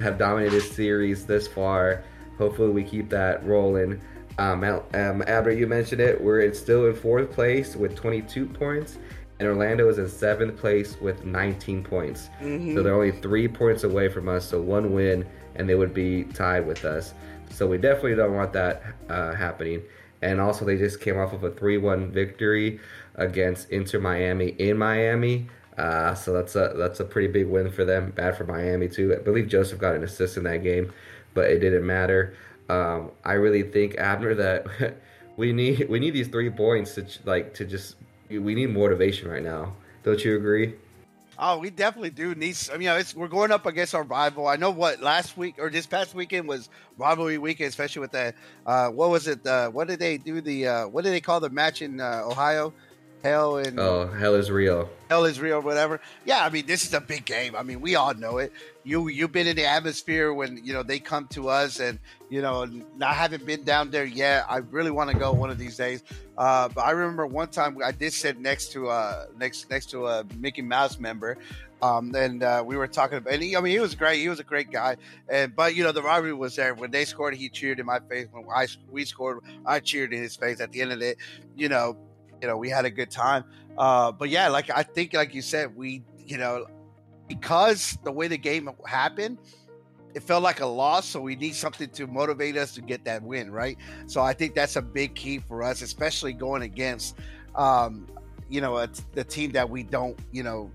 have 0.00 0.18
dominated 0.18 0.62
series 0.62 1.26
this 1.26 1.46
far. 1.46 2.04
Hopefully, 2.38 2.70
we 2.70 2.84
keep 2.84 3.08
that 3.10 3.44
rolling. 3.46 4.00
Um, 4.38 4.64
um, 4.64 5.22
Abner, 5.26 5.50
you 5.50 5.66
mentioned 5.66 6.00
it. 6.00 6.20
We're 6.20 6.52
still 6.52 6.86
in 6.86 6.94
fourth 6.94 7.32
place 7.32 7.74
with 7.74 7.96
22 7.96 8.46
points, 8.46 8.98
and 9.38 9.48
Orlando 9.48 9.88
is 9.88 9.98
in 9.98 10.08
seventh 10.08 10.58
place 10.58 10.98
with 11.00 11.24
19 11.24 11.84
points. 11.84 12.30
Mm-hmm. 12.40 12.74
So 12.74 12.82
they're 12.82 12.94
only 12.94 13.12
three 13.12 13.48
points 13.48 13.84
away 13.84 14.08
from 14.08 14.28
us. 14.28 14.48
So 14.48 14.60
one 14.60 14.92
win, 14.92 15.26
and 15.56 15.68
they 15.68 15.74
would 15.74 15.92
be 15.92 16.24
tied 16.24 16.66
with 16.66 16.84
us. 16.84 17.14
So 17.50 17.66
we 17.66 17.78
definitely 17.78 18.14
don't 18.14 18.34
want 18.34 18.52
that 18.54 18.82
uh, 19.08 19.34
happening. 19.34 19.82
And 20.22 20.40
also, 20.40 20.64
they 20.64 20.76
just 20.76 21.00
came 21.00 21.18
off 21.18 21.32
of 21.32 21.44
a 21.44 21.50
3 21.50 21.78
1 21.78 22.10
victory 22.10 22.80
against 23.16 23.70
Inter 23.70 24.00
Miami 24.00 24.48
in 24.58 24.78
Miami. 24.78 25.48
Uh, 25.76 26.14
so 26.14 26.32
that's 26.32 26.56
a 26.56 26.72
that's 26.76 27.00
a 27.00 27.04
pretty 27.04 27.28
big 27.28 27.46
win 27.46 27.70
for 27.70 27.84
them. 27.84 28.10
Bad 28.12 28.36
for 28.36 28.44
Miami 28.44 28.88
too. 28.88 29.14
I 29.14 29.18
believe 29.18 29.46
Josef 29.46 29.78
got 29.78 29.94
an 29.94 30.02
assist 30.04 30.38
in 30.38 30.44
that 30.44 30.62
game, 30.62 30.90
but 31.34 31.50
it 31.50 31.58
didn't 31.58 31.86
matter. 31.86 32.34
Um, 32.70 33.10
I 33.24 33.34
really 33.34 33.62
think 33.62 33.96
Abner 33.98 34.34
that 34.34 34.96
we 35.36 35.52
need 35.52 35.86
we 35.90 35.98
need 35.98 36.12
these 36.12 36.28
three 36.28 36.48
points 36.48 36.94
to 36.94 37.04
like 37.26 37.52
to 37.54 37.66
just 37.66 37.96
we 38.28 38.54
need 38.54 38.70
motivation 38.70 39.28
right 39.28 39.42
now. 39.42 39.74
Don't 40.02 40.24
you 40.24 40.36
agree? 40.36 40.74
Oh, 41.38 41.58
we 41.58 41.68
definitely 41.68 42.10
do 42.10 42.34
need. 42.34 42.56
I 42.72 42.78
mean, 42.78 42.88
it's 42.88 43.14
we're 43.14 43.28
going 43.28 43.52
up 43.52 43.66
against 43.66 43.94
our 43.94 44.04
rival. 44.04 44.46
I 44.46 44.56
know 44.56 44.70
what 44.70 45.02
last 45.02 45.36
week 45.36 45.56
or 45.58 45.68
this 45.68 45.86
past 45.86 46.14
weekend 46.14 46.48
was 46.48 46.70
rivalry 46.96 47.36
weekend, 47.36 47.68
especially 47.68 48.00
with 48.00 48.12
the 48.12 48.32
uh, 48.64 48.88
what 48.88 49.10
was 49.10 49.28
it? 49.28 49.46
Uh, 49.46 49.68
what 49.68 49.88
did 49.88 49.98
they 49.98 50.16
do? 50.16 50.40
The 50.40 50.66
uh, 50.66 50.88
what 50.88 51.04
did 51.04 51.12
they 51.12 51.20
call 51.20 51.40
the 51.40 51.50
match 51.50 51.82
in 51.82 52.00
uh, 52.00 52.22
Ohio? 52.24 52.72
Hell 53.22 53.56
and 53.58 53.80
Oh, 53.80 54.06
hell 54.06 54.34
is 54.36 54.50
real. 54.52 54.88
hell 55.08 55.24
is 55.24 55.40
real, 55.40 55.60
whatever. 55.60 56.00
Yeah, 56.24 56.44
I 56.44 56.50
mean, 56.50 56.66
this 56.66 56.84
is 56.84 56.94
a 56.94 57.00
big 57.00 57.24
game. 57.24 57.56
I 57.56 57.62
mean, 57.64 57.80
we 57.80 57.96
all 57.96 58.14
know 58.14 58.38
it. 58.38 58.52
You 58.84 59.08
you've 59.08 59.32
been 59.32 59.48
in 59.48 59.56
the 59.56 59.64
atmosphere 59.66 60.32
when 60.32 60.64
you 60.64 60.72
know 60.72 60.84
they 60.84 61.00
come 61.00 61.26
to 61.28 61.48
us, 61.48 61.80
and 61.80 61.98
you 62.30 62.40
know, 62.40 62.68
I 63.02 63.12
haven't 63.12 63.44
been 63.44 63.64
down 63.64 63.90
there 63.90 64.04
yet. 64.04 64.44
I 64.48 64.58
really 64.58 64.92
want 64.92 65.10
to 65.10 65.16
go 65.16 65.32
one 65.32 65.50
of 65.50 65.58
these 65.58 65.76
days. 65.76 66.04
Uh, 66.38 66.68
but 66.68 66.82
I 66.82 66.92
remember 66.92 67.26
one 67.26 67.48
time 67.48 67.78
I 67.84 67.90
did 67.90 68.12
sit 68.12 68.38
next 68.38 68.70
to 68.72 68.88
uh 68.90 69.26
next 69.36 69.70
next 69.70 69.90
to 69.90 70.06
a 70.06 70.24
Mickey 70.38 70.62
Mouse 70.62 70.98
member. 70.98 71.36
Um, 71.82 72.14
and 72.14 72.42
uh, 72.42 72.62
we 72.64 72.76
were 72.78 72.86
talking 72.86 73.18
about, 73.18 73.34
and 73.34 73.42
he, 73.42 73.54
I 73.54 73.60
mean, 73.60 73.72
he 73.72 73.80
was 73.80 73.94
great. 73.94 74.18
He 74.20 74.30
was 74.30 74.40
a 74.40 74.44
great 74.44 74.70
guy. 74.70 74.96
And 75.28 75.54
but 75.54 75.74
you 75.74 75.82
know, 75.84 75.92
the 75.92 76.02
rivalry 76.02 76.32
was 76.32 76.54
there. 76.56 76.74
When 76.74 76.90
they 76.90 77.04
scored, 77.04 77.34
he 77.34 77.48
cheered 77.48 77.80
in 77.80 77.86
my 77.86 77.98
face. 78.00 78.28
When 78.30 78.44
I 78.54 78.66
we 78.90 79.04
scored, 79.04 79.40
I 79.66 79.80
cheered 79.80 80.12
in 80.14 80.22
his 80.22 80.36
face. 80.36 80.60
At 80.60 80.72
the 80.72 80.80
end 80.80 80.92
of 80.92 81.02
it, 81.02 81.18
you 81.56 81.68
know, 81.68 81.96
you 82.40 82.48
know, 82.48 82.56
we 82.56 82.68
had 82.68 82.84
a 82.84 82.90
good 82.90 83.10
time. 83.10 83.44
Uh, 83.78 84.12
but 84.12 84.28
yeah, 84.28 84.48
like 84.48 84.70
I 84.70 84.82
think, 84.82 85.14
like 85.14 85.34
you 85.34 85.42
said, 85.42 85.74
we, 85.76 86.02
you 86.24 86.38
know, 86.38 86.66
because 87.28 87.98
the 88.04 88.12
way 88.12 88.28
the 88.28 88.38
game 88.38 88.70
happened, 88.86 89.38
it 90.14 90.22
felt 90.22 90.42
like 90.42 90.60
a 90.60 90.66
loss. 90.66 91.06
So 91.06 91.20
we 91.20 91.36
need 91.36 91.54
something 91.54 91.90
to 91.90 92.06
motivate 92.06 92.56
us 92.56 92.72
to 92.74 92.80
get 92.80 93.04
that 93.04 93.22
win, 93.22 93.50
right? 93.50 93.76
So 94.06 94.22
I 94.22 94.32
think 94.32 94.54
that's 94.54 94.76
a 94.76 94.82
big 94.82 95.14
key 95.14 95.38
for 95.38 95.62
us, 95.62 95.82
especially 95.82 96.32
going 96.32 96.62
against, 96.62 97.16
um, 97.54 98.06
you 98.48 98.60
know, 98.60 98.78
a, 98.78 98.88
the 99.12 99.24
team 99.24 99.52
that 99.52 99.68
we 99.68 99.82
don't, 99.82 100.18
you 100.32 100.42
know, 100.42 100.70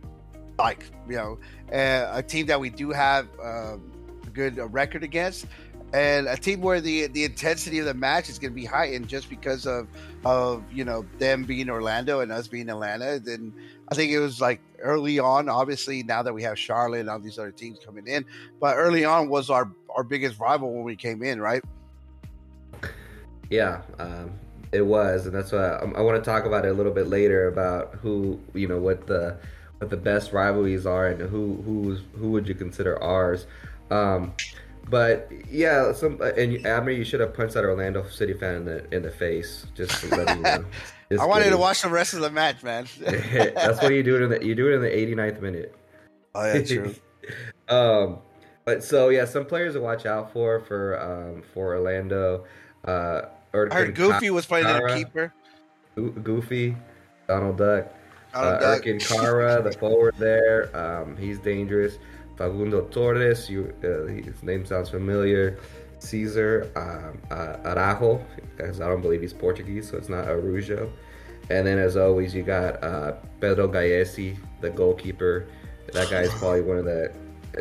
like, 0.60 0.86
you 1.10 1.16
know, 1.16 1.40
uh, 1.74 2.12
a 2.14 2.22
team 2.22 2.46
that 2.46 2.60
we 2.60 2.70
do 2.70 2.92
have 2.92 3.28
um, 3.44 3.92
a 4.24 4.30
good 4.30 4.58
record 4.74 5.04
against 5.04 5.48
and 5.94 6.28
a 6.28 6.38
team 6.38 6.62
where 6.62 6.80
the 6.80 7.08
the 7.08 7.26
intensity 7.26 7.80
of 7.80 7.86
the 7.86 7.94
match 7.94 8.30
is 8.30 8.40
going 8.40 8.52
to 8.52 8.56
be 8.56 8.66
heightened 8.66 9.08
just 9.08 9.30
because 9.30 9.66
of 9.66 9.88
of 10.26 10.64
you 10.72 10.86
know 10.86 11.06
them 11.20 11.44
being 11.44 11.70
Orlando 11.70 12.22
and 12.22 12.32
us 12.32 12.48
being 12.48 12.70
Atlanta. 12.70 13.20
Then 13.20 13.54
I 13.90 13.96
think 13.96 14.12
it 14.12 14.20
was 14.20 14.40
like 14.40 14.62
early 14.80 15.20
on. 15.20 15.50
Obviously, 15.50 16.04
now 16.04 16.24
that 16.24 16.34
we 16.34 16.44
have 16.44 16.58
Charlotte 16.58 17.02
and 17.02 17.10
all 17.10 17.20
these 17.20 17.38
other 17.38 17.52
teams 17.52 17.80
coming 17.86 18.08
in, 18.08 18.26
but 18.60 18.76
early 18.78 19.04
on 19.04 19.30
was 19.30 19.50
our 19.50 19.70
our 19.96 20.04
biggest 20.04 20.40
rival 20.40 20.74
when 20.74 20.84
we 20.84 20.96
came 20.96 21.24
in, 21.24 21.42
right? 21.42 21.64
Yeah, 23.50 23.82
um, 24.00 24.32
it 24.72 24.82
was, 24.82 25.26
and 25.26 25.36
that's 25.36 25.52
why 25.52 25.60
I, 25.60 25.84
I 25.84 26.02
want 26.02 26.24
to 26.24 26.30
talk 26.30 26.46
about 26.46 26.64
it 26.66 26.70
a 26.70 26.74
little 26.74 26.94
bit 26.94 27.08
later 27.08 27.50
about 27.50 27.96
who 27.96 28.40
you 28.54 28.68
know 28.68 28.80
what 28.80 29.08
the 29.08 29.38
what 29.80 29.90
the 29.90 29.98
best 29.98 30.32
rivalries 30.32 30.86
are 30.86 31.08
and 31.08 31.20
who 31.30 31.62
who's 31.66 32.02
who 32.18 32.30
would 32.30 32.48
you 32.48 32.56
consider 32.56 33.02
ours. 33.04 33.46
Um, 33.90 34.34
but 34.90 35.32
yeah, 35.50 35.92
some 35.94 36.20
and 36.22 36.66
Abner, 36.66 36.92
you 36.92 37.04
should 37.04 37.20
have 37.20 37.34
punched 37.34 37.54
that 37.54 37.64
Orlando 37.64 38.08
City 38.10 38.34
fan 38.34 38.56
in 38.56 38.66
the 38.66 38.96
in 38.96 39.04
the 39.04 39.12
face. 39.12 39.66
Just 39.76 40.02
to 40.02 40.08
you 40.08 40.42
know. 40.42 40.66
I 41.22 41.26
wanted 41.26 41.50
to 41.50 41.58
watch 41.58 41.82
the 41.82 41.90
rest 41.90 42.14
of 42.14 42.22
the 42.22 42.30
match, 42.30 42.64
man. 42.64 42.88
That's 43.00 43.82
what 43.82 43.94
you 43.94 44.04
do 44.04 44.16
it 44.16 44.22
in 44.24 44.30
the 44.30 44.46
you 44.46 44.56
do 44.56 44.70
it 44.70 44.76
in 44.76 44.82
the 44.82 45.16
89th 45.16 45.42
minute. 45.42 45.76
oh 46.36 46.54
yeah, 46.54 46.64
true. 46.64 46.96
um, 47.70 48.20
but 48.66 48.84
so 48.84 49.10
yeah, 49.10 49.26
some 49.26 49.46
players 49.46 49.74
to 49.74 49.82
watch 49.82 50.06
out 50.06 50.32
for 50.34 50.62
for 50.62 51.00
um 51.00 51.44
for 51.54 51.76
Orlando. 51.76 52.46
Uh, 52.86 53.22
I 53.54 53.58
heard 53.58 53.96
Goofy 53.96 54.30
was 54.30 54.46
playing 54.46 54.66
Kara. 54.66 54.96
keeper. 54.96 55.34
Goofy, 55.96 56.76
Donald 57.28 57.58
Duck, 57.58 57.94
Donald 58.34 58.54
uh, 58.56 58.60
Duck. 58.60 58.84
Ercan 58.84 59.00
Kara, 59.00 59.62
the 59.62 59.74
forward 59.74 60.16
there. 60.18 60.76
Um, 60.76 61.18
he's 61.18 61.38
dangerous. 61.40 61.98
Facundo 62.42 62.82
Torres, 62.90 63.50
you, 63.50 63.72
uh, 63.84 64.08
his 64.08 64.42
name 64.42 64.66
sounds 64.66 64.90
familiar. 64.90 65.60
Caesar 66.00 66.72
um, 66.76 67.22
uh, 67.30 67.58
Arajo, 67.70 68.24
because 68.58 68.82
I 68.82 68.90
don't 68.90 69.02
believe 69.02 69.22
he's 69.22 69.34
Portuguese, 69.34 69.88
so 69.90 69.98
it's 69.98 70.10
not 70.10 70.26
Arujo. 70.26 70.92
And 71.52 71.68
then, 71.68 71.78
as 71.78 71.96
always, 71.98 72.34
you 72.34 72.42
got 72.42 72.84
uh, 72.84 73.14
Pedro 73.40 73.68
Gallese, 73.68 74.38
the 74.62 74.72
goalkeeper. 74.72 75.48
That 75.94 76.10
guy 76.10 76.22
is 76.22 76.34
probably 76.34 76.62
one 76.62 76.78
of 76.78 76.86
the 76.86 77.12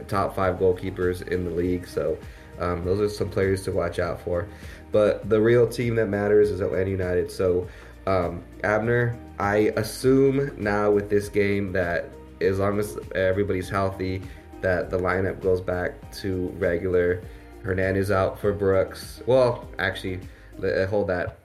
top 0.08 0.34
five 0.34 0.56
goalkeepers 0.56 1.28
in 1.28 1.44
the 1.44 1.50
league. 1.50 1.86
So, 1.86 2.16
um, 2.58 2.84
those 2.84 3.00
are 3.00 3.08
some 3.10 3.28
players 3.28 3.62
to 3.64 3.72
watch 3.72 3.98
out 3.98 4.22
for. 4.22 4.48
But 4.92 5.28
the 5.28 5.40
real 5.40 5.66
team 5.68 5.94
that 5.96 6.06
matters 6.06 6.50
is 6.50 6.60
Atlanta 6.62 6.90
United. 6.90 7.30
So, 7.30 7.68
um, 8.06 8.42
Abner, 8.64 9.18
I 9.38 9.72
assume 9.76 10.52
now 10.56 10.90
with 10.90 11.10
this 11.10 11.28
game 11.28 11.72
that 11.72 12.08
as 12.40 12.58
long 12.58 12.78
as 12.78 12.98
everybody's 13.14 13.68
healthy, 13.68 14.22
that 14.62 14.90
the 14.90 14.98
lineup 14.98 15.42
goes 15.42 15.60
back 15.60 16.12
to 16.16 16.48
regular. 16.58 17.22
Hernandez 17.62 18.10
out 18.10 18.40
for 18.40 18.52
Brooks. 18.52 19.22
Well, 19.26 19.68
actually, 19.78 20.20
uh, 20.64 20.86
hold 20.86 21.08
that. 21.08 21.38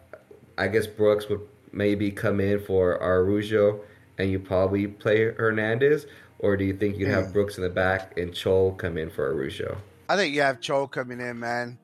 I 0.58 0.67
guess 0.67 0.88
Brooks 0.88 1.28
would 1.30 1.41
maybe 1.73 2.10
come 2.12 2.39
in 2.39 2.60
for 2.60 2.97
Arujo, 2.99 3.80
and 4.17 4.32
you 4.32 4.39
probably 4.39 4.88
play 4.88 5.25
Hernandez, 5.34 6.06
or 6.39 6.56
do 6.56 6.63
you 6.63 6.73
think 6.73 6.97
you'd 6.97 7.10
Yeah. 7.10 7.15
have 7.15 7.25
hmm. 7.28 7.34
Brooks 7.34 7.58
in 7.58 7.63
the 7.63 7.69
back 7.69 8.17
and 8.17 8.32
Chol 8.32 8.78
come 8.78 8.97
in 8.97 9.10
for 9.10 9.34
Arujo? 9.34 9.78
I 10.08 10.15
think 10.15 10.34
you 10.34 10.41
have 10.41 10.62
Cho 10.62 10.88
coming 10.88 11.19
in, 11.19 11.39
man. 11.39 11.78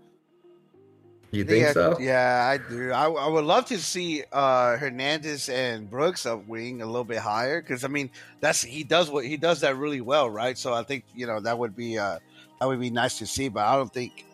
You 1.31 1.45
think 1.45 1.63
yeah, 1.63 1.71
so? 1.71 1.97
Yeah, 1.97 2.49
I 2.51 2.57
do. 2.57 2.91
I, 2.91 3.05
I 3.09 3.27
would 3.27 3.45
love 3.45 3.65
to 3.67 3.77
see 3.77 4.23
uh, 4.33 4.75
Hernandez 4.75 5.47
and 5.47 5.89
Brooks 5.89 6.25
up 6.25 6.45
wing 6.45 6.81
a 6.81 6.85
little 6.85 7.05
bit 7.05 7.19
higher 7.19 7.61
because 7.61 7.85
I 7.85 7.87
mean 7.87 8.09
that's 8.41 8.61
he 8.61 8.83
does 8.83 9.09
what 9.09 9.25
he 9.25 9.37
does 9.37 9.61
that 9.61 9.77
really 9.77 10.01
well, 10.01 10.29
right? 10.29 10.57
So 10.57 10.73
I 10.73 10.83
think 10.83 11.05
you 11.15 11.25
know 11.27 11.39
that 11.39 11.57
would 11.57 11.73
be 11.73 11.97
uh, 11.97 12.19
that 12.59 12.67
would 12.67 12.81
be 12.81 12.89
nice 12.89 13.17
to 13.19 13.25
see. 13.25 13.47
But 13.47 13.65
I 13.65 13.77
don't 13.77 13.93
think 13.93 14.25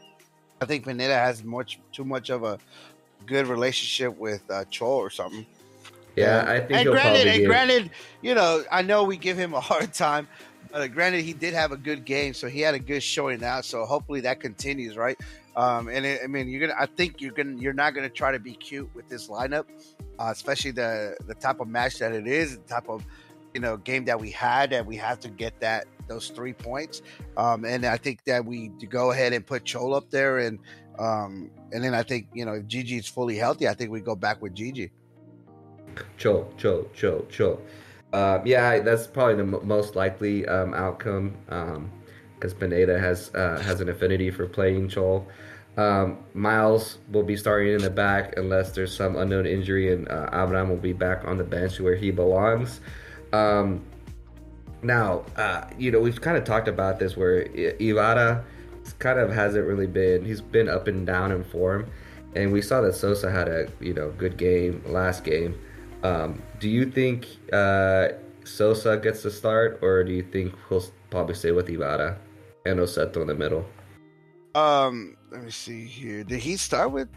I 0.59 0.65
think 0.65 0.85
Pineda 0.85 1.13
has 1.13 1.43
much 1.43 1.79
too 1.91 2.03
much 2.03 2.31
of 2.31 2.43
a 2.43 2.57
good 3.27 3.45
relationship 3.45 4.17
with 4.17 4.41
uh, 4.49 4.65
Cho 4.71 4.87
or 4.87 5.11
something. 5.11 5.45
Yeah, 6.15 6.45
I 6.47 6.59
think 6.59 6.71
and 6.71 6.79
he'll 6.79 6.93
granted, 6.93 7.23
probably 7.23 7.29
and 7.29 7.45
granted, 7.45 7.91
you 8.23 8.33
know, 8.33 8.63
I 8.71 8.81
know 8.81 9.03
we 9.03 9.17
give 9.17 9.37
him 9.37 9.53
a 9.53 9.61
hard 9.61 9.93
time. 9.93 10.27
Uh, 10.73 10.87
granted, 10.87 11.23
he 11.23 11.33
did 11.33 11.53
have 11.53 11.71
a 11.71 11.77
good 11.77 12.05
game, 12.05 12.33
so 12.33 12.47
he 12.47 12.61
had 12.61 12.73
a 12.73 12.79
good 12.79 13.01
showing 13.01 13.43
out. 13.43 13.65
So 13.65 13.85
hopefully 13.85 14.21
that 14.21 14.39
continues, 14.39 14.97
right? 14.97 15.19
Um, 15.55 15.87
and 15.87 16.05
it, 16.05 16.21
I 16.23 16.27
mean, 16.27 16.47
you're 16.49 16.61
gonna. 16.61 16.79
I 16.79 16.85
think 16.85 17.21
you're 17.21 17.31
gonna. 17.31 17.57
You're 17.57 17.73
not 17.73 17.95
gonna 17.95 18.09
try 18.09 18.31
to 18.31 18.39
be 18.39 18.53
cute 18.53 18.89
with 18.93 19.09
this 19.09 19.27
lineup, 19.27 19.65
uh, 20.19 20.29
especially 20.31 20.71
the 20.71 21.17
the 21.25 21.35
type 21.35 21.59
of 21.59 21.67
match 21.67 21.99
that 21.99 22.11
it 22.11 22.27
is, 22.27 22.57
the 22.57 22.63
type 22.63 22.89
of 22.89 23.03
you 23.53 23.59
know 23.59 23.77
game 23.77 24.05
that 24.05 24.19
we 24.19 24.29
had, 24.29 24.69
that 24.69 24.85
we 24.85 24.95
have 24.97 25.19
to 25.21 25.29
get 25.29 25.59
that 25.59 25.87
those 26.07 26.29
three 26.29 26.53
points. 26.53 27.01
Um, 27.37 27.65
and 27.65 27.85
I 27.85 27.97
think 27.97 28.23
that 28.25 28.45
we 28.45 28.69
go 28.89 29.11
ahead 29.11 29.33
and 29.33 29.45
put 29.45 29.63
Chol 29.63 29.95
up 29.95 30.09
there, 30.11 30.39
and 30.39 30.59
um, 30.99 31.49
and 31.71 31.83
then 31.83 31.93
I 31.93 32.03
think 32.03 32.27
you 32.33 32.45
know 32.45 32.53
if 32.53 32.67
Gigi 32.67 32.97
is 32.97 33.07
fully 33.07 33.35
healthy, 33.35 33.67
I 33.67 33.73
think 33.73 33.89
we 33.89 33.99
go 33.99 34.15
back 34.15 34.41
with 34.41 34.53
Gigi. 34.53 34.91
Cho, 36.17 36.47
cho, 36.57 36.87
cho, 36.93 37.25
cho. 37.31 37.59
Uh, 38.17 38.41
yeah, 38.45 38.79
that's 38.79 39.05
probably 39.05 39.35
the 39.35 39.57
m- 39.57 39.67
most 39.67 39.95
likely 39.95 40.43
um, 40.47 40.73
outcome 40.73 41.35
because 42.33 42.51
Pineda 42.55 42.97
has 42.99 43.29
uh, 43.35 43.59
has 43.61 43.79
an 43.79 43.89
affinity 43.89 44.31
for 44.31 44.47
playing 44.47 44.87
Chol. 44.87 45.23
Um, 45.77 46.17
Miles 46.33 46.97
will 47.11 47.21
be 47.21 47.37
starting 47.37 47.73
in 47.75 47.81
the 47.83 47.91
back 47.91 48.33
unless 48.35 48.71
there's 48.71 48.95
some 48.95 49.17
unknown 49.17 49.45
injury, 49.45 49.93
and 49.93 50.09
uh, 50.09 50.65
will 50.67 50.77
be 50.77 50.93
back 50.93 51.25
on 51.25 51.37
the 51.37 51.43
bench 51.43 51.79
where 51.79 51.95
he 51.95 52.09
belongs. 52.09 52.81
Um, 53.33 53.85
now, 54.81 55.23
uh, 55.35 55.65
you 55.77 55.91
know, 55.91 55.99
we've 55.99 56.19
kind 56.19 56.37
of 56.37 56.43
talked 56.43 56.67
about 56.67 56.97
this 56.97 57.15
where 57.15 57.47
I- 57.55 57.75
Ibarra 57.79 58.43
kind 58.97 59.19
of 59.19 59.31
hasn't 59.31 59.67
really 59.67 59.85
been. 59.85 60.25
He's 60.25 60.41
been 60.41 60.69
up 60.69 60.87
and 60.87 61.05
down 61.05 61.31
in 61.31 61.43
form, 61.43 61.85
and 62.35 62.51
we 62.51 62.63
saw 62.63 62.81
that 62.81 62.95
Sosa 62.95 63.29
had 63.29 63.47
a 63.47 63.67
you 63.79 63.93
know 63.93 64.09
good 64.17 64.37
game 64.37 64.81
last 64.87 65.23
game. 65.23 65.53
Um, 66.03 66.41
do 66.59 66.69
you 66.69 66.89
think 66.89 67.27
uh, 67.51 68.09
Sosa 68.43 68.97
gets 68.97 69.23
the 69.23 69.31
start, 69.31 69.79
or 69.81 70.03
do 70.03 70.11
you 70.11 70.23
think 70.23 70.53
he'll 70.69 70.83
probably 71.09 71.35
stay 71.35 71.51
with 71.51 71.69
Ibarra 71.69 72.17
and 72.65 72.79
Rossetto 72.79 73.21
in 73.21 73.27
the 73.27 73.35
middle? 73.35 73.65
Um, 74.55 75.17
let 75.31 75.43
me 75.43 75.51
see 75.51 75.85
here. 75.85 76.23
Did 76.23 76.39
he 76.39 76.57
start 76.57 76.91
with? 76.91 77.09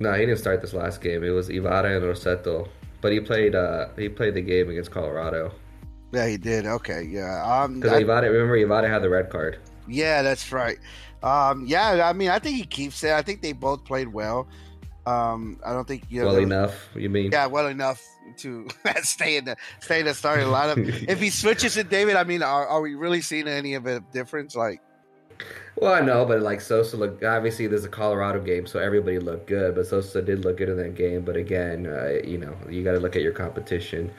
No, 0.00 0.12
he 0.14 0.26
didn't 0.26 0.38
start 0.38 0.60
this 0.60 0.72
last 0.74 1.00
game. 1.00 1.22
It 1.22 1.30
was 1.30 1.48
Ibarra 1.48 1.96
and 1.96 2.04
Rossetto, 2.04 2.68
but 3.00 3.12
he 3.12 3.20
played. 3.20 3.54
Uh, 3.54 3.88
he 3.96 4.08
played 4.08 4.34
the 4.34 4.40
game 4.42 4.68
against 4.70 4.90
Colorado 4.90 5.52
Yeah, 6.12 6.26
he 6.26 6.36
did. 6.36 6.66
Okay, 6.66 7.02
yeah. 7.04 7.42
Um, 7.44 7.80
because 7.80 7.92
I- 7.92 8.00
Ibarra. 8.00 8.30
Remember, 8.30 8.56
Ibarra 8.56 8.88
had 8.88 9.02
the 9.02 9.08
red 9.10 9.30
card. 9.30 9.58
yeah, 9.88 10.22
that's 10.22 10.50
right. 10.52 10.78
Um, 11.22 11.64
yeah, 11.66 12.08
I 12.08 12.12
mean, 12.12 12.30
I 12.30 12.40
think 12.40 12.56
he 12.56 12.64
keeps 12.64 13.04
it. 13.04 13.12
I 13.12 13.22
think 13.22 13.42
they 13.42 13.52
both 13.52 13.84
played 13.84 14.08
well. 14.08 14.48
Um, 15.04 15.58
I 15.64 15.72
don't 15.72 15.86
think 15.86 16.04
you 16.08 16.20
know. 16.20 16.28
well 16.28 16.36
enough. 16.36 16.88
You 16.94 17.10
mean? 17.10 17.32
Yeah, 17.32 17.46
well 17.46 17.66
enough 17.66 18.02
to 18.38 18.68
stay 19.02 19.36
in 19.36 19.44
the 19.44 19.56
stay 19.80 20.00
in 20.00 20.06
the 20.06 20.14
starting 20.14 20.46
lineup. 20.46 21.08
if 21.08 21.20
he 21.20 21.30
switches 21.30 21.76
it, 21.76 21.88
David, 21.88 22.16
I 22.16 22.24
mean, 22.24 22.42
are, 22.42 22.66
are 22.66 22.80
we 22.80 22.94
really 22.94 23.20
seeing 23.20 23.48
any 23.48 23.74
of 23.74 23.86
a 23.86 24.00
difference? 24.12 24.54
Like, 24.54 24.80
Well, 25.76 25.92
I 25.92 26.00
know, 26.00 26.24
but 26.24 26.40
like 26.42 26.60
Sosa 26.60 26.96
looked. 26.96 27.24
Obviously, 27.24 27.66
there's 27.66 27.84
a 27.84 27.88
Colorado 27.88 28.40
game, 28.40 28.66
so 28.66 28.78
everybody 28.78 29.18
looked 29.18 29.48
good. 29.48 29.74
But 29.74 29.86
Sosa 29.88 30.22
did 30.22 30.44
look 30.44 30.58
good 30.58 30.68
in 30.68 30.76
that 30.76 30.94
game. 30.94 31.22
But 31.24 31.36
again, 31.36 31.86
uh, 31.86 32.20
you 32.24 32.38
know, 32.38 32.56
you 32.70 32.84
got 32.84 32.92
to 32.92 33.00
look 33.00 33.16
at 33.16 33.22
your 33.22 33.32
competition. 33.32 34.12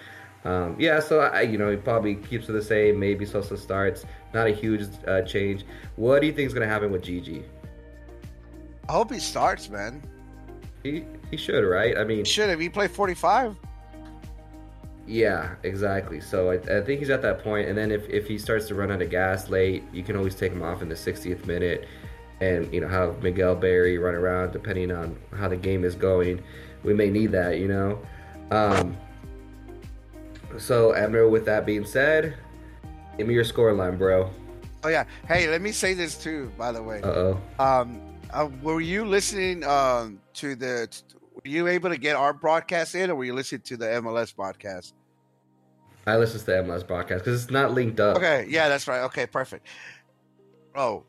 Um, 0.46 0.76
yeah, 0.78 1.00
so 1.00 1.22
I, 1.22 1.42
you 1.42 1.58
know, 1.58 1.72
he 1.72 1.78
probably 1.78 2.16
keeps 2.16 2.50
it 2.50 2.52
the 2.52 2.62
same. 2.62 3.00
Maybe 3.00 3.26
Sosa 3.26 3.58
starts. 3.58 4.06
Not 4.34 4.48
a 4.48 4.52
huge 4.52 4.88
uh, 5.08 5.22
change. 5.22 5.64
What 5.96 6.20
do 6.20 6.28
you 6.28 6.34
think 6.34 6.48
is 6.48 6.54
going 6.54 6.68
to 6.68 6.74
happen 6.74 6.92
with 6.92 7.04
Gigi? 7.04 7.46
I 8.90 8.92
hope 8.92 9.14
he 9.14 9.20
starts, 9.20 9.70
man. 9.70 10.04
He 10.84 11.06
he 11.32 11.38
should, 11.38 11.62
right? 11.68 11.98
I 11.98 12.04
mean, 12.04 12.20
He 12.20 12.24
should 12.26 12.50
have. 12.50 12.60
He 12.60 12.70
played 12.70 12.92
forty 12.92 13.14
five. 13.14 13.56
yeah, 15.08 15.56
exactly. 15.64 16.20
So 16.22 16.52
I, 16.52 16.56
I 16.78 16.82
think 16.82 17.00
he's 17.00 17.10
at 17.10 17.22
that 17.24 17.44
point. 17.44 17.68
And 17.68 17.78
then 17.78 17.92
if, 17.92 18.08
if 18.10 18.28
he 18.28 18.38
starts 18.38 18.68
to 18.68 18.76
run 18.76 18.92
out 18.92 19.02
of 19.02 19.10
gas 19.10 19.50
late, 19.50 19.84
you 19.92 20.02
can 20.04 20.16
always 20.16 20.36
take 20.36 20.52
him 20.52 20.62
off 20.64 20.82
in 20.82 20.88
the 20.88 20.96
60th 20.96 21.46
minute, 21.46 21.88
and 22.40 22.74
you 22.74 22.80
know 22.82 22.88
have 22.88 23.22
Miguel 23.22 23.56
Berry 23.56 23.98
run 23.98 24.16
around 24.16 24.52
depending 24.52 24.92
on 24.92 25.18
how 25.38 25.48
the 25.50 25.58
game 25.58 25.84
is 25.84 25.96
going. 25.96 26.42
We 26.84 26.94
may 26.94 27.10
need 27.10 27.32
that, 27.34 27.60
you 27.60 27.68
know. 27.68 28.00
Um, 28.52 28.96
so 30.58 30.94
Abner, 30.94 31.28
with 31.28 31.46
that 31.46 31.66
being 31.66 31.86
said, 31.86 32.36
give 33.18 33.28
me 33.28 33.34
your 33.34 33.44
score 33.44 33.74
line, 33.74 33.98
bro. 33.98 34.30
Oh 34.84 34.90
yeah. 34.90 35.06
Hey, 35.28 35.48
let 35.50 35.62
me 35.62 35.72
say 35.72 35.94
this 35.94 36.18
too. 36.18 36.52
By 36.58 36.72
the 36.72 36.84
way, 36.84 37.02
Uh 37.02 37.08
oh. 37.08 37.42
um, 37.60 38.02
uh, 38.32 38.50
were 38.62 38.82
you 38.82 39.06
listening 39.06 39.64
um 39.64 40.20
to 40.36 40.56
the? 40.56 41.02
Were 41.34 41.42
you 41.46 41.68
able 41.68 41.90
to 41.90 41.98
get 41.98 42.16
our 42.16 42.34
broadcast 42.34 42.96
in, 42.96 43.10
or 43.10 43.16
were 43.16 43.26
you 43.26 43.34
listening 43.34 43.62
to 43.62 43.78
the 43.78 43.86
MLS 43.86 44.34
podcast? 44.34 44.94
I 46.06 46.18
listen 46.18 46.40
to 46.40 46.46
the 46.46 46.52
MLS 46.52 46.86
broadcast 46.86 47.24
because 47.24 47.44
it's 47.44 47.52
not 47.52 47.74
linked 47.74 48.00
up. 48.00 48.18
Okay, 48.18 48.46
yeah, 48.50 48.70
that's 48.70 48.88
right. 48.88 49.02
Okay, 49.04 49.26
perfect. 49.26 49.66
Oh, 50.76 51.04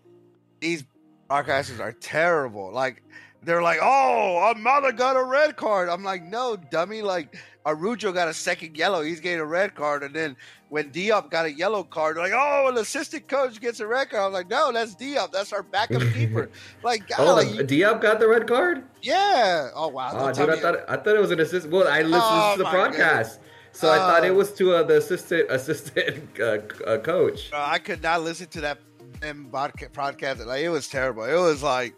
these 0.61 0.85
broadcasters 1.29 1.81
are 1.81 1.93
terrible. 1.93 2.73
Like 2.73 3.03
they're 3.45 3.63
like, 3.63 3.79
"Oh, 3.83 4.53
Almada 4.55 4.97
got 4.97 5.17
a 5.17 5.23
red 5.23 5.57
card." 5.57 5.89
I'm 5.89 6.03
like, 6.05 6.23
"No, 6.25 6.57
dummy! 6.57 7.03
Like 7.03 7.37
Arujo 7.67 8.13
got 8.13 8.29
a 8.29 8.35
second 8.35 8.77
yellow. 8.77 9.03
He's 9.03 9.21
getting 9.21 9.41
a 9.41 9.45
red 9.47 9.75
card." 9.75 10.03
And 10.03 10.15
then 10.15 10.37
when 10.69 10.91
Diop 10.91 11.31
got 11.31 11.47
a 11.47 11.53
yellow 11.53 11.85
card, 11.85 12.17
like, 12.17 12.33
"Oh, 12.35 12.69
an 12.69 12.77
assistant 12.79 13.29
coach 13.29 13.61
gets 13.61 13.81
a 13.81 13.87
red 13.87 14.11
card." 14.11 14.23
I'm 14.25 14.33
like, 14.33 14.49
"No, 14.49 14.73
that's 14.73 14.95
Diop. 14.95 15.33
That's 15.33 15.53
our 15.53 15.63
backup 15.63 16.03
keeper." 16.15 16.51
Like, 16.83 17.09
God, 17.09 17.21
Oh, 17.21 17.35
like, 17.35 17.49
Diop 17.67 18.01
got 18.01 18.19
the 18.21 18.29
red 18.29 18.47
card. 18.47 18.85
yeah. 19.03 19.71
Oh 19.75 19.89
wow. 19.89 20.11
Oh, 20.15 20.33
dude, 20.33 20.51
I 20.51 20.57
thought 20.61 20.77
I 20.89 20.97
thought 20.97 21.17
it 21.17 21.21
was 21.21 21.31
an 21.31 21.41
assistant. 21.41 21.73
Well, 21.73 21.87
I 21.89 22.03
listened 22.03 22.23
Oh, 22.25 22.55
to 22.57 22.63
the 22.65 22.71
broadcast, 22.71 23.41
so 23.73 23.91
I 23.91 23.97
thought 23.99 24.23
Oh. 24.23 24.27
it 24.27 24.35
was 24.35 24.53
to 24.55 24.75
uh, 24.77 24.83
the 24.83 24.97
assistant 24.99 25.51
assistant 25.51 26.41
uh, 26.41 26.59
uh, 26.87 26.99
coach. 26.99 27.51
I 27.53 27.79
could 27.79 28.03
not 28.03 28.23
listen 28.23 28.47
to 28.49 28.61
that 28.63 28.79
podcast. 29.21 30.45
Like 30.45 30.63
it 30.63 30.69
was 30.69 30.89
terrible. 30.89 31.25
It 31.25 31.37
was 31.39 31.63
like 31.63 31.95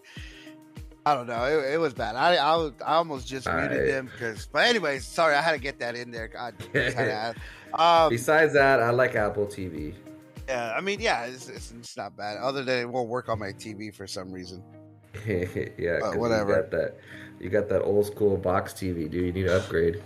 I 1.07 1.15
don't 1.15 1.29
know. 1.29 1.45
It, 1.45 1.75
it 1.75 1.79
was 1.79 1.95
bad. 1.95 2.17
I 2.17 2.35
I, 2.35 2.57
was, 2.57 2.73
I 2.85 2.95
almost 2.97 3.29
just 3.29 3.47
muted 3.47 3.71
Alright. 3.71 3.87
them 3.87 4.11
because. 4.13 4.47
But 4.47 4.67
anyways, 4.67 5.05
sorry, 5.07 5.37
I 5.37 5.41
had 5.41 5.53
to 5.53 5.59
get 5.59 5.79
that 5.79 5.95
in 5.95 6.11
there. 6.11 6.27
God, 6.27 6.55
um, 7.75 8.11
Besides 8.11 8.53
that, 8.55 8.83
I 8.83 8.91
like 8.91 9.15
Apple 9.15 9.47
TV. 9.47 9.95
yeah, 10.49 10.75
I 10.77 10.81
mean, 10.81 10.99
yeah, 11.01 11.27
it's, 11.27 11.49
it's, 11.49 11.71
it's 11.79 11.97
not 11.97 12.17
bad. 12.17 12.39
Other 12.39 12.65
than 12.65 12.81
it 12.81 12.89
won't 12.89 13.09
work 13.09 13.29
on 13.29 13.39
my 13.39 13.53
TV 13.53 13.95
for 13.95 14.09
some 14.09 14.33
reason. 14.33 14.65
yeah, 15.27 16.01
Uh, 16.03 16.13
whatever. 16.15 16.51
You 16.51 16.57
got 16.57 16.71
that. 16.73 16.97
You 17.39 17.51
got 17.51 17.69
that 17.69 17.83
old 17.83 18.07
school 18.07 18.37
box 18.37 18.73
TV, 18.73 19.09
dude. 19.09 19.15
You 19.15 19.33
need 19.33 19.47
to 19.47 19.57
upgrade. 19.59 20.03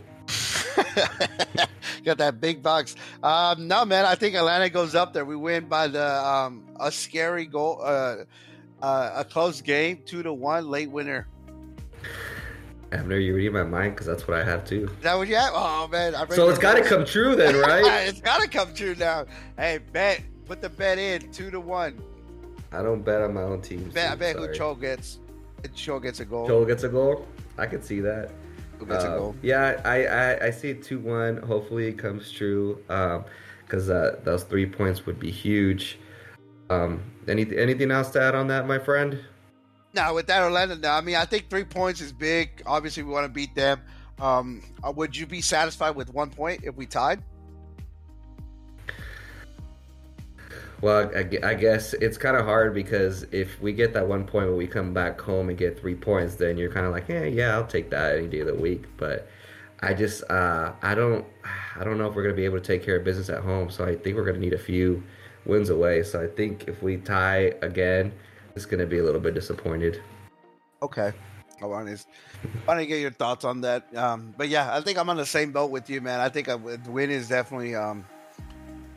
Got 2.05 2.19
that 2.19 2.41
big 2.41 2.63
box. 2.63 2.97
Um, 3.23 3.69
no, 3.69 3.85
man, 3.85 4.05
I 4.07 4.15
think 4.15 4.35
Atlanta 4.35 4.71
goes 4.71 4.95
up 4.95 5.13
there. 5.13 5.25
We 5.25 5.37
win 5.37 5.67
by 5.67 5.87
the 5.89 6.27
um, 6.27 6.65
a 6.79 6.91
scary 6.91 7.45
goal, 7.47 7.81
uh, 7.83 8.17
uh, 8.83 9.13
a 9.15 9.25
close 9.25 9.61
game, 9.61 10.01
two 10.05 10.23
to 10.23 10.33
one, 10.33 10.69
late 10.69 10.91
winner. 10.91 11.27
Abner, 12.93 13.19
you 13.19 13.35
reading 13.37 13.53
my 13.53 13.63
mind 13.63 13.95
because 13.95 14.07
that's 14.07 14.27
what 14.27 14.37
I 14.37 14.43
have 14.43 14.65
too. 14.65 14.91
Is 14.99 15.03
that 15.03 15.17
what 15.17 15.29
you 15.29 15.37
have? 15.37 15.53
Oh 15.55 15.87
man, 15.89 16.15
I 16.15 16.27
So 16.29 16.49
it's 16.49 16.59
got 16.59 16.75
to 16.77 16.83
come 16.83 17.05
true 17.05 17.37
then, 17.37 17.57
right? 17.57 17.85
it's 18.09 18.21
got 18.21 18.41
to 18.41 18.49
come 18.49 18.75
true 18.75 18.97
now. 18.99 19.27
Hey, 19.57 19.79
bet. 19.93 20.23
Put 20.47 20.61
the 20.61 20.69
bet 20.69 20.99
in 20.99 21.31
two 21.31 21.51
to 21.53 21.61
one. 21.61 22.03
I 22.73 22.83
don't 22.83 23.03
bet 23.03 23.21
on 23.23 23.35
my 23.35 23.43
own 23.43 23.63
team. 23.63 23.89
Bet, 23.91 24.11
I 24.11 24.15
bet 24.17 24.35
who 24.35 24.43
sorry. 24.43 24.59
Chol 24.59 24.81
gets. 24.81 25.19
Chol 25.63 26.03
gets 26.03 26.19
a 26.19 26.25
goal. 26.25 26.49
Chol 26.49 26.67
gets 26.67 26.83
a 26.83 26.89
goal. 26.89 27.27
I 27.59 27.67
could 27.67 27.85
see 27.85 28.01
that. 28.01 28.33
Who 28.79 28.87
gets 28.87 29.05
a 29.05 29.13
Uh, 29.13 29.19
goal? 29.19 29.37
Yeah, 29.43 29.81
I, 29.85 30.07
I, 30.07 30.47
I 30.47 30.51
see 30.51 30.75
two 30.75 30.99
one. 30.99 31.37
Hopefully 31.37 31.87
it 31.87 31.99
comes 31.99 32.33
true. 32.33 32.83
Um, 32.89 33.25
because 33.65 33.89
uh, 33.89 34.19
those 34.25 34.43
three 34.43 34.67
points 34.67 35.07
would 35.07 35.21
be 35.21 35.31
huge. 35.31 36.01
Um, 36.71 37.03
any 37.27 37.47
anything 37.59 37.91
else 37.91 38.11
to 38.11 38.23
add 38.23 38.35
on 38.35 38.47
that, 38.49 38.67
my 38.67 38.79
friend? 38.79 39.19
Now 39.93 40.15
with 40.15 40.29
that 40.29 40.43
Orlando, 40.43 40.77
now 40.77 40.97
I 40.97 41.01
mean 41.01 41.17
I 41.17 41.25
think 41.25 41.51
three 41.51 41.65
points 41.65 42.01
is 42.01 42.13
big. 42.13 42.63
Obviously, 42.65 43.03
we 43.03 43.13
want 43.13 43.27
to 43.27 43.33
beat 43.33 43.55
them. 43.55 43.83
Um, 44.21 44.63
uh, 44.85 44.93
would 44.93 45.17
you 45.17 45.27
be 45.27 45.41
satisfied 45.41 45.97
with 45.97 46.15
one 46.15 46.31
point 46.31 46.63
if 46.63 46.77
we 46.77 46.87
tied? 46.87 47.23
Well, 50.81 51.11
I, 51.15 51.29
I 51.43 51.55
guess 51.55 51.93
it's 51.95 52.17
kind 52.17 52.37
of 52.37 52.47
hard 52.47 52.73
because 52.73 53.25
if 53.33 53.61
we 53.61 53.73
get 53.73 53.93
that 53.95 54.07
one 54.07 54.25
point 54.25 54.47
when 54.47 54.57
we 54.57 54.67
come 54.67 54.95
back 54.95 55.21
home 55.21 55.51
and 55.51 55.59
get 55.59 55.79
three 55.79 55.95
points, 55.95 56.37
then 56.37 56.57
you're 56.57 56.73
kind 56.73 56.87
of 56.87 56.93
like, 56.93 57.07
yeah, 57.09 57.25
yeah, 57.25 57.55
I'll 57.55 57.67
take 57.67 57.91
that 57.91 58.17
any 58.17 58.29
day 58.29 58.41
of 58.41 58.47
the 58.47 58.55
week. 58.55 58.85
But 58.97 59.29
I 59.81 59.93
just, 59.93 60.23
uh, 60.31 60.73
I 60.81 60.95
don't, 60.95 61.27
I 61.77 61.85
don't 61.85 61.99
know 61.99 62.09
if 62.09 62.15
we're 62.15 62.23
gonna 62.23 62.35
be 62.35 62.47
able 62.47 62.59
to 62.61 62.65
take 62.65 62.83
care 62.83 62.97
of 62.97 63.05
business 63.05 63.29
at 63.29 63.43
home. 63.43 63.69
So 63.69 63.85
I 63.85 63.95
think 63.95 64.17
we're 64.17 64.25
gonna 64.25 64.39
need 64.39 64.55
a 64.55 64.59
few 64.59 65.03
wins 65.47 65.71
away. 65.71 66.03
So 66.03 66.23
I 66.23 66.27
think 66.27 66.69
if 66.69 66.83
we 66.83 66.97
tie 66.99 67.55
again, 67.63 68.13
it's 68.55 68.67
gonna 68.67 68.87
be 68.87 68.99
a 68.99 69.03
little 69.05 69.21
bit 69.21 69.35
disappointed. 69.35 70.03
Okay. 70.83 71.13
I 71.63 71.67
want 71.67 71.89
to 71.89 72.05
want 72.67 72.81
to 72.81 72.87
get 72.87 73.01
your 73.01 73.11
thoughts 73.11 73.45
on 73.45 73.61
that. 73.61 73.95
Um, 73.95 74.33
but 74.39 74.49
yeah, 74.49 74.75
I 74.75 74.81
think 74.81 74.99
I'm 74.99 75.11
on 75.11 75.19
the 75.19 75.27
same 75.27 75.53
boat 75.53 75.71
with 75.71 75.91
you, 75.91 76.01
man. 76.01 76.21
I 76.21 76.31
think 76.31 76.49
a 76.49 76.57
win 76.57 77.11
is 77.11 77.29
definitely 77.29 77.75
um, 77.75 78.05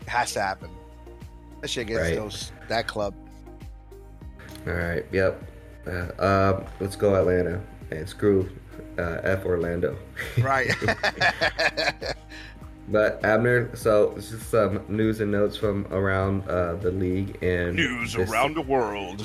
has 0.07 0.31
to 0.33 0.41
happen. 0.41 0.69
Especially 1.55 1.81
against 1.83 2.01
Right. 2.03 2.15
those 2.15 2.51
that 2.69 2.87
club. 2.87 3.13
All 4.65 4.73
right. 4.73 5.05
Yep. 5.11 5.43
Uh, 5.85 6.23
um, 6.59 6.65
let's 6.79 6.95
go 6.95 7.15
Atlanta 7.15 7.61
and 7.91 8.07
screw 8.07 8.49
uh, 8.97 9.19
F 9.23 9.45
Orlando. 9.45 9.97
Right. 10.41 10.71
But 12.93 13.25
Abner, 13.25 13.75
so 13.75 14.13
this 14.15 14.31
is 14.31 14.45
some 14.45 14.85
news 14.87 15.19
and 15.19 15.31
notes 15.31 15.57
from 15.57 15.87
around 15.89 16.47
uh, 16.47 16.75
the 16.75 16.91
league 16.91 17.43
and 17.43 17.75
News 17.75 18.13
this, 18.13 18.29
around 18.29 18.53
the 18.53 18.61
world. 18.61 19.21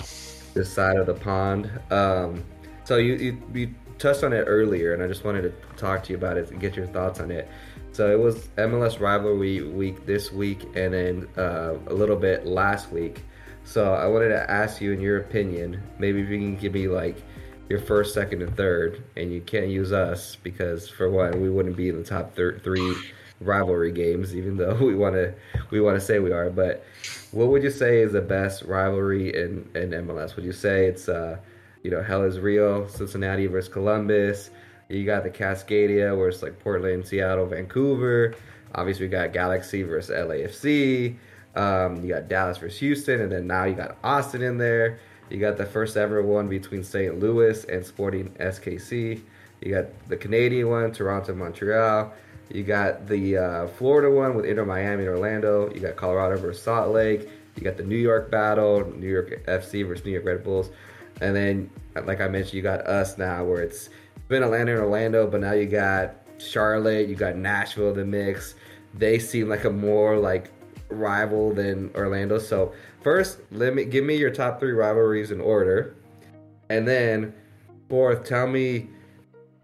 this 0.55 0.73
side 0.73 0.97
of 0.97 1.05
the 1.05 1.13
pond. 1.13 1.71
Um, 1.91 2.43
so 2.85 2.97
you, 2.97 3.17
you 3.17 3.43
you 3.53 3.75
touched 3.99 4.25
on 4.25 4.33
it 4.33 4.45
earlier, 4.45 4.95
and 4.95 5.03
I 5.03 5.07
just 5.07 5.23
wanted 5.23 5.43
to 5.43 5.53
talk 5.77 6.03
to 6.05 6.13
you 6.13 6.17
about 6.17 6.39
it 6.39 6.51
and 6.51 6.59
get 6.59 6.77
your 6.77 6.87
thoughts 6.87 7.21
on 7.21 7.31
it. 7.31 7.47
So 7.93 8.11
it 8.11 8.19
was 8.19 8.49
MLS 8.57 9.01
rivalry 9.01 9.61
week 9.61 10.07
this 10.07 10.33
week, 10.33 10.63
and 10.75 10.95
then 10.95 11.29
uh, 11.37 11.75
a 11.89 11.93
little 11.93 12.17
bit 12.17 12.47
last 12.47 12.91
week. 12.91 13.23
So 13.65 13.93
I 13.93 14.07
wanted 14.07 14.31
to 14.31 14.51
ask 14.51 14.81
you, 14.81 14.93
in 14.93 15.01
your 15.03 15.19
opinion, 15.19 15.83
maybe 15.99 16.23
if 16.23 16.31
you 16.31 16.39
can 16.39 16.57
give 16.57 16.73
me 16.73 16.89
like 16.89 17.23
your 17.69 17.81
first, 17.81 18.15
second, 18.15 18.41
and 18.41 18.57
third, 18.57 19.05
and 19.15 19.31
you 19.31 19.43
can't 19.43 19.69
use 19.69 19.93
us 19.93 20.37
because 20.37 20.89
for 20.89 21.11
one, 21.11 21.43
we 21.43 21.51
wouldn't 21.51 21.77
be 21.77 21.91
in 21.91 21.99
the 21.99 22.05
top 22.05 22.35
thir- 22.35 22.61
three 22.61 22.97
rivalry 23.41 23.93
games, 23.93 24.35
even 24.35 24.57
though 24.57 24.75
we 24.81 24.95
want 24.95 25.15
to 25.15 25.35
we 25.71 25.81
want 25.81 25.99
to 25.99 26.05
say 26.05 26.19
we 26.19 26.33
are. 26.33 26.51
But 26.51 26.85
what 27.31 27.49
would 27.49 27.63
you 27.63 27.71
say 27.71 28.01
is 28.01 28.13
the 28.13 28.21
best 28.21 28.63
rivalry 28.63 29.35
in, 29.35 29.69
in 29.75 29.91
MLS? 29.91 30.37
Would 30.37 30.45
you 30.45 30.53
say 30.53 30.87
it's 30.87 31.09
uh, 31.09 31.39
you 31.83 31.91
know 31.91 32.03
Hell 32.03 32.25
is 32.25 32.39
Real, 32.39 32.89
Cincinnati 32.89 33.47
versus 33.47 33.73
Columbus? 33.73 34.51
You 34.89 35.05
got 35.05 35.23
the 35.23 35.31
Cascadia, 35.31 36.17
where 36.17 36.29
it's 36.29 36.43
like 36.43 36.59
Portland, 36.61 37.07
Seattle, 37.07 37.47
Vancouver. 37.47 38.35
Obviously, 38.75 39.07
we 39.07 39.11
got 39.11 39.33
Galaxy 39.33 39.83
versus 39.83 40.15
LAFC. 40.17 41.17
Um, 41.55 42.03
you 42.03 42.09
got 42.15 42.29
Dallas 42.29 42.59
versus 42.59 42.79
Houston, 42.81 43.21
and 43.21 43.33
then 43.33 43.47
now 43.47 43.65
you 43.65 43.75
got 43.75 43.97
Austin 44.03 44.43
in 44.43 44.59
there. 44.59 44.99
You 45.29 45.39
got 45.39 45.59
the 45.59 45.67
first 45.67 45.97
ever 45.97 46.23
one 46.23 46.49
between 46.49 46.83
St. 46.83 47.19
Louis 47.19 47.65
and 47.65 47.85
Sporting 47.85 48.31
SKC. 48.41 49.21
You 49.61 49.75
got 49.75 50.09
the 50.09 50.17
Canadian 50.17 50.69
one, 50.69 50.93
Toronto, 50.93 51.35
Montreal. 51.35 52.13
You 52.51 52.63
got 52.63 53.07
the 53.07 53.37
uh, 53.37 53.67
Florida 53.69 54.11
one 54.11 54.35
with 54.35 54.47
Inter 54.47 54.65
Miami 54.65 55.05
and 55.05 55.11
Orlando. 55.15 55.73
You 55.73 55.81
got 55.81 55.97
Colorado 55.97 56.39
versus 56.39 56.63
Salt 56.63 56.91
Lake. 56.91 57.29
You 57.57 57.63
got 57.63 57.77
the 57.77 57.83
New 57.83 57.97
York 57.97 58.31
battle, 58.31 58.91
New 58.97 59.09
York 59.09 59.45
FC 59.47 59.87
versus 59.87 60.05
New 60.05 60.13
York 60.13 60.25
Red 60.25 60.45
Bulls. 60.45 60.71
And 61.21 61.35
then, 61.35 61.71
like 62.05 62.21
I 62.21 62.29
mentioned, 62.29 62.55
you 62.55 62.63
got 62.63 62.87
us 62.87 63.19
now, 63.19 63.45
where 63.45 63.61
it's 63.61 63.91
been 64.29 64.43
Atlanta 64.43 64.73
and 64.73 64.81
Orlando, 64.81 65.27
but 65.27 65.41
now 65.41 65.53
you 65.53 65.67
got 65.67 66.15
Charlotte, 66.39 67.09
you 67.09 67.17
got 67.17 67.37
Nashville, 67.37 67.91
in 67.91 67.97
the 67.97 68.05
mix. 68.05 68.55
They 68.95 69.19
seem 69.19 69.49
like 69.49 69.65
a 69.65 69.71
more 69.71 70.17
like 70.17 70.51
rival 70.89 71.53
than 71.53 71.91
Orlando. 71.95 72.39
So 72.39 72.73
first, 73.03 73.41
let 73.51 73.75
me 73.75 73.85
give 73.85 74.05
me 74.05 74.17
your 74.17 74.31
top 74.31 74.61
three 74.61 74.73
rivalries 74.73 75.31
in 75.31 75.41
order, 75.41 75.97
and 76.69 76.87
then 76.87 77.35
fourth, 77.89 78.25
tell 78.25 78.47
me 78.47 78.89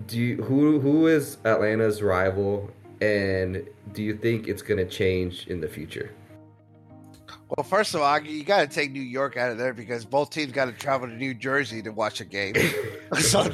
do 0.07 0.19
you, 0.19 0.43
who 0.43 0.81
who 0.81 1.07
is 1.07 1.39
Atlanta's 1.45 2.03
rival, 2.03 2.71
and 3.01 3.67
do 3.93 4.03
you 4.03 4.17
think 4.17 4.49
it's 4.49 4.63
going 4.63 4.79
to 4.79 4.87
change 4.87 5.47
in 5.49 5.61
the 5.61 5.69
future? 5.69 6.13
Well, 7.49 7.65
first 7.65 7.95
of 7.95 8.01
all, 8.01 8.21
you 8.21 8.43
got 8.43 8.61
to 8.61 8.67
take 8.67 8.91
New 8.91 9.03
York 9.03 9.37
out 9.37 9.51
of 9.51 9.59
there 9.59 9.75
because 9.75 10.05
both 10.05 10.31
teams 10.31 10.51
got 10.51 10.65
to 10.65 10.73
travel 10.73 11.07
to 11.07 11.15
New 11.15 11.35
Jersey 11.35 11.83
to 11.83 11.91
watch 11.91 12.21
a 12.21 12.25
game. 12.25 12.55
so, 13.19 13.51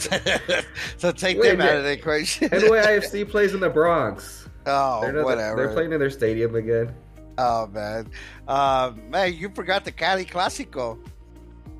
so 0.97 1.13
take 1.13 1.39
Wait 1.39 1.51
them 1.51 1.61
out 1.61 1.77
of 1.77 1.85
the 1.85 1.93
equation. 1.93 2.49
NYFC 2.49 3.29
plays 3.31 3.53
in 3.53 3.61
the 3.61 3.69
Bronx. 3.69 4.49
oh, 4.67 5.03
They're, 5.03 5.25
whatever. 5.25 5.57
they're 5.57 5.75
playing 5.75 5.93
in 5.93 6.01
their 6.01 6.11
stadium 6.11 6.55
again. 6.55 6.95
Oh 7.39 7.67
man, 7.69 8.11
uh, 8.49 8.93
man, 9.09 9.35
you 9.35 9.51
forgot 9.51 9.85
the 9.85 9.93
Cali 9.93 10.25
Clasico. 10.25 10.99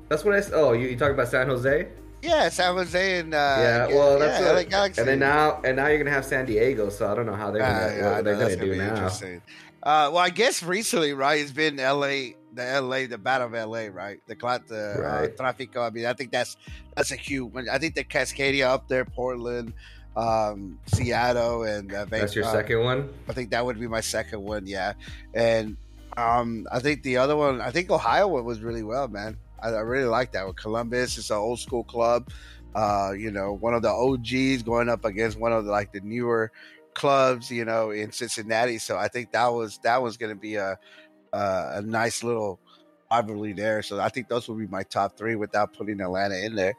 That's 0.09 0.25
what 0.25 0.35
I. 0.35 0.41
Oh, 0.53 0.73
you, 0.73 0.87
you 0.87 0.97
talking 0.97 1.13
about 1.13 1.27
San 1.27 1.47
Jose? 1.47 1.87
Yeah, 2.21 2.49
San 2.49 2.75
Jose 2.75 3.19
and 3.19 3.33
uh, 3.33 3.37
yeah, 3.37 3.87
well, 3.87 4.19
that's 4.19 4.39
yeah, 4.39 4.47
what- 4.53 4.55
LA 4.55 4.63
Galaxy. 4.69 5.01
and 5.01 5.07
then 5.09 5.19
now 5.19 5.59
and 5.63 5.75
now 5.75 5.87
you're 5.87 5.97
gonna 5.97 6.11
have 6.11 6.25
San 6.25 6.45
Diego. 6.45 6.89
So 6.89 7.11
I 7.11 7.15
don't 7.15 7.25
know 7.25 7.35
how 7.35 7.51
they're 7.51 7.61
gonna 7.61 7.73
Ah, 7.73 7.95
yeah, 7.95 8.11
what 8.15 8.23
they're 8.23 8.33
know, 8.33 8.39
that's 8.39 8.55
gonna 8.55 8.73
do 8.73 8.77
now. 8.77 9.09
Uh, 9.83 10.09
well, 10.13 10.17
I 10.19 10.29
guess 10.29 10.61
recently, 10.61 11.13
right? 11.13 11.39
It's 11.41 11.51
been 11.51 11.79
L.A. 11.79 12.35
The 12.53 12.63
L.A. 12.63 13.07
The 13.07 13.17
Battle 13.17 13.47
of 13.47 13.55
L.A. 13.55 13.89
Right? 13.89 14.19
The 14.27 14.35
the 14.67 14.95
Right. 14.99 15.35
uh. 15.35 15.81
I 15.81 15.89
mean, 15.89 16.05
I 16.05 16.13
think 16.13 16.31
that's 16.31 16.57
that's 16.95 17.11
a 17.11 17.15
huge. 17.15 17.51
one. 17.51 17.67
I 17.67 17.79
think 17.79 17.95
the 17.95 18.03
Cascadia 18.03 18.65
up 18.67 18.87
there, 18.87 19.05
Portland, 19.05 19.73
um, 20.15 20.77
Seattle, 20.85 21.63
and 21.63 21.91
uh, 21.91 22.05
That's 22.05 22.35
your 22.35 22.45
uh, 22.45 22.51
second 22.51 22.81
one. 22.81 23.09
I 23.27 23.33
think 23.33 23.49
that 23.51 23.65
would 23.65 23.79
be 23.79 23.87
my 23.87 24.01
second 24.01 24.43
one. 24.43 24.67
Yeah, 24.67 24.93
and 25.33 25.77
um, 26.17 26.67
I 26.71 26.79
think 26.79 27.01
the 27.03 27.17
other 27.17 27.35
one, 27.35 27.61
I 27.61 27.71
think 27.71 27.89
Ohio 27.89 28.27
one 28.27 28.45
was 28.45 28.59
really 28.59 28.83
well, 28.83 29.07
man. 29.07 29.37
I, 29.61 29.69
I 29.69 29.79
really 29.81 30.07
like 30.07 30.31
that 30.33 30.45
with 30.47 30.55
Columbus 30.55 31.17
It's 31.17 31.29
an 31.29 31.37
old 31.37 31.59
school 31.59 31.83
club. 31.83 32.29
Uh, 32.73 33.11
you 33.17 33.31
know, 33.31 33.53
one 33.53 33.73
of 33.73 33.81
the 33.81 33.89
OGs 33.89 34.63
going 34.63 34.89
up 34.89 35.03
against 35.03 35.37
one 35.37 35.51
of 35.51 35.65
the, 35.65 35.71
like 35.71 35.91
the 35.91 35.99
newer 36.01 36.51
clubs, 36.93 37.51
you 37.51 37.65
know, 37.65 37.91
in 37.91 38.11
Cincinnati. 38.11 38.77
So 38.77 38.97
I 38.97 39.07
think 39.07 39.31
that 39.31 39.47
was 39.47 39.79
that 39.79 40.01
was 40.01 40.17
going 40.17 40.33
to 40.33 40.39
be 40.39 40.55
a, 40.55 40.77
a 41.33 41.71
a 41.75 41.81
nice 41.81 42.23
little 42.23 42.59
rivalry 43.11 43.53
there. 43.53 43.81
So 43.81 43.99
I 43.99 44.09
think 44.09 44.29
those 44.29 44.47
would 44.47 44.57
be 44.57 44.67
my 44.67 44.83
top 44.83 45.17
three 45.17 45.35
without 45.35 45.73
putting 45.73 45.99
Atlanta 45.99 46.37
in 46.45 46.55
there. 46.55 46.75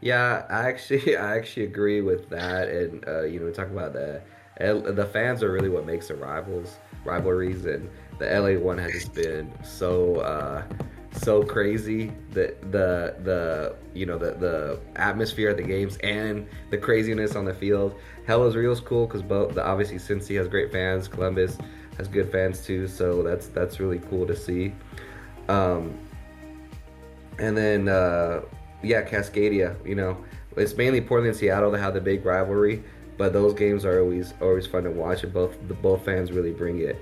Yeah, 0.00 0.46
I 0.48 0.68
actually 0.68 1.16
I 1.18 1.36
actually 1.36 1.64
agree 1.64 2.00
with 2.00 2.28
that, 2.30 2.68
and 2.68 3.06
uh, 3.06 3.24
you 3.24 3.40
know, 3.40 3.50
talk 3.50 3.68
about 3.68 3.92
the 3.92 4.22
the 4.58 5.08
fans 5.12 5.42
are 5.42 5.52
really 5.52 5.68
what 5.68 5.84
makes 5.84 6.08
the 6.08 6.14
rivals 6.14 6.76
rivalries, 7.04 7.66
and 7.66 7.90
the 8.18 8.26
LA 8.26 8.58
one 8.58 8.78
has 8.78 8.92
just 8.92 9.14
been 9.14 9.52
so 9.62 10.16
uh, 10.16 10.62
so 11.22 11.42
crazy 11.42 12.12
that 12.30 12.60
the 12.72 13.16
the 13.22 13.76
you 13.94 14.06
know 14.06 14.18
the 14.18 14.32
the 14.32 14.80
atmosphere 14.96 15.50
at 15.50 15.56
the 15.56 15.62
games 15.62 15.96
and 15.98 16.46
the 16.70 16.78
craziness 16.78 17.34
on 17.34 17.44
the 17.44 17.54
field. 17.54 17.94
Hell 18.26 18.46
is 18.46 18.56
Real's 18.56 18.80
cool 18.80 19.06
because 19.06 19.22
both 19.22 19.54
the 19.54 19.64
obviously 19.64 19.96
Cincy 19.96 20.36
has 20.36 20.48
great 20.48 20.72
fans, 20.72 21.08
Columbus 21.08 21.58
has 21.96 22.08
good 22.08 22.30
fans 22.30 22.64
too, 22.64 22.86
so 22.86 23.22
that's 23.22 23.48
that's 23.48 23.80
really 23.80 23.98
cool 24.10 24.26
to 24.26 24.36
see. 24.36 24.72
Um, 25.48 25.98
and 27.38 27.56
then 27.56 27.88
uh, 27.88 28.42
yeah, 28.82 29.02
Cascadia. 29.02 29.76
You 29.86 29.94
know, 29.94 30.24
it's 30.56 30.76
mainly 30.76 31.00
Portland 31.00 31.30
and 31.30 31.36
Seattle 31.36 31.70
that 31.70 31.78
have 31.78 31.94
the 31.94 32.00
big 32.00 32.24
rivalry, 32.24 32.82
but 33.16 33.32
those 33.32 33.54
games 33.54 33.84
are 33.84 34.00
always 34.00 34.34
always 34.40 34.66
fun 34.66 34.84
to 34.84 34.90
watch, 34.90 35.22
and 35.24 35.32
both 35.32 35.56
the 35.68 35.74
both 35.74 36.04
fans 36.04 36.32
really 36.32 36.52
bring 36.52 36.80
it. 36.80 37.00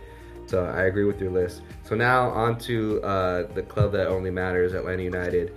I 0.62 0.84
agree 0.84 1.04
with 1.04 1.20
your 1.20 1.30
list. 1.30 1.62
So 1.82 1.94
now 1.94 2.30
on 2.30 2.58
to 2.60 3.02
uh, 3.02 3.52
the 3.54 3.62
club 3.62 3.92
that 3.92 4.06
only 4.06 4.30
matters, 4.30 4.72
Atlanta 4.72 5.02
United. 5.02 5.54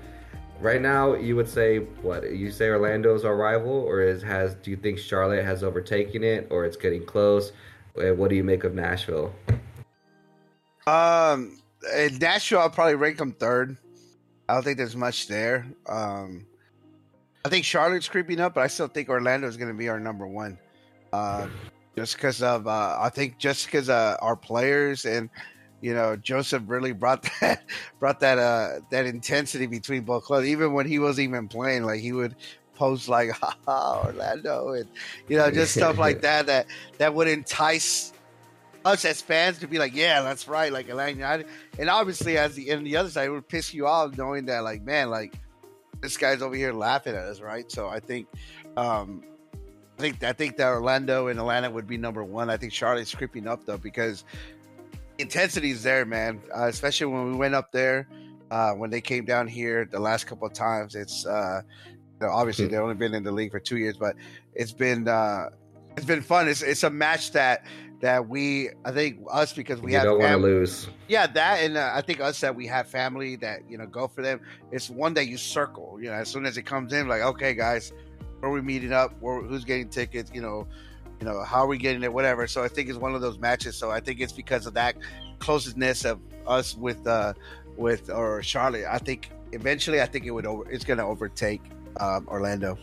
Right 0.59 0.81
now, 0.81 1.13
you 1.13 1.35
would 1.35 1.47
say 1.47 1.79
what? 2.01 2.31
You 2.31 2.49
say 2.49 2.69
Orlando's 2.69 3.23
our 3.23 3.35
rival, 3.35 3.71
or 3.71 4.01
is 4.01 4.23
has? 4.23 4.55
Do 4.55 4.71
you 4.71 4.77
think 4.77 4.97
Charlotte 4.97 5.45
has 5.45 5.63
overtaken 5.63 6.23
it, 6.23 6.47
or 6.49 6.65
it's 6.65 6.77
getting 6.77 7.05
close? 7.05 7.51
What 7.93 8.29
do 8.29 8.35
you 8.35 8.43
make 8.43 8.63
of 8.63 8.73
Nashville? 8.73 9.33
Um, 10.87 11.59
in 11.95 12.17
Nashville, 12.17 12.59
I'll 12.59 12.69
probably 12.69 12.95
rank 12.95 13.17
them 13.17 13.33
third. 13.33 13.77
I 14.49 14.53
don't 14.53 14.63
think 14.63 14.77
there's 14.77 14.95
much 14.95 15.27
there. 15.27 15.65
Um, 15.87 16.45
I 17.43 17.49
think 17.49 17.65
Charlotte's 17.65 18.07
creeping 18.07 18.39
up, 18.39 18.55
but 18.55 18.61
I 18.61 18.67
still 18.67 18.87
think 18.87 19.09
Orlando 19.09 19.47
is 19.47 19.57
going 19.57 19.71
to 19.71 19.77
be 19.77 19.89
our 19.89 19.99
number 19.99 20.25
one. 20.25 20.57
Uh, 21.13 21.47
just 21.97 22.15
because 22.15 22.43
of, 22.43 22.67
uh, 22.67 22.97
I 22.99 23.09
think 23.09 23.39
just 23.39 23.65
because 23.65 23.89
uh, 23.89 24.17
our 24.21 24.35
players 24.35 25.03
and 25.03 25.29
you 25.81 25.93
know 25.93 26.15
Josef 26.15 26.61
really 26.67 26.91
brought 26.91 27.27
that 27.41 27.63
brought 27.99 28.19
that 28.21 28.39
uh 28.39 28.79
that 28.91 29.05
intensity 29.05 29.65
between 29.65 30.03
both 30.03 30.23
clubs. 30.23 30.47
Even 30.47 30.73
when 30.73 30.85
he 30.85 30.99
wasn't 30.99 31.29
even 31.29 31.47
playing, 31.47 31.83
like 31.83 31.99
he 31.99 32.11
would 32.11 32.35
post 32.75 33.09
like 33.09 33.31
"Ha 33.41 33.57
ha, 33.65 34.03
Orlando" 34.05 34.73
and 34.73 34.87
you 35.27 35.37
know 35.37 35.49
just 35.49 35.73
stuff 35.73 35.97
like 36.05 36.21
that 36.21 36.45
that 36.45 36.67
that 36.99 37.13
would 37.13 37.27
entice 37.27 38.13
us 38.85 39.03
as 39.03 39.21
fans 39.21 39.59
to 39.59 39.67
be 39.67 39.79
like, 39.79 39.93
yeah, 39.93 40.21
that's 40.21 40.47
right, 40.47 40.71
like 40.71 40.87
Atlanta 40.87 41.11
United. 41.11 41.47
And 41.77 41.89
obviously, 41.89 42.37
as 42.37 42.55
the 42.55 42.69
and 42.69 42.85
the 42.85 42.95
other 42.95 43.09
side, 43.09 43.25
it 43.25 43.31
would 43.31 43.47
piss 43.47 43.73
you 43.73 43.87
off 43.87 44.17
knowing 44.17 44.45
that, 44.45 44.63
like, 44.63 44.83
man, 44.83 45.09
like 45.09 45.33
this 46.01 46.15
guy's 46.15 46.41
over 46.41 46.55
here 46.55 46.73
laughing 46.73 47.15
at 47.15 47.23
us, 47.23 47.41
right? 47.41 47.71
So 47.71 47.87
I 47.87 47.99
think, 47.99 48.27
um, 48.77 49.23
I 49.97 50.01
think 50.01 50.23
I 50.23 50.33
think 50.33 50.57
that 50.57 50.67
Orlando 50.67 51.27
and 51.27 51.39
Atlanta 51.39 51.69
would 51.69 51.87
be 51.87 51.97
number 51.97 52.23
one. 52.23 52.49
I 52.49 52.57
think 52.57 52.71
Charlotte's 52.71 53.13
creeping 53.15 53.47
up 53.47 53.65
though 53.65 53.77
because 53.77 54.25
intensity 55.17 55.71
is 55.71 55.81
there, 55.83 56.05
man. 56.05 56.41
Uh, 56.55 56.67
especially 56.67 57.07
when 57.07 57.31
we 57.31 57.37
went 57.37 57.55
up 57.55 57.71
there, 57.71 58.07
uh, 58.51 58.73
when 58.73 58.89
they 58.89 59.01
came 59.01 59.25
down 59.25 59.47
here 59.47 59.85
the 59.85 59.99
last 59.99 60.25
couple 60.25 60.47
of 60.47 60.53
times. 60.53 60.95
It's 60.95 61.25
uh, 61.25 61.61
you 62.21 62.27
know, 62.27 62.31
obviously 62.31 62.67
they've 62.67 62.79
only 62.79 62.95
been 62.95 63.13
in 63.13 63.23
the 63.23 63.31
league 63.31 63.51
for 63.51 63.59
two 63.59 63.77
years, 63.77 63.97
but 63.97 64.15
it's 64.53 64.71
been 64.71 65.07
uh, 65.07 65.49
it's 65.95 66.05
been 66.05 66.21
fun. 66.21 66.47
It's 66.47 66.61
it's 66.61 66.83
a 66.83 66.89
match 66.89 67.31
that 67.31 67.65
that 67.99 68.27
we 68.27 68.69
I 68.85 68.91
think 68.91 69.19
us 69.31 69.53
because 69.53 69.81
we 69.81 69.93
you 69.93 69.97
have 69.97 70.05
don't 70.05 70.19
want 70.19 70.33
to 70.33 70.37
lose. 70.37 70.87
yeah 71.07 71.25
that 71.25 71.63
and 71.63 71.77
uh, 71.77 71.91
I 71.95 72.01
think 72.01 72.19
us 72.19 72.39
that 72.41 72.55
we 72.55 72.67
have 72.67 72.87
family 72.87 73.35
that 73.37 73.61
you 73.67 73.77
know 73.77 73.87
go 73.87 74.07
for 74.07 74.21
them. 74.21 74.41
It's 74.71 74.89
one 74.89 75.15
that 75.15 75.27
you 75.27 75.37
circle. 75.37 75.97
You 75.99 76.09
know, 76.09 76.13
as 76.13 76.29
soon 76.29 76.45
as 76.45 76.57
it 76.57 76.63
comes 76.63 76.93
in, 76.93 77.07
like 77.07 77.21
okay, 77.21 77.53
guys, 77.55 77.91
where 78.39 78.51
are 78.51 78.53
we 78.53 78.61
meeting 78.61 78.93
up? 78.93 79.13
Where, 79.19 79.41
who's 79.41 79.65
getting 79.65 79.89
tickets? 79.89 80.31
You 80.33 80.41
know, 80.41 80.67
you 81.19 81.25
know 81.25 81.43
how 81.43 81.63
are 81.63 81.67
we 81.67 81.77
getting 81.77 82.03
it? 82.03 82.11
Whatever. 82.11 82.47
So 82.47 82.63
I 82.63 82.67
think 82.67 82.89
it's 82.89 82.97
one 82.97 83.15
of 83.15 83.21
those 83.21 83.39
matches. 83.39 83.75
So 83.75 83.91
I 83.91 83.99
think 83.99 84.19
it's 84.19 84.33
because 84.33 84.65
of 84.65 84.73
that 84.75 84.95
closeness 85.39 86.05
of 86.05 86.19
us 86.45 86.75
with 86.75 87.05
uh 87.07 87.33
with 87.75 88.09
or 88.09 88.41
Charlotte. 88.43 88.85
I 88.89 88.97
think 88.97 89.31
eventually 89.51 90.01
I 90.01 90.05
think 90.05 90.25
it 90.25 90.31
would 90.31 90.45
over. 90.45 90.69
It's 90.69 90.83
going 90.83 90.97
to 90.97 91.05
overtake 91.05 91.61
um, 91.99 92.27
Orlando. 92.27 92.77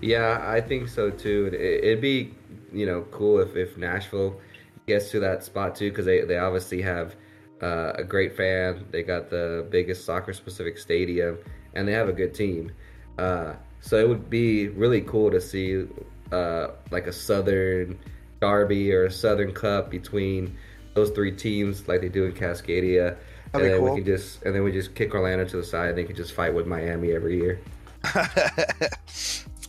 Yeah, 0.00 0.42
I 0.44 0.60
think 0.60 0.88
so 0.88 1.10
too. 1.10 1.50
It, 1.52 1.84
it'd 1.84 2.00
be, 2.00 2.34
you 2.72 2.86
know, 2.86 3.02
cool 3.10 3.40
if, 3.40 3.54
if 3.56 3.76
Nashville 3.76 4.40
gets 4.86 5.10
to 5.12 5.20
that 5.20 5.44
spot 5.44 5.76
too, 5.76 5.90
because 5.90 6.06
they, 6.06 6.22
they 6.22 6.38
obviously 6.38 6.82
have 6.82 7.14
uh, 7.62 7.92
a 7.94 8.04
great 8.04 8.36
fan. 8.36 8.84
They 8.90 9.02
got 9.02 9.30
the 9.30 9.66
biggest 9.70 10.04
soccer 10.04 10.32
specific 10.32 10.78
stadium, 10.78 11.38
and 11.74 11.86
they 11.86 11.92
have 11.92 12.08
a 12.08 12.12
good 12.12 12.34
team. 12.34 12.72
Uh, 13.18 13.54
so 13.82 13.98
it 13.98 14.08
would 14.08 14.30
be 14.30 14.68
really 14.68 15.02
cool 15.02 15.30
to 15.30 15.40
see 15.40 15.86
uh, 16.30 16.68
like 16.90 17.06
a 17.06 17.12
Southern 17.12 17.98
Derby 18.40 18.92
or 18.92 19.06
a 19.06 19.10
Southern 19.10 19.52
Cup 19.52 19.90
between 19.90 20.56
those 20.94 21.10
three 21.10 21.32
teams, 21.32 21.86
like 21.88 22.00
they 22.00 22.08
do 22.08 22.24
in 22.24 22.32
Cascadia. 22.32 23.16
That'd 23.52 23.66
and 23.66 23.74
then 23.74 23.80
cool. 23.80 23.90
we 23.90 24.00
can 24.00 24.06
just 24.06 24.42
and 24.44 24.54
then 24.54 24.62
we 24.62 24.72
just 24.72 24.94
kick 24.94 25.14
Orlando 25.14 25.44
to 25.44 25.56
the 25.56 25.64
side. 25.64 25.90
and 25.90 25.98
They 25.98 26.04
can 26.04 26.16
just 26.16 26.32
fight 26.32 26.54
with 26.54 26.66
Miami 26.66 27.12
every 27.12 27.36
year. 27.36 27.60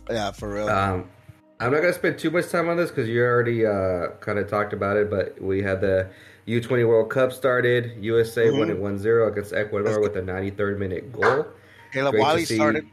yeah, 0.08 0.30
for 0.30 0.54
real. 0.54 0.68
Um, 0.68 1.10
I'm 1.60 1.72
not 1.72 1.80
gonna 1.80 1.92
spend 1.92 2.18
too 2.18 2.30
much 2.30 2.48
time 2.50 2.68
on 2.68 2.76
this 2.76 2.90
because 2.90 3.08
you 3.08 3.20
already 3.20 3.66
uh, 3.66 4.08
kind 4.20 4.38
of 4.38 4.48
talked 4.48 4.72
about 4.72 4.96
it. 4.96 5.10
But 5.10 5.40
we 5.42 5.60
had 5.60 5.80
the 5.80 6.08
U20 6.46 6.86
World 6.86 7.10
Cup 7.10 7.32
started. 7.32 7.92
USA 8.00 8.50
won 8.50 8.70
it 8.70 8.78
1-0 8.78 9.28
against 9.28 9.52
Ecuador 9.52 10.00
with 10.00 10.16
a 10.16 10.22
93rd 10.22 10.78
minute 10.78 11.12
goal. 11.12 11.46
Caleb 11.92 12.14
Wiley 12.16 12.44
started. 12.44 12.88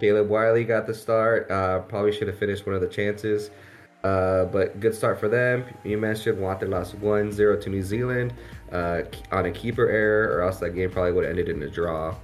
Caleb 0.00 0.28
Wiley 0.28 0.64
got 0.64 0.86
the 0.86 0.94
start. 0.94 1.50
Uh, 1.50 1.80
probably 1.80 2.12
should 2.12 2.28
have 2.28 2.38
finished 2.38 2.66
one 2.66 2.74
of 2.74 2.80
the 2.80 2.86
chances. 2.88 3.50
Uh, 4.04 4.44
but 4.46 4.78
good 4.78 4.94
start 4.94 5.18
for 5.18 5.28
them. 5.28 5.64
You 5.84 5.98
mentioned 5.98 6.38
Wanted 6.40 6.68
lost 6.68 6.94
1 6.94 7.32
0 7.32 7.60
to 7.60 7.68
New 7.68 7.82
Zealand 7.82 8.32
uh, 8.70 9.02
on 9.32 9.46
a 9.46 9.50
keeper 9.50 9.88
error, 9.88 10.36
or 10.36 10.42
else 10.42 10.58
that 10.60 10.70
game 10.70 10.90
probably 10.90 11.12
would 11.12 11.24
have 11.24 11.30
ended 11.36 11.48
in 11.48 11.60
a 11.64 11.68
draw. 11.68 12.14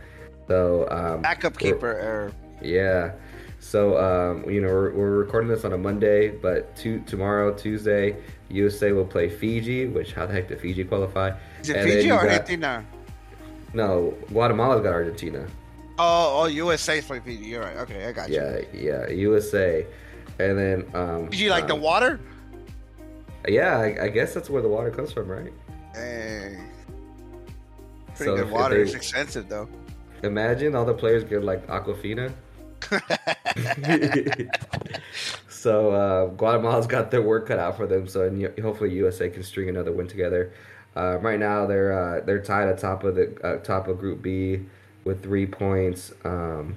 So, 0.46 0.88
um, 0.90 1.22
Backup 1.22 1.58
keeper 1.58 1.98
error. 1.98 2.32
Yeah. 2.62 3.12
So, 3.58 3.98
um, 3.98 4.48
you 4.48 4.60
know, 4.60 4.68
we're, 4.68 4.92
we're 4.92 5.16
recording 5.16 5.48
this 5.48 5.64
on 5.64 5.72
a 5.72 5.78
Monday, 5.78 6.28
but 6.28 6.76
to, 6.76 7.00
tomorrow, 7.00 7.52
Tuesday, 7.52 8.16
USA 8.50 8.92
will 8.92 9.06
play 9.06 9.28
Fiji, 9.28 9.86
which 9.86 10.12
how 10.12 10.26
the 10.26 10.34
heck 10.34 10.48
did 10.48 10.60
Fiji 10.60 10.84
qualify? 10.84 11.32
Is 11.62 11.70
it 11.70 11.76
And 11.78 11.90
Fiji 11.90 12.10
or 12.10 12.20
got- 12.20 12.28
Argentina? 12.28 12.84
No, 13.72 14.14
Guatemala's 14.28 14.82
got 14.82 14.92
Argentina. 14.92 15.46
Oh, 15.98 16.42
oh, 16.42 16.46
USA 16.46 17.00
for 17.00 17.20
Fiji. 17.20 17.44
You're 17.44 17.62
right. 17.62 17.76
Okay, 17.78 18.06
I 18.06 18.12
got 18.12 18.28
you. 18.28 18.36
Yeah, 18.36 18.60
yeah, 18.72 19.08
USA. 19.10 19.86
And 20.40 20.58
then, 20.58 20.84
um, 20.94 21.26
Did 21.30 21.38
you 21.38 21.50
like 21.50 21.68
the 21.68 21.74
um, 21.74 21.80
water? 21.80 22.20
Yeah, 23.46 23.78
I, 23.78 24.04
I 24.04 24.08
guess 24.08 24.34
that's 24.34 24.50
where 24.50 24.62
the 24.62 24.68
water 24.68 24.90
comes 24.90 25.12
from, 25.12 25.28
right? 25.28 25.52
Dang. 25.94 26.68
Pretty 28.16 28.24
So 28.24 28.36
good 28.36 28.50
water. 28.50 28.76
they- 28.76 28.82
It's 28.82 28.94
expensive 28.94 29.48
though. 29.48 29.68
Imagine 30.22 30.74
all 30.74 30.84
the 30.86 30.94
players 30.94 31.22
get 31.22 31.44
like 31.44 31.66
Aquafina. 31.66 32.32
so 35.48 35.90
uh, 35.92 36.26
Guatemala's 36.26 36.86
got 36.86 37.10
their 37.10 37.22
work 37.22 37.46
cut 37.48 37.58
out 37.58 37.76
for 37.76 37.86
them. 37.86 38.06
So 38.08 38.22
and 38.26 38.58
hopefully 38.60 38.92
USA 38.94 39.28
can 39.28 39.42
string 39.42 39.68
another 39.68 39.92
win 39.92 40.06
together. 40.08 40.52
Uh, 40.96 41.18
right 41.18 41.38
now 41.38 41.66
they're 41.66 41.92
uh, 41.92 42.20
they're 42.24 42.40
tied 42.42 42.68
at 42.68 42.78
top 42.78 43.04
of 43.04 43.14
the 43.16 43.36
uh, 43.44 43.56
top 43.58 43.88
of 43.88 43.98
Group 43.98 44.22
B 44.22 44.60
with 45.04 45.22
three 45.22 45.46
points. 45.46 46.12
Um, 46.24 46.76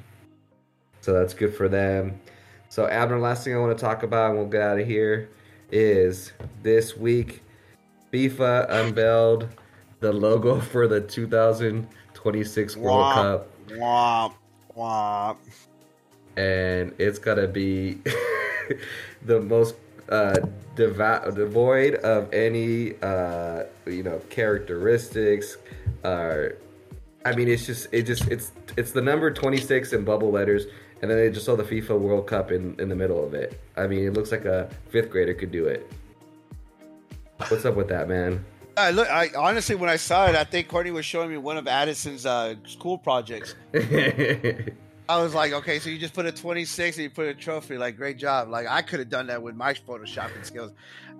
so 1.01 1.13
that's 1.13 1.34
good 1.34 1.55
for 1.55 1.67
them. 1.69 2.19
So 2.69 2.88
Abner, 2.88 3.19
last 3.19 3.43
thing 3.43 3.55
I 3.55 3.59
want 3.59 3.78
to 3.78 3.82
talk 3.82 4.03
about, 4.03 4.32
and 4.32 4.39
we'll 4.39 4.47
get 4.47 4.61
out 4.61 4.80
of 4.80 4.86
here, 4.86 5.30
is 5.71 6.34
this 6.63 6.97
week 6.97 7.43
FIFA 8.11 8.69
unveiled 8.69 9.47
the 9.99 10.11
logo 10.11 10.59
for 10.71 10.88
the 10.88 11.01
2026 11.01 12.78
World 12.78 13.13
Cup 13.13 13.49
Womp, 13.69 14.34
womp. 14.75 15.38
and 16.36 16.93
it's 16.97 17.19
gonna 17.19 17.47
be 17.47 17.97
the 19.25 19.41
most 19.41 19.75
uh, 20.09 20.36
devo- 20.75 21.36
devoid 21.36 21.95
of 21.95 22.34
any 22.34 22.93
uh, 23.01 23.63
you 23.86 24.03
know 24.03 24.19
characteristics. 24.30 25.57
Uh, 26.03 26.49
I 27.28 27.36
mean, 27.36 27.49
it's 27.49 27.65
just 27.65 27.88
it 27.91 28.03
just 28.03 28.25
it's 28.30 28.53
it's 28.78 28.91
the 28.93 29.01
number 29.01 29.30
twenty 29.32 29.57
six 29.57 29.91
in 29.91 30.05
bubble 30.05 30.32
letters, 30.32 30.65
and 31.01 31.11
then 31.11 31.17
they 31.17 31.30
just 31.30 31.45
saw 31.45 31.57
the 31.57 31.63
FIFA 31.63 31.99
World 31.99 32.25
Cup 32.25 32.51
in 32.51 32.80
in 32.80 32.88
the 32.88 32.95
middle 32.95 33.21
of 33.21 33.34
it. 33.34 33.59
I 33.75 33.86
mean, 33.86 34.07
it 34.07 34.13
looks 34.13 34.32
like 34.32 34.45
a 34.45 34.69
fifth 34.89 35.09
grader 35.09 35.34
could 35.34 35.51
do 35.51 35.65
it. 35.65 35.91
What's 37.49 37.65
up 37.65 37.75
with 37.75 37.89
that, 37.89 38.07
man? 38.07 38.45
I 38.78 38.91
look. 38.91 39.09
I 39.09 39.30
honestly, 39.36 39.75
when 39.75 39.89
I 39.89 39.97
saw 39.97 40.28
it, 40.28 40.36
I 40.36 40.45
think 40.45 40.69
Courtney 40.69 40.91
was 40.91 41.05
showing 41.05 41.30
me 41.30 41.38
one 41.38 41.57
of 41.57 41.67
Addison's 41.67 42.25
uh, 42.25 42.55
school 42.65 42.97
projects. 42.97 43.55
I 45.10 45.22
was 45.22 45.34
like, 45.34 45.53
okay, 45.53 45.80
so 45.80 45.89
you 45.89 45.97
just 45.97 46.14
put 46.14 46.26
a 46.26 46.32
26 46.34 46.97
and 46.97 47.03
you 47.03 47.10
put 47.10 47.28
a 47.28 47.34
trophy. 47.34 47.78
Like, 47.78 47.95
great 47.95 48.18
job. 48.18 48.49
Like, 48.49 48.68
I 48.70 48.82
could 48.82 48.99
have 48.99 49.10
done 49.10 49.28
that 49.28 49.41
with 49.41 49.55
my 49.55 49.74
photoshopping 49.74 50.43
skills. 50.43 50.72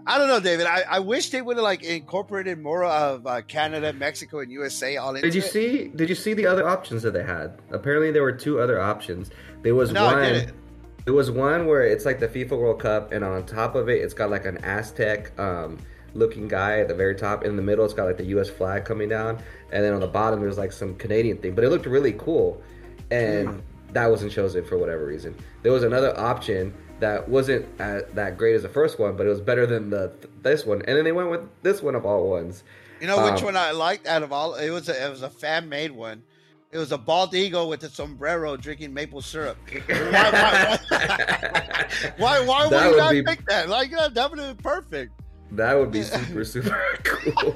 I 0.06 0.18
don't 0.18 0.28
know, 0.28 0.40
David. 0.42 0.66
I, 0.68 0.84
I 0.90 1.00
wish 1.00 1.30
they 1.30 1.42
would 1.42 1.58
have 1.58 1.64
like 1.64 1.84
incorporated 1.84 2.60
more 2.60 2.84
of 2.84 3.26
uh, 3.26 3.42
Canada, 3.44 3.94
Mexico, 3.94 4.40
and 4.40 4.52
USA 4.52 4.98
all 4.98 5.16
into 5.16 5.22
Did 5.22 5.36
you 5.36 5.42
it. 5.42 5.52
see? 5.52 5.88
Did 5.96 6.10
you 6.10 6.16
see 6.16 6.34
the 6.34 6.46
other 6.46 6.68
options 6.68 7.04
that 7.04 7.12
they 7.12 7.24
had? 7.24 7.60
Apparently, 7.72 8.12
there 8.12 8.24
were 8.24 8.32
two 8.34 8.60
other 8.60 8.80
options. 8.82 9.32
There 9.64 9.76
was 9.76 9.92
No, 9.92 10.06
one. 10.06 10.52
There 11.06 11.14
was 11.14 11.32
one 11.32 11.68
where 11.68 11.84
it's 11.84 12.06
like 12.06 12.20
the 12.20 12.28
FIFA 12.28 12.58
World 12.60 12.82
Cup, 12.82 13.14
and 13.14 13.24
on 13.24 13.46
top 13.46 13.76
of 13.76 13.88
it, 13.88 14.02
it's 14.02 14.14
got 14.14 14.30
like 14.30 14.46
an 14.46 14.58
Aztec 14.66 15.38
um, 15.40 15.78
looking 16.14 16.50
guy 16.50 16.80
at 16.80 16.90
the 16.90 16.94
very 16.94 17.16
top. 17.16 17.46
In 17.46 17.56
the 17.56 17.62
middle, 17.62 17.86
it's 17.86 17.94
got 17.94 18.04
like 18.06 18.18
the 18.18 18.26
U.S. 18.26 18.50
flag 18.50 18.84
coming 18.84 19.08
down, 19.08 19.42
and 19.72 19.82
then 19.84 19.94
on 19.94 20.02
the 20.02 20.08
bottom, 20.08 20.42
there's 20.42 20.58
like 20.58 20.74
some 20.74 20.96
Canadian 20.96 21.38
thing. 21.38 21.56
But 21.56 21.64
it 21.64 21.70
looked 21.70 21.86
really 21.86 22.14
cool, 22.14 22.62
and 23.12 23.48
Hmm. 23.48 23.60
That 23.94 24.08
wasn't 24.08 24.32
chosen 24.32 24.64
for 24.66 24.78
whatever 24.78 25.06
reason. 25.06 25.36
There 25.64 25.72
was 25.72 25.84
another 25.84 26.18
option 26.20 26.74
that 27.00 27.28
wasn't 27.30 27.66
uh 27.80 28.02
that 28.14 28.38
great 28.38 28.56
as 28.56 28.64
the 28.64 28.70
first 28.70 29.00
one, 29.00 29.16
but 29.16 29.26
it 29.26 29.30
was 29.30 29.42
better 29.42 29.66
than 29.66 29.90
the 29.90 30.12
this 30.42 30.66
one, 30.66 30.82
and 30.84 30.98
then 30.98 31.04
they 31.04 31.12
went 31.12 31.30
with 31.30 31.42
this 31.64 31.82
one 31.82 31.96
of 31.96 32.06
all 32.06 32.30
ones. 32.30 32.64
You 33.00 33.08
know 33.08 33.24
which 33.32 33.40
Um, 33.42 33.46
one 33.46 33.58
I 33.58 33.72
liked 33.72 34.08
out 34.08 34.24
of 34.24 34.32
all? 34.34 34.56
It 34.56 34.72
was 34.72 34.90
a, 34.90 35.06
it 35.06 35.10
was 35.10 35.22
a 35.22 35.30
fan 35.30 35.70
made 35.70 35.92
one. 35.92 36.24
It 36.72 36.78
was 36.80 36.92
a 36.92 36.98
bald 36.98 37.34
eagle 37.34 37.70
with 37.70 37.84
a 37.84 37.90
sombrero 37.90 38.58
drinking 38.58 38.94
maple 38.94 39.22
syrup. 39.22 39.58
why 39.88 40.80
why, 42.18 42.40
why, 42.46 42.46
why, 42.46 42.68
would 42.68 42.72
you 42.84 42.90
would 42.92 42.98
not 42.98 43.12
be- 43.12 43.24
pick 43.24 43.46
that? 43.48 43.70
Like 43.70 43.92
that 43.92 44.32
would 44.32 44.40
be 44.58 44.64
perfect. 44.64 45.12
That 45.52 45.76
would 45.76 45.92
be 45.92 46.04
super 46.04 46.44
super 46.44 46.78
cool. 47.04 47.54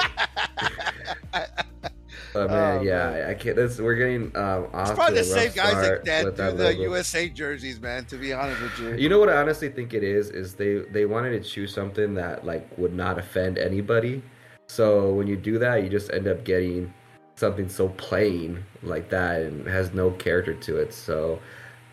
But 2.33 2.49
man, 2.49 2.79
Oh, 2.79 2.81
yeah, 2.81 3.09
man. 3.11 3.29
I 3.29 3.33
can't. 3.33 3.55
This, 3.55 3.79
we're 3.79 3.95
getting 3.95 4.35
um, 4.35 4.67
off 4.73 4.89
It's 4.89 4.97
probably 4.97 5.17
the 5.17 5.23
same 5.23 5.51
guys 5.51 5.73
that, 5.73 6.05
that 6.05 6.23
do 6.23 6.31
that 6.31 6.57
the 6.57 6.63
logo. 6.63 6.81
USA 6.83 7.29
jerseys, 7.29 7.79
man. 7.81 8.05
To 8.05 8.17
be 8.17 8.33
honest 8.33 8.61
with 8.61 8.79
you, 8.79 8.95
You 8.95 9.09
know 9.09 9.19
what 9.19 9.29
I 9.29 9.37
honestly 9.37 9.69
think 9.69 9.93
it 9.93 10.03
is 10.03 10.29
is 10.29 10.55
they 10.55 10.79
they 10.91 11.05
wanted 11.05 11.31
to 11.31 11.49
choose 11.49 11.73
something 11.73 12.13
that 12.15 12.45
like 12.45 12.67
would 12.77 12.93
not 12.93 13.19
offend 13.19 13.57
anybody. 13.57 14.21
So 14.67 15.11
when 15.13 15.27
you 15.27 15.35
do 15.35 15.59
that, 15.59 15.83
you 15.83 15.89
just 15.89 16.11
end 16.13 16.27
up 16.27 16.43
getting 16.45 16.93
something 17.35 17.67
so 17.67 17.89
plain 17.89 18.63
like 18.83 19.09
that 19.09 19.41
and 19.41 19.67
has 19.67 19.93
no 19.93 20.11
character 20.11 20.53
to 20.53 20.77
it. 20.77 20.93
So 20.93 21.39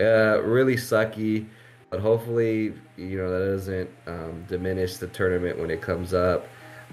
uh, 0.00 0.42
really 0.42 0.76
sucky. 0.76 1.46
But 1.90 2.00
hopefully, 2.00 2.74
you 2.98 3.16
know 3.16 3.30
that 3.30 3.50
doesn't 3.52 3.90
um, 4.06 4.44
diminish 4.46 4.98
the 4.98 5.06
tournament 5.08 5.58
when 5.58 5.70
it 5.70 5.80
comes 5.80 6.12
up. 6.12 6.46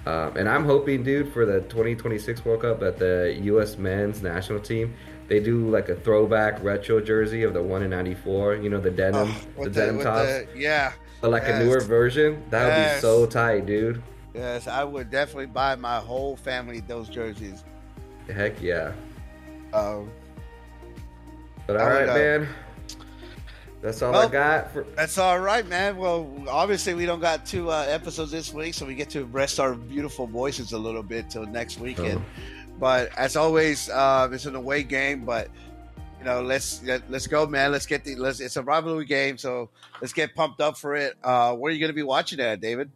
Um, 0.06 0.38
and 0.38 0.48
I'm 0.48 0.66
hoping, 0.66 1.04
dude, 1.04 1.34
for 1.34 1.46
the 1.46 1.62
2026 1.62 2.46
World 2.46 2.62
Cup 2.62 2.80
that 2.82 3.00
the 3.00 3.38
U.S. 3.44 3.78
men's 3.78 4.22
national 4.22 4.60
team 4.60 4.94
they 5.28 5.40
do 5.40 5.68
like 5.72 5.90
a 5.90 5.96
throwback 5.96 6.64
retro 6.64 7.02
jersey 7.02 7.42
of 7.42 7.54
the 7.56 7.64
one 7.64 7.82
in 7.82 7.90
'94. 7.90 8.58
You 8.58 8.70
know 8.70 8.80
the 8.80 8.92
denim, 8.92 9.30
Oh, 9.32 9.42
the 9.56 9.62
with 9.62 9.74
denim 9.74 10.00
tops. 10.04 10.28
the- 10.28 10.48
yeah, 10.56 10.94
But 11.20 11.32
like 11.32 11.42
Yes. 11.48 11.62
a 11.62 11.66
newer 11.66 11.80
version, 11.80 12.44
that 12.52 12.66
would 12.66 12.70
Yes. 12.78 12.96
be 12.98 13.02
so 13.02 13.26
tight, 13.26 13.66
dude. 13.66 14.04
yes, 14.36 14.68
I 14.68 14.84
would 14.84 15.10
definitely 15.10 15.48
buy 15.48 15.74
my 15.76 15.98
whole 15.98 16.36
family 16.36 16.82
those 16.88 17.10
jerseys. 17.10 17.64
Heck 18.32 18.62
yeah. 18.62 18.92
Um, 19.74 20.12
But 21.66 21.78
all 21.78 21.90
would, 21.90 22.10
uh, 22.10 22.14
man. 22.14 22.48
That's 23.86 24.02
all 24.02 24.16
I 24.16 24.28
got 24.28 24.72
for. 24.72 24.84
That's 24.96 25.20
all 25.20 25.40
right, 25.40 25.64
man. 25.68 25.96
Well, 25.98 26.28
obviously 26.50 26.96
we 26.96 27.06
don't 27.06 27.20
got 27.20 27.46
two 27.46 27.70
uh, 27.70 27.86
episodes 27.88 28.32
this 28.32 28.52
week, 28.52 28.74
so 28.74 28.84
we 28.84 28.96
get 28.96 29.12
to 29.12 29.26
rest 29.26 29.60
our 29.60 29.76
beautiful 29.76 30.26
voices 30.26 30.72
a 30.72 30.78
little 30.78 31.04
bit 31.04 31.30
till 31.30 31.46
next 31.46 31.80
weekend. 31.80 32.26
But 32.80 33.16
as 33.16 33.36
always, 33.36 33.88
uh, 33.92 34.28
it's 34.32 34.48
an 34.48 34.56
away 34.56 34.82
game, 34.82 35.24
but 35.24 35.50
you 36.18 36.26
know, 36.26 36.42
let's 36.42 36.82
let, 36.82 37.04
let's 37.12 37.28
go, 37.28 37.46
man. 37.46 37.72
Let's 37.72 37.86
get 37.86 38.04
the 38.04 38.16
let's. 38.16 38.40
It's 38.40 38.56
a 38.56 38.64
rivalry 38.64 39.06
game, 39.06 39.38
so 39.38 39.70
let's 40.02 40.14
get 40.14 40.34
pumped 40.34 40.62
up 40.62 40.78
for 40.78 40.96
it. 40.96 41.14
Uh, 41.24 41.54
where 41.54 41.70
are 41.70 41.74
you 41.74 41.80
going 41.80 41.92
to 41.92 41.96
be 41.96 42.02
watching 42.02 42.40
it, 42.40 42.44
at, 42.44 42.62
David? 42.62 42.90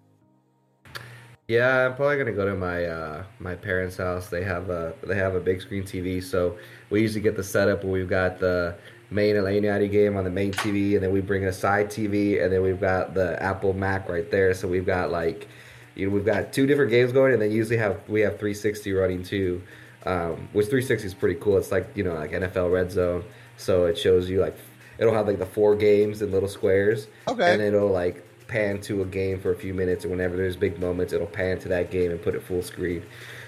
Yeah, 1.48 1.86
I'm 1.86 1.96
probably 1.96 2.18
gonna 2.18 2.32
go 2.32 2.46
to 2.46 2.56
my 2.56 2.86
uh, 2.86 3.24
my 3.40 3.54
parents' 3.56 3.98
house. 3.98 4.28
They 4.28 4.44
have 4.44 4.72
a 4.72 4.96
they 5.04 5.16
have 5.16 5.36
a 5.36 5.40
big 5.40 5.62
screen 5.62 5.84
TV, 5.84 6.24
so 6.24 6.58
we 6.90 7.02
usually 7.02 7.22
get 7.22 7.36
the 7.36 7.44
setup 7.44 7.84
where 7.84 7.94
we've 7.94 8.10
got 8.10 8.40
the 8.40 8.76
main 9.12 9.36
United 9.36 9.90
game 9.90 10.16
on 10.18 10.24
the 10.24 10.30
main 10.30 10.52
TV, 10.52 10.94
and 10.96 11.04
then 11.04 11.12
we 11.12 11.22
bring 11.22 11.46
a 11.46 11.54
side 11.54 11.88
TV, 11.90 12.44
and 12.44 12.52
then 12.54 12.62
we've 12.62 12.80
got 12.80 13.14
the 13.14 13.42
Apple 13.42 13.74
Mac 13.74 14.08
right 14.10 14.30
there. 14.30 14.54
So 14.54 14.68
we've 14.68 14.86
got 14.86 15.12
like, 15.12 15.48
you 15.96 16.08
know, 16.08 16.14
we've 16.14 16.26
got 16.26 16.54
two 16.54 16.66
different 16.68 16.92
games 16.92 17.12
going, 17.12 17.34
and 17.34 17.42
then 17.42 17.52
usually 17.52 17.78
have 17.78 18.00
we 18.08 18.22
have 18.22 18.34
360 18.34 18.94
running 18.94 19.24
too, 19.24 19.62
um, 20.06 20.48
which 20.54 20.68
360 20.68 21.08
is 21.08 21.14
pretty 21.14 21.40
cool. 21.40 21.58
It's 21.58 21.72
like 21.72 21.88
you 21.96 22.04
know 22.04 22.14
like 22.14 22.32
NFL 22.32 22.72
Red 22.72 22.92
Zone, 22.92 23.24
so 23.58 23.86
it 23.86 23.98
shows 23.98 24.30
you 24.30 24.40
like 24.42 24.56
it'll 24.98 25.14
have 25.14 25.28
like 25.28 25.40
the 25.40 25.46
four 25.46 25.76
games 25.76 26.22
in 26.22 26.32
little 26.32 26.50
squares, 26.50 27.08
Okay. 27.28 27.54
and 27.54 27.62
it'll 27.62 27.88
like 27.90 28.24
pan 28.48 28.82
to 28.82 29.02
a 29.02 29.06
game 29.06 29.40
for 29.40 29.52
a 29.52 29.56
few 29.56 29.74
minutes, 29.74 30.04
and 30.04 30.12
whenever 30.12 30.36
there's 30.36 30.56
big 30.56 30.80
moments, 30.80 31.14
it'll 31.14 31.28
pan 31.28 31.60
to 31.60 31.68
that 31.70 31.92
game 31.92 32.12
and 32.12 32.22
put 32.22 32.36
it 32.36 32.44
full 32.44 32.62
screen. 32.62 33.04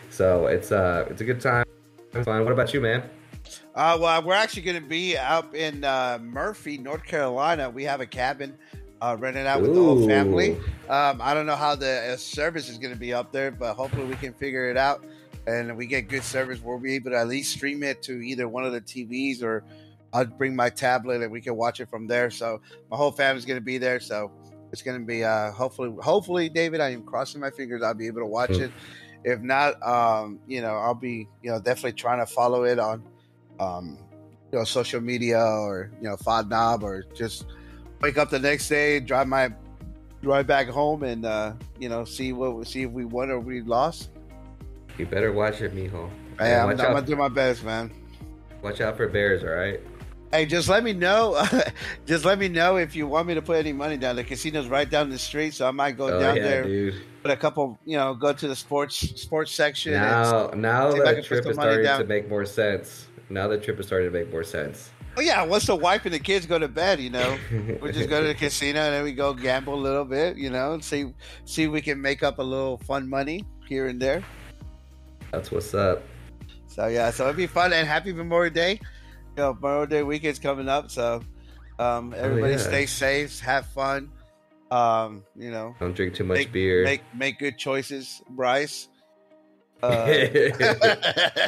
So 0.10 0.48
it's 0.48 0.72
uh 0.72 1.06
it's 1.10 1.22
a 1.22 1.26
good 1.26 1.40
time. 1.40 1.66
It's 2.14 2.26
fun. 2.26 2.44
What 2.44 2.52
about 2.52 2.74
you, 2.74 2.82
man? 2.82 3.04
Uh, 3.76 3.98
well, 4.00 4.24
we're 4.24 4.34
actually 4.34 4.62
going 4.64 4.82
to 4.82 4.88
be 4.88 5.18
up 5.18 5.56
in 5.56 5.84
uh, 5.84 6.20
Murphy, 6.22 6.78
North 6.78 7.04
Carolina. 7.04 7.70
We 7.70 7.84
have 7.84 8.02
a 8.02 8.06
cabin 8.06 8.58
uh, 9.02 9.18
rented 9.20 9.48
out 9.48 9.62
with 9.62 9.74
the 9.74 9.82
whole 9.82 10.08
family. 10.08 10.58
Um, 10.90 11.20
I 11.22 11.34
don't 11.34 11.46
know 11.46 11.56
how 11.56 11.76
the 11.76 12.14
uh, 12.14 12.18
service 12.18 12.70
is 12.70 12.78
going 12.78 12.94
to 12.94 13.00
be 13.00 13.14
up 13.14 13.32
there, 13.32 13.52
but 13.52 13.74
hopefully 13.74 14.06
we 14.06 14.16
can 14.16 14.34
figure 14.34 14.70
it 14.70 14.78
out 14.78 15.04
and 15.48 15.76
we 15.76 15.86
get 15.88 16.08
good 16.08 16.24
service. 16.24 16.60
We'll 16.62 16.80
be 16.80 16.96
able 16.96 17.12
to 17.12 17.18
at 17.18 17.28
least 17.28 17.54
stream 17.54 17.82
it 17.84 18.02
to 18.04 18.22
either 18.22 18.48
one 18.48 18.64
of 18.64 18.74
the 18.74 18.82
TVs 18.82 19.42
or 19.42 19.64
I'll 20.14 20.26
bring 20.26 20.56
my 20.56 20.70
tablet 20.70 21.22
and 21.22 21.32
we 21.32 21.42
can 21.42 21.56
watch 21.56 21.80
it 21.80 21.90
from 21.90 22.06
there. 22.06 22.30
So 22.30 22.62
my 22.92 22.98
whole 22.98 23.12
family's 23.12 23.46
going 23.46 23.58
to 23.60 23.64
be 23.66 23.78
there. 23.78 24.00
So 24.00 24.32
it's 24.72 24.82
going 24.82 25.00
to 25.00 25.06
be 25.06 25.24
uh, 25.24 25.52
hopefully, 25.52 25.92
hopefully, 26.02 26.48
David. 26.50 26.80
I 26.80 26.90
am 26.90 27.04
crossing 27.04 27.42
my 27.42 27.50
fingers. 27.50 27.82
I'll 27.82 27.94
be 27.94 28.08
able 28.08 28.22
to 28.22 28.26
watch 28.28 28.56
Hmm. 28.56 28.64
it. 28.64 28.72
If 29.24 29.42
not, 29.42 29.82
um, 29.88 30.40
you 30.48 30.62
know, 30.62 30.76
I'll 30.78 30.96
be, 30.96 31.28
you 31.44 31.52
know, 31.52 31.60
definitely 31.60 31.94
trying 31.94 32.20
to 32.20 32.26
follow 32.26 32.64
it 32.64 32.80
on 32.80 33.04
um, 33.62 33.98
you 34.52 34.58
know, 34.58 34.66
social 34.66 35.00
media 35.00 35.40
or 35.40 35.92
you 36.02 36.10
know, 36.10 36.18
FODNOB 36.18 36.84
or 36.84 37.04
just 37.16 37.46
wake 38.02 38.18
up 38.18 38.30
the 38.30 38.40
next 38.40 38.68
day, 38.68 39.00
drive 39.00 39.28
my 39.28 39.52
drive 40.22 40.48
back 40.48 40.68
home 40.68 41.04
and 41.04 41.26
uh, 41.26 41.54
you 41.80 41.90
know 41.90 42.04
see 42.04 42.34
what 42.34 42.68
see 42.68 42.84
if 42.84 42.92
we 42.92 43.06
won 43.06 43.30
or 43.30 43.40
we 43.40 43.62
lost. 43.62 44.10
You 44.98 45.06
better 45.06 45.32
watch 45.32 45.62
it, 45.62 45.76
mijo. 45.76 46.10
I'm, 46.40 46.70
I'm 46.70 46.78
gonna 46.78 47.02
do 47.02 47.16
my 47.16 47.30
best, 47.30 47.64
man. 47.64 47.92
watch 48.62 48.82
out 48.82 48.98
for 48.98 49.08
bears, 49.08 49.44
all 49.44 49.52
right? 49.52 49.80
Hey, 50.32 50.46
just 50.46 50.70
let 50.70 50.84
me 50.84 50.94
know. 50.94 51.46
just 52.06 52.24
let 52.24 52.40
me 52.40 52.48
know 52.48 52.78
if 52.78 52.96
you 52.96 53.06
want 53.06 53.28
me 53.28 53.34
to 53.34 53.42
put 53.42 53.58
any 53.58 53.74
money 53.74 53.98
down. 53.98 54.16
The 54.16 54.24
casino's 54.24 54.70
right 54.70 54.90
down 54.90 55.10
the 55.10 55.20
street, 55.20 55.54
so 55.54 55.68
I 55.68 55.72
might 55.72 55.98
go 55.98 56.08
oh, 56.08 56.20
down 56.20 56.38
yeah, 56.38 56.42
there, 56.42 56.64
dude. 56.64 57.02
put 57.22 57.32
a 57.32 57.36
couple, 57.36 57.78
you 57.86 57.98
know, 57.98 58.14
go 58.14 58.32
to 58.32 58.48
the 58.48 58.56
sports 58.56 58.96
sports 58.96 59.52
section. 59.52 59.94
and- 59.94 60.02
Now, 60.02 60.52
now 60.56 60.92
see 60.92 61.00
the 61.00 61.22
trip 61.22 61.46
is 61.46 61.56
starting 61.56 61.84
down. 61.84 62.00
to 62.00 62.06
make 62.06 62.30
more 62.30 62.46
sense. 62.46 63.08
Now 63.32 63.48
the 63.48 63.58
trip 63.58 63.80
is 63.80 63.88
starting 63.88 64.12
to 64.12 64.18
make 64.18 64.32
more 64.32 64.44
sense. 64.44 64.90
oh 65.18 65.22
yeah, 65.22 65.44
once 65.44 65.66
the 65.66 65.76
wife 65.76 66.06
and 66.06 66.14
the 66.14 66.20
kids 66.20 66.46
go 66.46 66.60
to 66.60 66.68
bed, 66.68 67.00
you 67.00 67.10
know, 67.10 67.38
we 67.82 67.92
just 67.92 68.10
go 68.10 68.22
to 68.22 68.28
the 68.28 68.34
casino 68.46 68.80
and 68.82 68.94
then 68.94 69.04
we 69.04 69.14
go 69.14 69.34
gamble 69.34 69.74
a 69.76 69.82
little 69.82 70.06
bit, 70.06 70.38
you 70.38 70.50
know, 70.50 70.74
and 70.74 70.84
see 70.84 71.14
see 71.46 71.64
if 71.64 71.72
we 71.72 71.82
can 71.82 72.02
make 72.02 72.24
up 72.24 72.40
a 72.40 72.44
little 72.44 72.78
fun 72.80 73.10
money 73.10 73.46
here 73.68 73.88
and 73.88 74.02
there. 74.02 74.24
That's 75.32 75.52
what's 75.52 75.74
up. 75.74 76.04
So 76.68 76.88
yeah, 76.88 77.12
so 77.12 77.26
it'd 77.26 77.38
be 77.38 77.48
fun 77.48 77.74
and 77.74 77.88
happy 77.88 78.14
Memorial 78.14 78.54
Day. 78.54 78.80
You 79.38 79.44
know, 79.44 79.54
Memorial 79.54 79.86
Day 79.88 80.04
weekend's 80.04 80.40
coming 80.40 80.68
up, 80.70 80.92
so 80.92 81.22
um, 81.80 82.14
everybody 82.18 82.54
Oh, 82.54 82.58
yeah. 82.58 82.64
stay 82.64 82.86
safe, 82.86 83.40
have 83.40 83.66
fun. 83.68 84.12
Um, 84.72 85.24
you 85.36 85.52
know, 85.52 85.76
Don't 85.82 85.94
drink 85.96 86.16
too 86.16 86.24
much 86.24 86.38
make, 86.38 86.52
beer. 86.54 86.84
Make 86.86 87.02
make 87.14 87.40
good 87.40 87.58
choices, 87.58 88.22
Bryce. 88.30 88.88
Uh, 89.82 90.06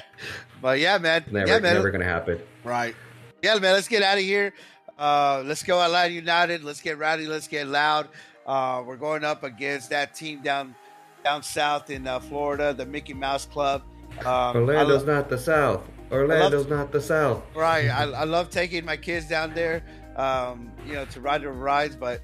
but 0.61 0.79
yeah, 0.79 0.97
man. 0.97 1.23
never, 1.31 1.47
yeah, 1.47 1.59
man. 1.59 1.75
never 1.75 1.91
gonna 1.91 2.03
happen. 2.03 2.39
Right. 2.63 2.95
Yeah, 3.41 3.55
man. 3.55 3.73
Let's 3.73 3.87
get 3.87 4.03
out 4.03 4.17
of 4.17 4.23
here. 4.23 4.53
Uh, 4.97 5.43
let's 5.45 5.63
go 5.63 5.81
Atlanta 5.81 6.13
United. 6.13 6.63
Let's 6.63 6.81
get 6.81 6.97
rowdy. 6.97 7.27
Let's 7.27 7.47
get 7.47 7.67
loud. 7.67 8.07
Uh, 8.45 8.83
we're 8.85 8.97
going 8.97 9.23
up 9.23 9.43
against 9.43 9.89
that 9.89 10.15
team 10.15 10.41
down 10.41 10.75
down 11.23 11.41
south 11.41 11.89
in 11.89 12.07
uh, 12.07 12.19
Florida, 12.19 12.73
the 12.73 12.85
Mickey 12.85 13.13
Mouse 13.13 13.45
Club. 13.45 13.83
Um, 14.25 14.57
Orlando's 14.57 15.05
not 15.05 15.29
the 15.29 15.37
South. 15.37 15.81
Orlando's 16.11 16.67
not 16.67 16.91
the 16.91 17.01
South. 17.01 17.43
right. 17.55 17.87
I, 17.89 18.03
I 18.03 18.23
love 18.25 18.49
taking 18.49 18.85
my 18.85 18.97
kids 18.97 19.27
down 19.27 19.53
there, 19.53 19.83
um, 20.15 20.71
you 20.85 20.93
know, 20.93 21.05
to 21.05 21.21
ride 21.21 21.41
the 21.41 21.49
rides. 21.49 21.95
But 21.95 22.21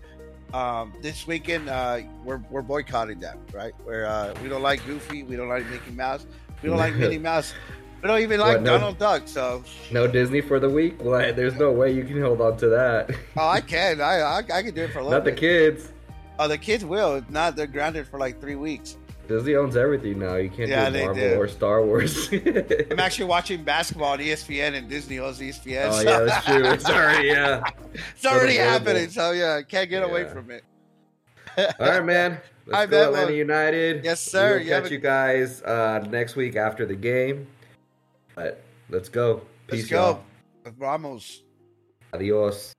um, 0.54 0.94
this 1.02 1.28
weekend, 1.28 1.70
uh, 1.70 2.00
we're 2.24 2.42
we're 2.50 2.62
boycotting 2.62 3.20
them. 3.20 3.40
Right. 3.54 3.74
Where 3.84 4.08
uh, 4.08 4.34
we 4.42 4.50
don't 4.50 4.62
like 4.62 4.86
Goofy, 4.86 5.24
we 5.24 5.36
don't 5.36 5.50
like 5.50 5.66
Mickey 5.70 5.92
Mouse, 5.92 6.26
we 6.62 6.70
don't 6.70 6.78
like 6.78 6.96
Minnie 6.96 7.18
Mouse, 7.32 7.54
we 8.02 8.08
don't 8.08 8.22
even 8.22 8.40
like 8.40 8.56
What, 8.58 8.64
no- 8.64 8.78
Donald 8.78 8.98
Duck. 8.98 9.24
So, 9.28 9.64
No 9.92 10.08
Disney 10.08 10.42
for 10.42 10.60
the 10.60 10.70
week? 10.70 11.02
What? 11.02 11.36
There's 11.36 11.56
no 11.56 11.72
way 11.72 11.92
you 11.92 12.04
can 12.04 12.22
hold 12.22 12.42
on 12.42 12.58
to 12.58 12.70
that. 12.70 13.12
oh, 13.38 13.48
I 13.48 13.62
can, 13.62 14.02
I, 14.02 14.20
I 14.20 14.38
I 14.40 14.64
can 14.64 14.74
do 14.74 14.84
it 14.84 14.92
for 14.92 15.00
a 15.00 15.04
little 15.04 15.18
not 15.18 15.26
the 15.26 15.32
kids. 15.32 15.92
Oh, 16.40 16.48
the 16.48 16.58
kids 16.58 16.86
will. 16.86 17.16
If 17.16 17.30
not, 17.30 17.56
they're 17.58 17.68
grounded 17.68 18.08
for 18.08 18.18
like 18.18 18.40
three 18.40 18.56
weeks. 18.56 18.96
Disney 19.30 19.56
owns 19.56 19.78
everything 19.78 20.20
now. 20.20 20.36
You 20.36 20.50
can't 20.50 20.68
Yeah, 20.70 20.90
do 20.90 21.06
Marvel 21.06 21.30
do. 21.30 21.36
or 21.40 21.48
Star 21.48 21.86
Wars. 21.86 22.30
I'm 22.34 23.00
actually 23.00 23.26
watching 23.38 23.64
basketball 23.64 24.14
on 24.14 24.20
ESPN, 24.20 24.74
and 24.76 24.90
Disney 24.90 25.20
owns 25.20 25.40
ESPN. 25.40 25.86
oh 25.90 25.92
so 25.92 26.02
yeah, 26.02 26.20
that's 26.22 26.46
true. 26.46 26.66
It's 26.74 26.86
already 26.90 27.28
yeah. 27.28 27.62
it's 27.94 28.26
already 28.26 28.56
happening. 28.56 29.10
So 29.10 29.32
yeah, 29.32 29.62
can't 29.62 29.90
get 29.90 30.04
away 30.04 30.26
from 30.28 30.50
it. 30.52 30.64
All 31.58 31.66
right, 31.80 32.04
man. 32.04 32.42
Let's 32.66 32.74
All 32.74 32.80
right, 32.82 32.90
go. 32.90 33.06
Atlanta 33.06 33.34
United. 33.34 34.04
yes, 34.04 34.20
sir. 34.22 34.56
We'll 34.58 34.64
You 34.64 34.70
catch 34.70 34.86
a- 34.88 34.92
you 34.94 34.98
guys 35.00 35.62
uh, 35.64 36.06
next 36.10 36.36
week 36.36 36.56
after 36.56 36.86
the 36.86 36.96
game. 36.96 37.48
But 38.36 38.62
let's 38.90 39.10
go. 39.10 39.42
Let's 39.70 39.84
Peace, 39.84 39.90
go. 39.92 40.22
y'all. 40.66 40.74
Ramos. 40.78 41.44
Adios. 42.14 42.74